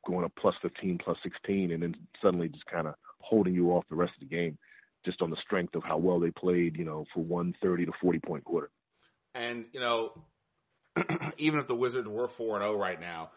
going 0.07 0.25
up 0.25 0.33
plus 0.39 0.55
15, 0.63 0.99
plus 0.99 1.17
16, 1.23 1.73
and 1.73 1.83
then 1.83 1.95
suddenly 2.21 2.49
just 2.49 2.67
kind 2.67 2.87
of 2.87 2.95
holding 3.21 3.55
you 3.55 3.71
off 3.71 3.85
the 3.89 3.97
rest 3.97 4.13
of 4.15 4.29
the 4.29 4.35
game, 4.35 4.59
just 5.05 5.23
on 5.23 5.31
the 5.31 5.37
strength 5.45 5.75
of 5.75 5.83
how 5.85 5.99
well 5.99 6.21
they 6.21 6.31
played, 6.31 6.77
you 6.77 6.85
know, 6.85 7.05
for 7.15 7.23
one 7.23 7.55
30 7.63 7.87
to 7.87 7.93
40 8.01 8.19
point 8.21 8.45
quarter. 8.45 8.71
And 9.35 9.65
you 9.73 9.81
know, 9.81 10.13
even 11.39 11.61
if 11.61 11.67
the 11.67 11.75
Wizards 11.75 12.09
were 12.09 12.29
four 12.29 12.57
and 12.57 12.63
zero 12.63 12.75
oh 12.75 12.79
right 12.79 13.01
now, 13.01 13.31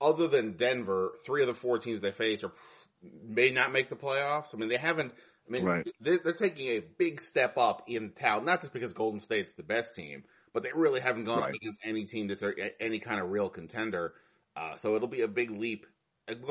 other 0.00 0.28
than 0.28 0.56
Denver, 0.56 1.12
three 1.24 1.42
of 1.42 1.48
the 1.48 1.54
four 1.54 1.78
teams 1.78 2.00
they 2.00 2.12
face 2.12 2.44
are 2.44 2.52
may 3.02 3.50
not 3.50 3.72
make 3.72 3.88
the 3.88 3.96
playoffs. 3.96 4.54
I 4.54 4.58
mean, 4.58 4.68
they 4.68 4.76
haven't. 4.76 5.12
I 5.46 5.50
mean, 5.50 5.64
right. 5.64 5.88
they're, 6.00 6.18
they're, 6.18 6.34
taking 6.34 6.68
a 6.68 6.80
big 6.80 7.22
step 7.22 7.56
up 7.56 7.84
in 7.86 8.10
town, 8.10 8.44
not 8.44 8.60
just 8.60 8.74
because 8.74 8.92
Golden 8.92 9.18
State's 9.18 9.54
the 9.54 9.62
best 9.62 9.94
team, 9.94 10.24
but 10.52 10.62
they 10.62 10.70
really 10.74 11.00
haven't 11.00 11.24
gone 11.24 11.40
right. 11.40 11.48
up 11.48 11.54
against 11.54 11.80
any 11.82 12.04
team 12.04 12.28
that's 12.28 12.44
any 12.80 12.98
kind 12.98 13.18
of 13.18 13.30
real 13.30 13.48
contender. 13.48 14.12
Uh, 14.54 14.76
so 14.76 14.94
it'll 14.94 15.08
be 15.08 15.22
a 15.22 15.28
big 15.28 15.50
leap. 15.50 15.86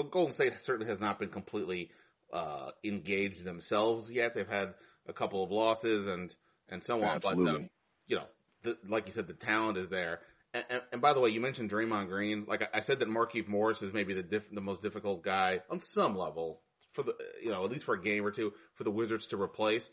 Golden 0.09 0.31
State 0.31 0.59
certainly 0.61 0.89
has 0.89 0.99
not 0.99 1.19
been 1.19 1.29
completely 1.29 1.91
uh, 2.31 2.71
engaged 2.83 3.43
themselves 3.43 4.11
yet. 4.11 4.35
They've 4.35 4.47
had 4.47 4.73
a 5.07 5.13
couple 5.13 5.43
of 5.43 5.51
losses 5.51 6.07
and 6.07 6.33
and 6.69 6.83
so 6.83 7.01
on, 7.01 7.15
Absolutely. 7.15 7.45
but 7.45 7.55
um, 7.55 7.69
you 8.07 8.15
know, 8.17 8.25
the, 8.63 8.77
like 8.87 9.05
you 9.05 9.13
said, 9.13 9.27
the 9.27 9.33
talent 9.33 9.77
is 9.77 9.89
there. 9.89 10.19
And, 10.53 10.65
and, 10.69 10.81
and, 10.93 11.01
by 11.01 11.13
the 11.13 11.19
way, 11.19 11.29
you 11.29 11.39
mentioned 11.39 11.69
Draymond 11.69 12.07
Green. 12.07 12.45
Like 12.47 12.61
I, 12.61 12.77
I 12.77 12.79
said, 12.79 12.99
that 12.99 13.07
Markieff 13.07 13.47
Morris 13.47 13.81
is 13.81 13.93
maybe 13.93 14.13
the 14.13 14.23
diff, 14.23 14.43
the 14.51 14.61
most 14.61 14.81
difficult 14.81 15.23
guy 15.23 15.61
on 15.69 15.79
some 15.79 16.17
level 16.17 16.61
for 16.97 17.03
the 17.03 17.13
you 17.43 17.51
know 17.51 17.63
at 17.63 17.71
least 17.71 17.85
for 17.85 17.93
a 17.93 18.01
game 18.01 18.25
or 18.25 18.31
two 18.31 18.53
for 18.73 18.83
the 18.83 18.91
Wizards 18.91 19.27
to 19.27 19.41
replace. 19.41 19.89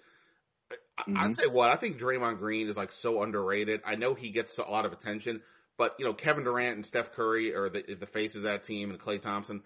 Mm-hmm. 0.73 1.17
I'd 1.17 1.37
say 1.37 1.47
what 1.47 1.71
I 1.71 1.77
think 1.77 1.99
Draymond 1.99 2.39
Green 2.39 2.69
is 2.69 2.77
like 2.77 2.93
so 2.93 3.23
underrated. 3.23 3.83
I 3.85 3.97
know 3.97 4.15
he 4.15 4.31
gets 4.31 4.59
a 4.59 4.63
lot 4.63 4.87
of 4.87 4.93
attention, 4.93 5.43
but 5.77 5.97
you 5.99 6.07
know 6.07 6.15
Kevin 6.15 6.45
Durant 6.45 6.77
and 6.77 6.87
Steph 6.87 7.13
Curry 7.13 7.55
are 7.55 7.69
the 7.69 7.95
the 8.01 8.07
faces 8.07 8.37
of 8.37 8.43
that 8.45 8.65
team, 8.65 8.91
and 8.91 8.99
Klay 8.99 9.21
Thompson. 9.21 9.63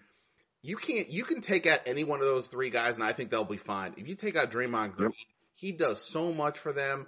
You 0.61 0.75
can't 0.75 1.09
you 1.09 1.23
can 1.23 1.41
take 1.41 1.65
out 1.65 1.81
any 1.85 2.03
one 2.03 2.19
of 2.19 2.25
those 2.25 2.47
three 2.47 2.69
guys, 2.69 2.95
and 2.95 3.03
I 3.03 3.13
think 3.13 3.31
they'll 3.31 3.45
be 3.45 3.57
fine. 3.57 3.93
If 3.97 4.07
you 4.07 4.15
take 4.15 4.35
out 4.35 4.51
Draymond 4.51 4.93
Green, 4.93 5.11
yep. 5.11 5.27
he 5.55 5.71
does 5.71 6.03
so 6.03 6.33
much 6.33 6.59
for 6.59 6.73
them. 6.73 7.07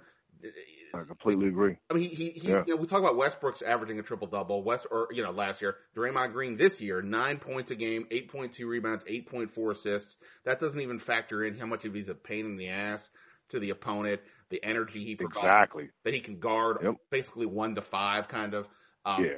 I 0.94 1.04
completely 1.04 1.48
agree. 1.48 1.76
I 1.90 1.94
mean, 1.94 2.10
he, 2.10 2.30
he, 2.30 2.48
yeah. 2.48 2.64
you 2.66 2.74
know, 2.74 2.80
we 2.80 2.86
talk 2.86 3.00
about 3.00 3.16
Westbrook's 3.16 3.62
averaging 3.62 3.98
a 3.98 4.02
triple 4.02 4.26
double. 4.26 4.62
West, 4.62 4.86
or, 4.90 5.08
you 5.10 5.22
know, 5.22 5.30
last 5.30 5.62
year, 5.62 5.76
Draymond 5.96 6.32
Green 6.32 6.56
this 6.56 6.80
year, 6.80 7.00
nine 7.00 7.38
points 7.38 7.70
a 7.70 7.74
game, 7.74 8.06
8.2 8.10 8.66
rebounds, 8.66 9.04
8.4 9.04 9.70
assists. 9.70 10.16
That 10.44 10.60
doesn't 10.60 10.80
even 10.80 10.98
factor 10.98 11.42
in 11.44 11.56
how 11.56 11.66
much 11.66 11.84
of 11.84 11.94
he's 11.94 12.08
a 12.08 12.14
pain 12.14 12.44
in 12.44 12.56
the 12.56 12.68
ass 12.68 13.08
to 13.50 13.60
the 13.60 13.70
opponent, 13.70 14.20
the 14.50 14.62
energy 14.62 15.04
he 15.04 15.16
provides. 15.16 15.38
Exactly. 15.46 15.88
That 16.04 16.12
he 16.12 16.20
can 16.20 16.38
guard 16.38 16.78
yep. 16.82 16.96
basically 17.10 17.46
one 17.46 17.74
to 17.76 17.82
five 17.82 18.28
kind 18.28 18.52
of. 18.52 18.66
Um, 19.06 19.24
yeah. 19.24 19.30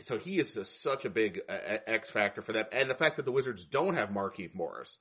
So 0.00 0.18
he 0.18 0.38
is 0.38 0.54
just 0.54 0.82
such 0.82 1.04
a 1.04 1.10
big 1.10 1.40
uh, 1.48 1.78
X 1.86 2.08
factor 2.08 2.40
for 2.40 2.52
them. 2.52 2.64
And 2.72 2.88
the 2.88 2.94
fact 2.94 3.16
that 3.16 3.24
the 3.24 3.32
Wizards 3.32 3.64
don't 3.64 3.94
have 3.94 4.08
Markieff 4.08 4.54
Morris. 4.54 4.96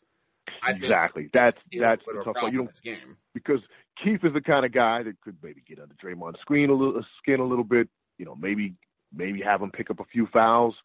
I 0.64 0.72
exactly. 0.72 1.30
That's 1.32 1.58
that's 1.80 2.02
the 2.06 2.24
tough 2.24 2.36
part. 2.36 2.52
You 2.52 2.64
know, 2.64 2.70
game. 2.84 3.16
because 3.34 3.60
Keith 4.04 4.20
is 4.24 4.34
the 4.34 4.42
kind 4.42 4.66
of 4.66 4.74
guy 4.74 5.04
that 5.04 5.20
could 5.22 5.38
maybe 5.42 5.64
get 5.66 5.80
under 5.80 5.96
Draymond's 5.96 6.40
screen 6.42 6.70
a 6.70 6.74
little, 6.74 7.02
skin 7.22 7.40
a 7.40 7.46
little 7.46 7.64
bit. 7.64 7.88
You 8.18 8.26
know, 8.26 8.36
maybe 8.36 8.76
maybe 9.14 9.42
have 9.42 9.62
him 9.62 9.72
pick 9.72 9.90
up 9.90 10.00
a 10.00 10.06
few 10.06 10.28
fouls 10.28 10.76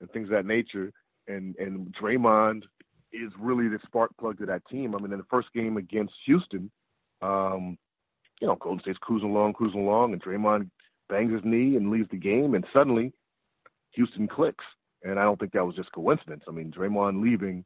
and 0.00 0.10
things 0.10 0.26
of 0.26 0.32
that 0.32 0.46
nature. 0.46 0.92
And 1.26 1.56
and 1.56 1.94
Draymond 2.00 2.62
is 3.12 3.32
really 3.38 3.68
the 3.68 3.78
spark 3.84 4.16
plug 4.18 4.38
to 4.38 4.46
that 4.46 4.66
team. 4.66 4.94
I 4.94 4.98
mean, 4.98 5.12
in 5.12 5.18
the 5.18 5.26
first 5.30 5.48
game 5.54 5.76
against 5.76 6.12
Houston, 6.26 6.70
um, 7.22 7.78
you 8.40 8.46
know, 8.46 8.56
Golden 8.56 8.80
State's 8.80 8.98
cruising 9.00 9.30
along, 9.30 9.54
cruising 9.54 9.80
along, 9.80 10.12
and 10.12 10.22
Draymond 10.22 10.70
bangs 11.08 11.32
his 11.32 11.42
knee 11.44 11.76
and 11.76 11.90
leaves 11.90 12.08
the 12.10 12.16
game, 12.16 12.54
and 12.54 12.64
suddenly 12.72 13.12
Houston 13.94 14.28
clicks. 14.28 14.64
And 15.02 15.18
I 15.18 15.24
don't 15.24 15.38
think 15.38 15.52
that 15.52 15.64
was 15.64 15.76
just 15.76 15.92
coincidence. 15.92 16.44
I 16.48 16.50
mean, 16.50 16.72
Draymond 16.72 17.22
leaving 17.22 17.64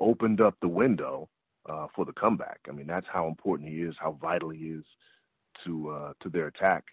opened 0.00 0.40
up 0.40 0.56
the 0.60 0.68
window 0.68 1.28
uh, 1.68 1.86
for 1.94 2.04
the 2.04 2.12
comeback. 2.12 2.58
I 2.68 2.72
mean, 2.72 2.86
that's 2.86 3.06
how 3.10 3.28
important 3.28 3.68
he 3.68 3.76
is, 3.76 3.94
how 4.00 4.18
vital 4.20 4.50
he 4.50 4.58
is 4.58 4.84
to 5.64 5.90
uh, 5.90 6.12
to 6.22 6.28
their 6.28 6.48
attack. 6.48 6.84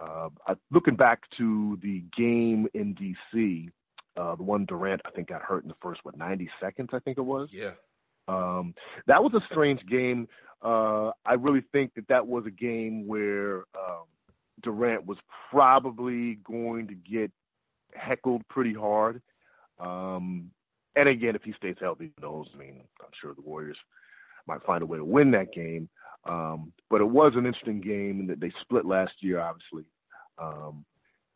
Uh, 0.00 0.28
I, 0.46 0.54
looking 0.70 0.96
back 0.96 1.22
to 1.38 1.78
the 1.82 2.04
game 2.16 2.68
in 2.74 2.94
DC, 2.94 3.68
uh, 4.16 4.36
the 4.36 4.42
one 4.42 4.66
Durant 4.66 5.00
I 5.04 5.10
think 5.10 5.28
got 5.28 5.42
hurt 5.42 5.64
in 5.64 5.68
the 5.68 5.76
first 5.82 6.00
what 6.04 6.16
90 6.16 6.48
seconds 6.60 6.90
I 6.92 6.98
think 7.00 7.18
it 7.18 7.22
was. 7.22 7.48
Yeah. 7.52 7.72
Um, 8.26 8.74
that 9.06 9.22
was 9.22 9.34
a 9.34 9.40
strange 9.50 9.84
game. 9.86 10.28
Uh, 10.62 11.10
I 11.26 11.34
really 11.34 11.62
think 11.72 11.94
that 11.94 12.08
that 12.08 12.26
was 12.26 12.44
a 12.46 12.50
game 12.50 13.06
where 13.06 13.64
um, 13.76 14.06
Durant 14.62 15.04
was 15.04 15.18
probably 15.50 16.36
going 16.36 16.88
to 16.88 16.94
get 16.94 17.30
heckled 17.94 18.46
pretty 18.48 18.74
hard. 18.74 19.20
Um, 19.78 20.50
and 20.96 21.08
again, 21.08 21.34
if 21.34 21.42
he 21.42 21.52
stays 21.54 21.76
healthy, 21.80 22.12
who 22.16 22.22
knows? 22.22 22.46
I 22.54 22.58
mean, 22.58 22.82
I'm 23.00 23.10
sure 23.20 23.34
the 23.34 23.42
Warriors 23.42 23.76
might 24.46 24.62
find 24.64 24.82
a 24.82 24.86
way 24.86 24.98
to 24.98 25.04
win 25.04 25.30
that 25.32 25.52
game. 25.52 25.88
Um, 26.26 26.72
but 26.90 27.00
it 27.00 27.08
was 27.08 27.32
an 27.36 27.46
interesting 27.46 27.80
game 27.80 28.26
that 28.28 28.40
they 28.40 28.52
split 28.62 28.86
last 28.86 29.12
year, 29.20 29.40
obviously. 29.40 29.84
Um, 30.38 30.84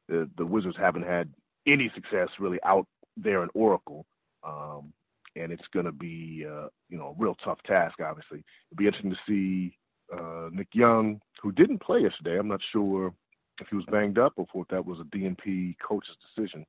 the, 0.08 0.28
the 0.38 0.46
Wizards 0.46 0.76
haven't 0.78 1.06
had 1.06 1.32
any 1.66 1.90
success 1.94 2.28
really 2.38 2.58
out 2.64 2.86
there 3.16 3.42
in 3.42 3.48
Oracle. 3.54 4.06
Um, 4.44 4.92
and 5.36 5.52
it's 5.52 5.66
going 5.72 5.86
to 5.86 5.92
be, 5.92 6.46
uh, 6.48 6.68
you 6.88 6.98
know, 6.98 7.14
a 7.18 7.22
real 7.22 7.36
tough 7.44 7.58
task, 7.66 8.00
obviously. 8.00 8.44
It'll 8.70 8.78
be 8.78 8.86
interesting 8.86 9.10
to 9.10 9.16
see 9.26 9.76
uh, 10.12 10.48
Nick 10.52 10.68
Young, 10.72 11.20
who 11.42 11.52
didn't 11.52 11.82
play 11.82 12.00
yesterday. 12.00 12.38
I'm 12.38 12.48
not 12.48 12.60
sure 12.72 13.12
if 13.60 13.68
he 13.68 13.76
was 13.76 13.84
banged 13.90 14.18
up 14.18 14.34
or 14.36 14.46
if 14.54 14.68
that 14.68 14.84
was 14.84 14.98
a 15.00 15.16
DNP 15.16 15.76
coach's 15.86 16.16
decision. 16.34 16.64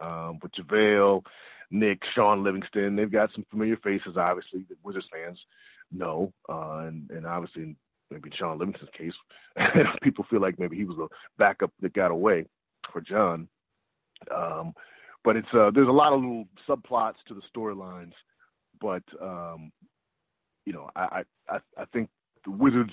Um, 0.00 0.38
but 0.40 0.52
JaVale, 0.52 1.22
Nick, 1.70 2.00
Shaun 2.14 2.44
Livingston, 2.44 2.96
they've 2.96 3.10
got 3.10 3.30
some 3.34 3.44
familiar 3.50 3.76
faces, 3.78 4.16
obviously, 4.16 4.64
that 4.68 4.78
Wizards 4.82 5.06
fans 5.12 5.38
know. 5.92 6.32
Uh, 6.48 6.86
and, 6.86 7.10
and 7.10 7.26
obviously, 7.26 7.76
maybe 8.10 8.30
Shaun 8.38 8.58
Livingston's 8.58 8.90
case, 8.96 9.12
people 10.02 10.24
feel 10.30 10.40
like 10.40 10.58
maybe 10.58 10.76
he 10.76 10.84
was 10.84 10.98
a 10.98 11.08
backup 11.38 11.72
that 11.80 11.92
got 11.94 12.10
away 12.10 12.46
for 12.92 13.00
John. 13.00 13.48
Um, 14.34 14.72
but 15.24 15.36
it's 15.36 15.48
uh, 15.52 15.70
there's 15.74 15.88
a 15.88 15.92
lot 15.92 16.12
of 16.12 16.20
little 16.20 16.46
subplots 16.68 17.14
to 17.26 17.34
the 17.34 17.42
storylines. 17.54 18.12
But 18.80 19.02
um, 19.20 19.72
you 20.64 20.72
know, 20.72 20.88
I, 20.96 21.22
I 21.48 21.58
I 21.76 21.84
think 21.92 22.08
the 22.44 22.50
Wizards 22.50 22.92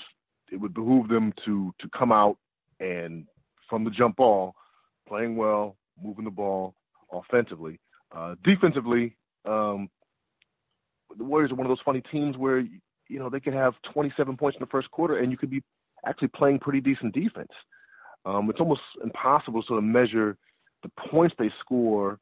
it 0.51 0.57
would 0.57 0.73
behoove 0.73 1.07
them 1.07 1.33
to 1.45 1.73
to 1.79 1.89
come 1.97 2.11
out 2.11 2.37
and 2.79 3.25
from 3.69 3.83
the 3.83 3.91
jump 3.91 4.17
ball, 4.17 4.55
playing 5.07 5.35
well, 5.35 5.75
moving 6.01 6.25
the 6.25 6.31
ball 6.31 6.75
offensively. 7.11 7.79
Uh, 8.15 8.35
defensively, 8.43 9.15
um, 9.45 9.89
the 11.17 11.23
Warriors 11.23 11.51
are 11.51 11.55
one 11.55 11.65
of 11.65 11.69
those 11.69 11.83
funny 11.85 12.01
teams 12.11 12.37
where 12.37 12.59
you 12.59 13.19
know 13.19 13.29
they 13.29 13.39
could 13.39 13.53
have 13.53 13.73
27 13.93 14.37
points 14.37 14.57
in 14.59 14.63
the 14.63 14.69
first 14.71 14.89
quarter 14.91 15.17
and 15.17 15.31
you 15.31 15.37
could 15.37 15.49
be 15.49 15.61
actually 16.05 16.27
playing 16.29 16.59
pretty 16.59 16.81
decent 16.81 17.13
defense. 17.13 17.51
um, 18.25 18.49
it's 18.49 18.59
almost 18.59 18.81
impossible 19.03 19.61
to 19.61 19.67
sort 19.67 19.77
of 19.77 19.83
measure 19.83 20.37
the 20.83 20.89
points 21.09 21.35
they 21.37 21.51
score 21.59 22.19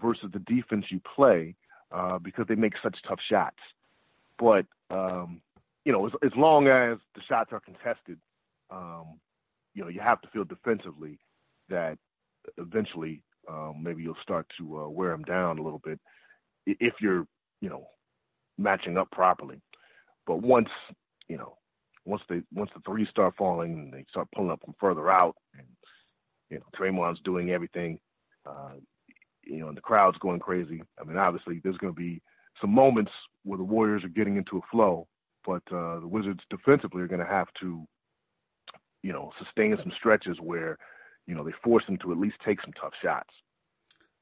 versus 0.00 0.30
the 0.32 0.38
defense 0.40 0.84
you 0.90 1.00
play 1.14 1.54
uh, 1.92 2.18
because 2.18 2.46
they 2.48 2.54
make 2.54 2.74
such 2.82 2.96
tough 3.08 3.18
shots. 3.30 3.56
But 4.38 4.66
um, 4.90 5.40
you 5.84 5.92
know, 5.92 6.06
as, 6.06 6.12
as 6.24 6.32
long 6.36 6.68
as 6.68 6.98
the 7.14 7.22
shots 7.28 7.50
are 7.52 7.60
contested, 7.60 8.18
um, 8.70 9.18
you 9.76 9.82
know, 9.82 9.88
you 9.88 10.00
have 10.00 10.20
to 10.22 10.28
feel 10.28 10.44
defensively 10.44 11.18
that 11.68 11.98
eventually 12.56 13.22
um, 13.48 13.80
maybe 13.82 14.02
you'll 14.02 14.16
start 14.22 14.46
to 14.58 14.80
uh, 14.80 14.88
wear 14.88 15.10
them 15.10 15.22
down 15.22 15.58
a 15.58 15.62
little 15.62 15.80
bit 15.84 16.00
if 16.66 16.94
you're, 17.00 17.26
you 17.60 17.68
know, 17.68 17.86
matching 18.58 18.96
up 18.96 19.10
properly. 19.10 19.60
But 20.26 20.42
once, 20.42 20.70
you 21.28 21.36
know, 21.36 21.58
once 22.06 22.22
they 22.28 22.40
once 22.54 22.70
the 22.74 22.80
threes 22.86 23.08
start 23.10 23.34
falling 23.36 23.90
they 23.92 24.04
start 24.08 24.28
pulling 24.34 24.50
up 24.50 24.60
from 24.64 24.74
further 24.80 25.10
out, 25.10 25.36
and 25.56 25.66
you 26.50 26.58
know, 26.58 26.64
Draymond's 26.78 27.20
doing 27.24 27.50
everything, 27.50 27.98
uh, 28.48 28.76
you 29.44 29.60
know, 29.60 29.68
and 29.68 29.76
the 29.76 29.82
crowd's 29.82 30.18
going 30.18 30.40
crazy. 30.40 30.82
I 30.98 31.04
mean, 31.04 31.18
obviously, 31.18 31.60
there's 31.62 31.76
going 31.76 31.92
to 31.92 32.00
be 32.00 32.22
some 32.60 32.72
moments 32.74 33.12
where 33.44 33.58
the 33.58 33.64
Warriors 33.64 34.04
are 34.04 34.08
getting 34.08 34.36
into 34.36 34.56
a 34.56 34.66
flow, 34.70 35.06
but 35.44 35.62
uh, 35.70 36.00
the 36.00 36.08
Wizards 36.08 36.40
defensively 36.48 37.02
are 37.02 37.08
going 37.08 37.20
to 37.20 37.26
have 37.26 37.48
to, 37.60 37.86
you 39.02 39.12
know, 39.12 39.32
sustain 39.38 39.76
some 39.82 39.92
stretches 39.98 40.38
where, 40.40 40.78
you 41.26 41.34
know, 41.34 41.44
they 41.44 41.52
force 41.62 41.84
them 41.86 41.98
to 41.98 42.12
at 42.12 42.18
least 42.18 42.36
take 42.44 42.60
some 42.60 42.72
tough 42.72 42.92
shots. 43.02 43.30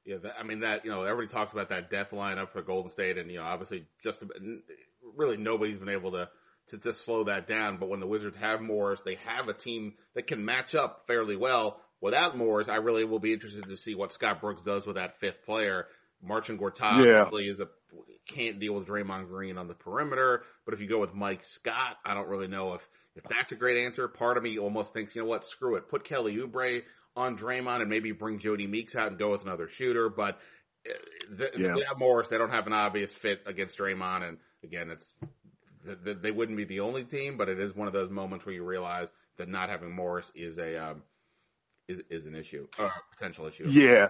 Yeah, 0.05 0.17
that, 0.23 0.35
I 0.39 0.43
mean 0.43 0.61
that 0.61 0.85
you 0.85 0.91
know 0.91 1.05
everybody 1.05 1.33
talks 1.33 1.53
about 1.53 1.71
that 1.71 1.91
death 1.91 2.11
lineup 2.11 2.51
for 2.53 2.61
Golden 2.61 2.91
State, 2.91 3.17
and 3.17 3.31
you 3.31 3.39
know 3.39 3.45
obviously 3.45 3.87
just 4.03 4.23
really 5.17 5.39
nobody's 5.39 5.79
been 5.79 5.89
able 5.89 6.13
to 6.13 6.29
to 6.69 6.79
just 6.79 7.05
slow 7.05 7.25
that 7.25 7.49
down. 7.49 7.79
But 7.79 7.89
when 7.89 8.01
the 8.01 8.07
Wizards 8.07 8.37
have 8.37 8.61
Morris, 8.61 9.01
they 9.03 9.17
have 9.27 9.49
a 9.49 9.55
team 9.55 9.95
that 10.15 10.27
can 10.27 10.45
match 10.45 10.75
up 10.75 11.05
fairly 11.07 11.37
well. 11.37 11.81
Without 12.03 12.37
Morris, 12.37 12.69
I 12.69 12.77
really 12.77 13.05
will 13.05 13.19
be 13.19 13.33
interested 13.33 13.65
to 13.69 13.77
see 13.79 13.95
what 13.95 14.13
Scott 14.13 14.43
Brooks 14.43 14.63
does 14.63 14.87
with 14.87 14.97
that 14.97 15.19
fifth 15.21 15.43
player. 15.47 15.87
Marcin 16.23 16.59
Gortat 16.59 17.05
Yeah. 17.05 17.25
really 17.31 17.49
is 17.49 17.61
a 17.61 17.69
can't 18.27 18.59
deal 18.59 18.75
with 18.75 18.87
Draymond 18.87 19.29
Green 19.29 19.57
on 19.57 19.69
the 19.69 19.75
perimeter. 19.75 20.43
But 20.65 20.75
if 20.75 20.81
you 20.81 20.89
go 20.89 21.01
with 21.01 21.15
Mike 21.15 21.45
Scott, 21.45 21.97
I 22.05 22.15
don't 22.15 22.29
really 22.29 22.49
know 22.49 22.75
if 22.75 22.87
if 23.17 23.25
that's 23.25 23.53
a 23.53 23.57
great 23.57 23.85
answer. 23.85 24.09
Part 24.09 24.37
of 24.37 24.43
me 24.43 24.59
almost 24.59 24.93
thinks, 24.93 25.15
you 25.15 25.23
know 25.23 25.29
what, 25.29 25.45
screw 25.45 25.77
it, 25.77 25.89
put 25.89 26.05
Kelly 26.05 26.37
Oubre 26.37 26.83
on 27.17 27.39
Draymond 27.39 27.81
and 27.81 27.89
maybe 27.91 28.13
bring 28.13 28.39
Jodie 28.41 28.69
Meeks 28.69 28.97
out 28.97 29.09
and 29.09 29.19
go 29.19 29.31
with 29.31 29.43
another 29.45 29.69
shooter. 29.69 30.09
But 30.09 30.39
uh, 30.89 30.93
the, 31.31 31.51
Yeah. 31.57 31.75
without 31.75 31.99
Morris, 31.99 32.29
they 32.29 32.39
don't 32.39 32.51
have 32.51 32.67
an 32.67 32.73
obvious 32.73 33.13
fit 33.13 33.43
against 33.47 33.79
Draymond. 33.79 34.29
And 34.29 34.39
again, 34.65 34.91
it's 34.91 35.17
th- 35.85 35.99
th- 36.05 36.19
they 36.21 36.31
wouldn't 36.31 36.57
be 36.59 36.65
the 36.65 36.81
only 36.81 37.05
team, 37.05 37.37
but 37.37 37.49
it 37.49 37.59
is 37.61 37.75
one 37.75 37.87
of 37.87 37.93
those 37.93 38.11
moments 38.11 38.45
where 38.45 38.55
you 38.55 38.65
realize 38.65 39.09
that 39.39 39.49
not 39.49 39.69
having 39.69 39.95
Morris 39.95 40.31
is 40.35 40.59
a 40.59 40.77
um, 40.77 41.03
is 41.89 42.03
is 42.11 42.27
an 42.27 42.35
issue, 42.35 42.67
or 42.79 42.87
a 42.87 42.93
potential 43.17 43.47
issue. 43.47 43.69
Yeah, 43.69 44.07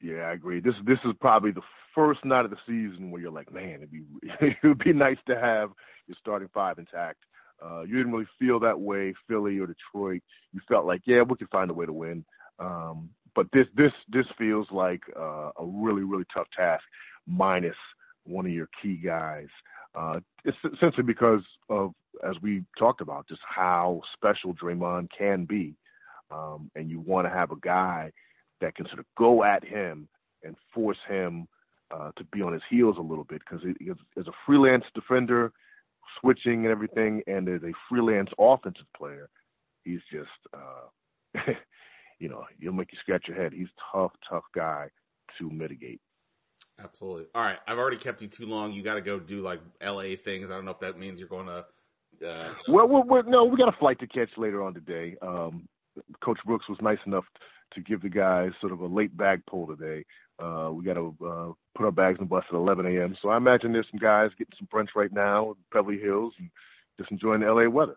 yeah, 0.00 0.22
I 0.28 0.32
agree. 0.32 0.60
This 0.60 0.74
this 0.86 0.98
is 1.04 1.12
probably 1.20 1.50
the 1.50 1.62
first 1.94 2.24
night 2.24 2.44
of 2.44 2.50
the 2.50 2.58
season 2.66 3.10
where 3.10 3.20
you're 3.20 3.30
like, 3.30 3.52
man, 3.52 3.76
it'd 3.76 3.90
be 3.90 4.02
it 4.22 4.56
would 4.62 4.78
be 4.78 4.92
nice 4.92 5.18
to 5.26 5.34
have 5.34 5.70
your 6.06 6.16
starting 6.20 6.48
five 6.54 6.78
intact. 6.78 7.18
Uh, 7.64 7.82
you 7.82 7.96
didn't 7.96 8.12
really 8.12 8.28
feel 8.38 8.60
that 8.60 8.78
way, 8.78 9.14
Philly 9.26 9.58
or 9.58 9.66
Detroit. 9.66 10.22
You 10.52 10.60
felt 10.68 10.86
like, 10.86 11.02
yeah, 11.06 11.22
we 11.22 11.36
can 11.36 11.48
find 11.48 11.70
a 11.70 11.74
way 11.74 11.86
to 11.86 11.92
win. 11.92 12.24
Um, 12.58 13.10
but 13.34 13.46
this 13.52 13.66
this 13.76 13.92
this 14.08 14.26
feels 14.36 14.66
like 14.72 15.02
uh, 15.16 15.50
a 15.58 15.64
really 15.64 16.02
really 16.02 16.24
tough 16.34 16.48
task, 16.56 16.82
minus 17.26 17.76
one 18.24 18.46
of 18.46 18.52
your 18.52 18.68
key 18.82 18.96
guys. 18.96 19.46
Uh, 19.94 20.20
it's 20.44 20.56
essentially 20.74 21.04
because 21.04 21.42
of, 21.70 21.92
as 22.28 22.36
we 22.42 22.64
talked 22.78 23.00
about, 23.00 23.28
just 23.28 23.40
how 23.48 24.00
special 24.14 24.54
Draymond 24.54 25.08
can 25.16 25.44
be, 25.44 25.74
um, 26.30 26.70
and 26.74 26.90
you 26.90 27.00
want 27.00 27.26
to 27.26 27.32
have 27.32 27.52
a 27.52 27.56
guy 27.62 28.12
that 28.60 28.74
can 28.74 28.86
sort 28.86 28.98
of 28.98 29.06
go 29.16 29.44
at 29.44 29.64
him 29.64 30.08
and 30.42 30.56
force 30.74 30.98
him 31.08 31.46
uh, 31.90 32.10
to 32.16 32.24
be 32.24 32.42
on 32.42 32.52
his 32.52 32.62
heels 32.68 32.96
a 32.98 33.02
little 33.02 33.24
bit 33.24 33.40
because 33.48 33.64
as 34.18 34.26
a 34.26 34.32
freelance 34.46 34.84
defender, 34.94 35.52
switching 36.20 36.64
and 36.64 36.68
everything, 36.68 37.22
and 37.26 37.48
as 37.48 37.62
a 37.62 37.72
freelance 37.88 38.30
offensive 38.38 38.86
player, 38.96 39.28
he's 39.84 40.00
just, 40.10 40.28
uh, 40.54 41.40
you 42.18 42.28
know, 42.28 42.44
he'll 42.60 42.72
make 42.72 42.92
you 42.92 42.98
scratch 43.00 43.24
your 43.28 43.36
head. 43.36 43.52
He's 43.52 43.68
tough, 43.92 44.12
tough 44.28 44.44
guy 44.54 44.88
to 45.38 45.50
mitigate. 45.50 46.00
Absolutely. 46.82 47.26
All 47.34 47.42
right, 47.42 47.58
I've 47.66 47.78
already 47.78 47.96
kept 47.96 48.22
you 48.22 48.28
too 48.28 48.46
long. 48.46 48.72
You 48.72 48.82
got 48.82 48.94
to 48.94 49.00
go 49.00 49.18
do 49.18 49.42
like 49.42 49.60
L.A. 49.80 50.16
things. 50.16 50.50
I 50.50 50.54
don't 50.54 50.64
know 50.64 50.70
if 50.70 50.80
that 50.80 50.98
means 50.98 51.18
you're 51.18 51.28
going 51.28 51.46
to. 51.46 51.64
Uh, 52.26 52.54
Well, 52.68 52.88
we're, 52.88 53.02
we're, 53.02 53.22
no, 53.22 53.44
we 53.44 53.56
got 53.56 53.68
a 53.68 53.78
flight 53.78 53.98
to 54.00 54.06
catch 54.06 54.30
later 54.36 54.62
on 54.62 54.74
today. 54.74 55.16
Um, 55.20 55.68
Coach 56.22 56.38
Brooks 56.46 56.68
was 56.68 56.78
nice 56.80 56.98
enough 57.06 57.24
to 57.74 57.80
give 57.80 58.02
the 58.02 58.08
guys 58.08 58.50
sort 58.60 58.72
of 58.72 58.80
a 58.80 58.86
late 58.86 59.16
bag 59.16 59.42
pull 59.48 59.66
today. 59.66 60.04
Uh, 60.38 60.70
we 60.72 60.84
got 60.84 60.94
to 60.94 61.14
uh, 61.26 61.52
put 61.76 61.84
our 61.84 61.90
bags 61.92 62.18
in 62.18 62.24
the 62.24 62.28
bus 62.28 62.44
at 62.48 62.54
11 62.54 62.86
a.m. 62.86 63.16
So 63.22 63.28
I 63.28 63.36
imagine 63.36 63.72
there's 63.72 63.88
some 63.90 63.98
guys 64.00 64.30
getting 64.38 64.54
some 64.58 64.68
brunch 64.72 64.88
right 64.94 65.12
now 65.12 65.50
in 65.50 65.54
Beverly 65.72 65.98
Hills 65.98 66.32
and 66.38 66.50
just 66.98 67.10
enjoying 67.10 67.40
the 67.40 67.52
LA 67.52 67.68
weather. 67.68 67.96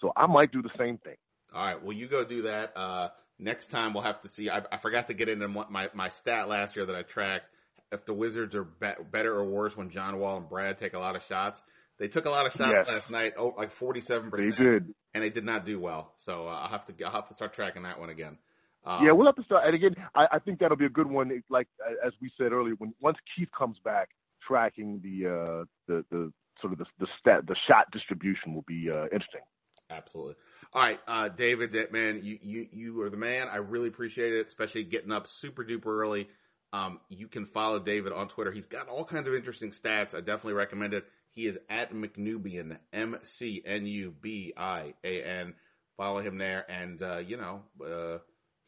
So 0.00 0.12
I 0.16 0.26
might 0.26 0.52
do 0.52 0.62
the 0.62 0.70
same 0.78 0.98
thing. 0.98 1.16
All 1.52 1.64
right. 1.64 1.82
Well, 1.82 1.92
you 1.92 2.08
go 2.08 2.24
do 2.24 2.42
that. 2.42 2.76
Uh, 2.76 3.08
next 3.38 3.70
time 3.70 3.92
we'll 3.92 4.04
have 4.04 4.20
to 4.20 4.28
see. 4.28 4.48
I, 4.48 4.62
I 4.70 4.78
forgot 4.78 5.08
to 5.08 5.14
get 5.14 5.28
into 5.28 5.48
my, 5.48 5.88
my 5.94 6.08
stat 6.10 6.48
last 6.48 6.76
year 6.76 6.86
that 6.86 6.94
I 6.94 7.02
tracked. 7.02 7.46
If 7.92 8.06
the 8.06 8.14
Wizards 8.14 8.54
are 8.54 8.64
be- 8.64 9.02
better 9.10 9.34
or 9.34 9.44
worse 9.44 9.76
when 9.76 9.90
John 9.90 10.18
Wall 10.18 10.36
and 10.36 10.48
Brad 10.48 10.78
take 10.78 10.94
a 10.94 10.98
lot 10.98 11.16
of 11.16 11.24
shots. 11.24 11.60
They 11.98 12.08
took 12.08 12.24
a 12.24 12.30
lot 12.30 12.46
of 12.46 12.52
shots 12.52 12.72
Yes. 12.72 12.88
last 12.88 13.10
night, 13.10 13.34
oh, 13.36 13.52
like 13.58 13.74
47%. 13.74 14.30
They 14.36 14.50
did. 14.50 14.94
And 15.12 15.24
they 15.24 15.28
did 15.28 15.44
not 15.44 15.66
do 15.66 15.78
well. 15.80 16.14
So 16.18 16.46
uh, 16.46 16.52
I'll 16.52 16.70
have 16.70 16.86
to, 16.86 17.04
I'll 17.04 17.12
have 17.12 17.28
to 17.28 17.34
start 17.34 17.52
tracking 17.52 17.82
that 17.82 17.98
one 17.98 18.10
again. 18.10 18.38
Um, 18.84 19.04
yeah, 19.04 19.12
we'll 19.12 19.26
have 19.26 19.36
to 19.36 19.44
start. 19.44 19.66
And 19.66 19.74
again, 19.74 19.94
I, 20.14 20.26
I 20.32 20.38
think 20.38 20.58
that'll 20.58 20.76
be 20.76 20.86
a 20.86 20.90
good 20.90 21.10
one. 21.10 21.30
Like 21.50 21.68
as 22.04 22.12
we 22.20 22.30
said 22.38 22.52
earlier, 22.52 22.74
when 22.78 22.94
once 23.00 23.18
Keith 23.36 23.48
comes 23.56 23.76
back, 23.84 24.08
tracking 24.46 25.00
the 25.02 25.28
uh, 25.28 25.64
the 25.86 26.04
the 26.10 26.32
sort 26.60 26.72
of 26.72 26.78
the 26.78 26.86
the 26.98 27.06
stat 27.20 27.46
the 27.46 27.56
shot 27.68 27.86
distribution 27.92 28.54
will 28.54 28.64
be 28.66 28.88
uh, 28.90 29.04
interesting. 29.04 29.42
Absolutely. 29.90 30.34
All 30.72 30.82
right, 30.82 31.00
uh, 31.08 31.28
David, 31.28 31.74
man, 31.90 32.20
you, 32.22 32.38
you, 32.40 32.66
you 32.70 33.00
are 33.02 33.10
the 33.10 33.16
man. 33.16 33.48
I 33.48 33.56
really 33.56 33.88
appreciate 33.88 34.32
it, 34.32 34.46
especially 34.46 34.84
getting 34.84 35.10
up 35.10 35.26
super 35.26 35.64
duper 35.64 35.86
early. 35.86 36.28
Um, 36.72 37.00
you 37.08 37.26
can 37.26 37.46
follow 37.46 37.80
David 37.80 38.12
on 38.12 38.28
Twitter. 38.28 38.52
He's 38.52 38.66
got 38.66 38.88
all 38.88 39.04
kinds 39.04 39.26
of 39.26 39.34
interesting 39.34 39.72
stats. 39.72 40.14
I 40.14 40.20
definitely 40.20 40.52
recommend 40.52 40.94
it. 40.94 41.04
He 41.32 41.46
is 41.46 41.58
at 41.68 41.92
McNubian, 41.92 42.78
M 42.92 43.18
C 43.24 43.62
N 43.66 43.84
U 43.86 44.14
B 44.20 44.52
I 44.56 44.94
A 45.02 45.22
N. 45.22 45.54
Follow 45.96 46.20
him 46.20 46.38
there, 46.38 46.64
and 46.70 47.02
uh, 47.02 47.18
you 47.18 47.36
know, 47.36 47.62
uh, 47.84 48.18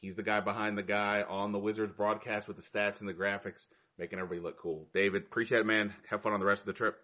he's 0.03 0.17
the 0.17 0.23
guy 0.23 0.41
behind 0.41 0.77
the 0.77 0.83
guy 0.83 1.25
on 1.27 1.53
the 1.53 1.59
Wizards 1.59 1.95
broadcast 1.97 2.47
with 2.47 2.59
the 2.59 2.63
stats 2.63 3.01
and 3.01 3.09
the 3.09 3.15
graphics, 3.15 3.69
making 3.99 4.19
everybody 4.19 4.43
look 4.43 4.59
cool. 4.59 4.87
David, 4.93 5.23
appreciate 5.23 5.61
it, 5.61 5.67
man. 5.67 5.95
Have 6.11 6.21
fun 6.23 6.35
on 6.35 6.41
the 6.41 6.47
rest 6.47 6.61
of 6.61 6.67
the 6.67 6.75
trip. 6.75 6.97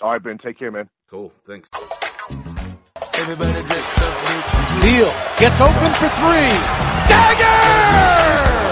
All 0.00 0.12
right, 0.12 0.22
Ben, 0.22 0.38
take 0.38 0.58
care, 0.58 0.70
man. 0.70 0.88
Cool. 1.10 1.30
Thanks. 1.46 1.68
Neal 4.80 5.10
gets 5.38 5.60
open 5.60 5.92
for 5.98 6.08
three. 6.22 6.54
Dagger! 7.10 7.58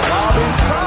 Lob 0.08 0.36
inside. 0.36 0.86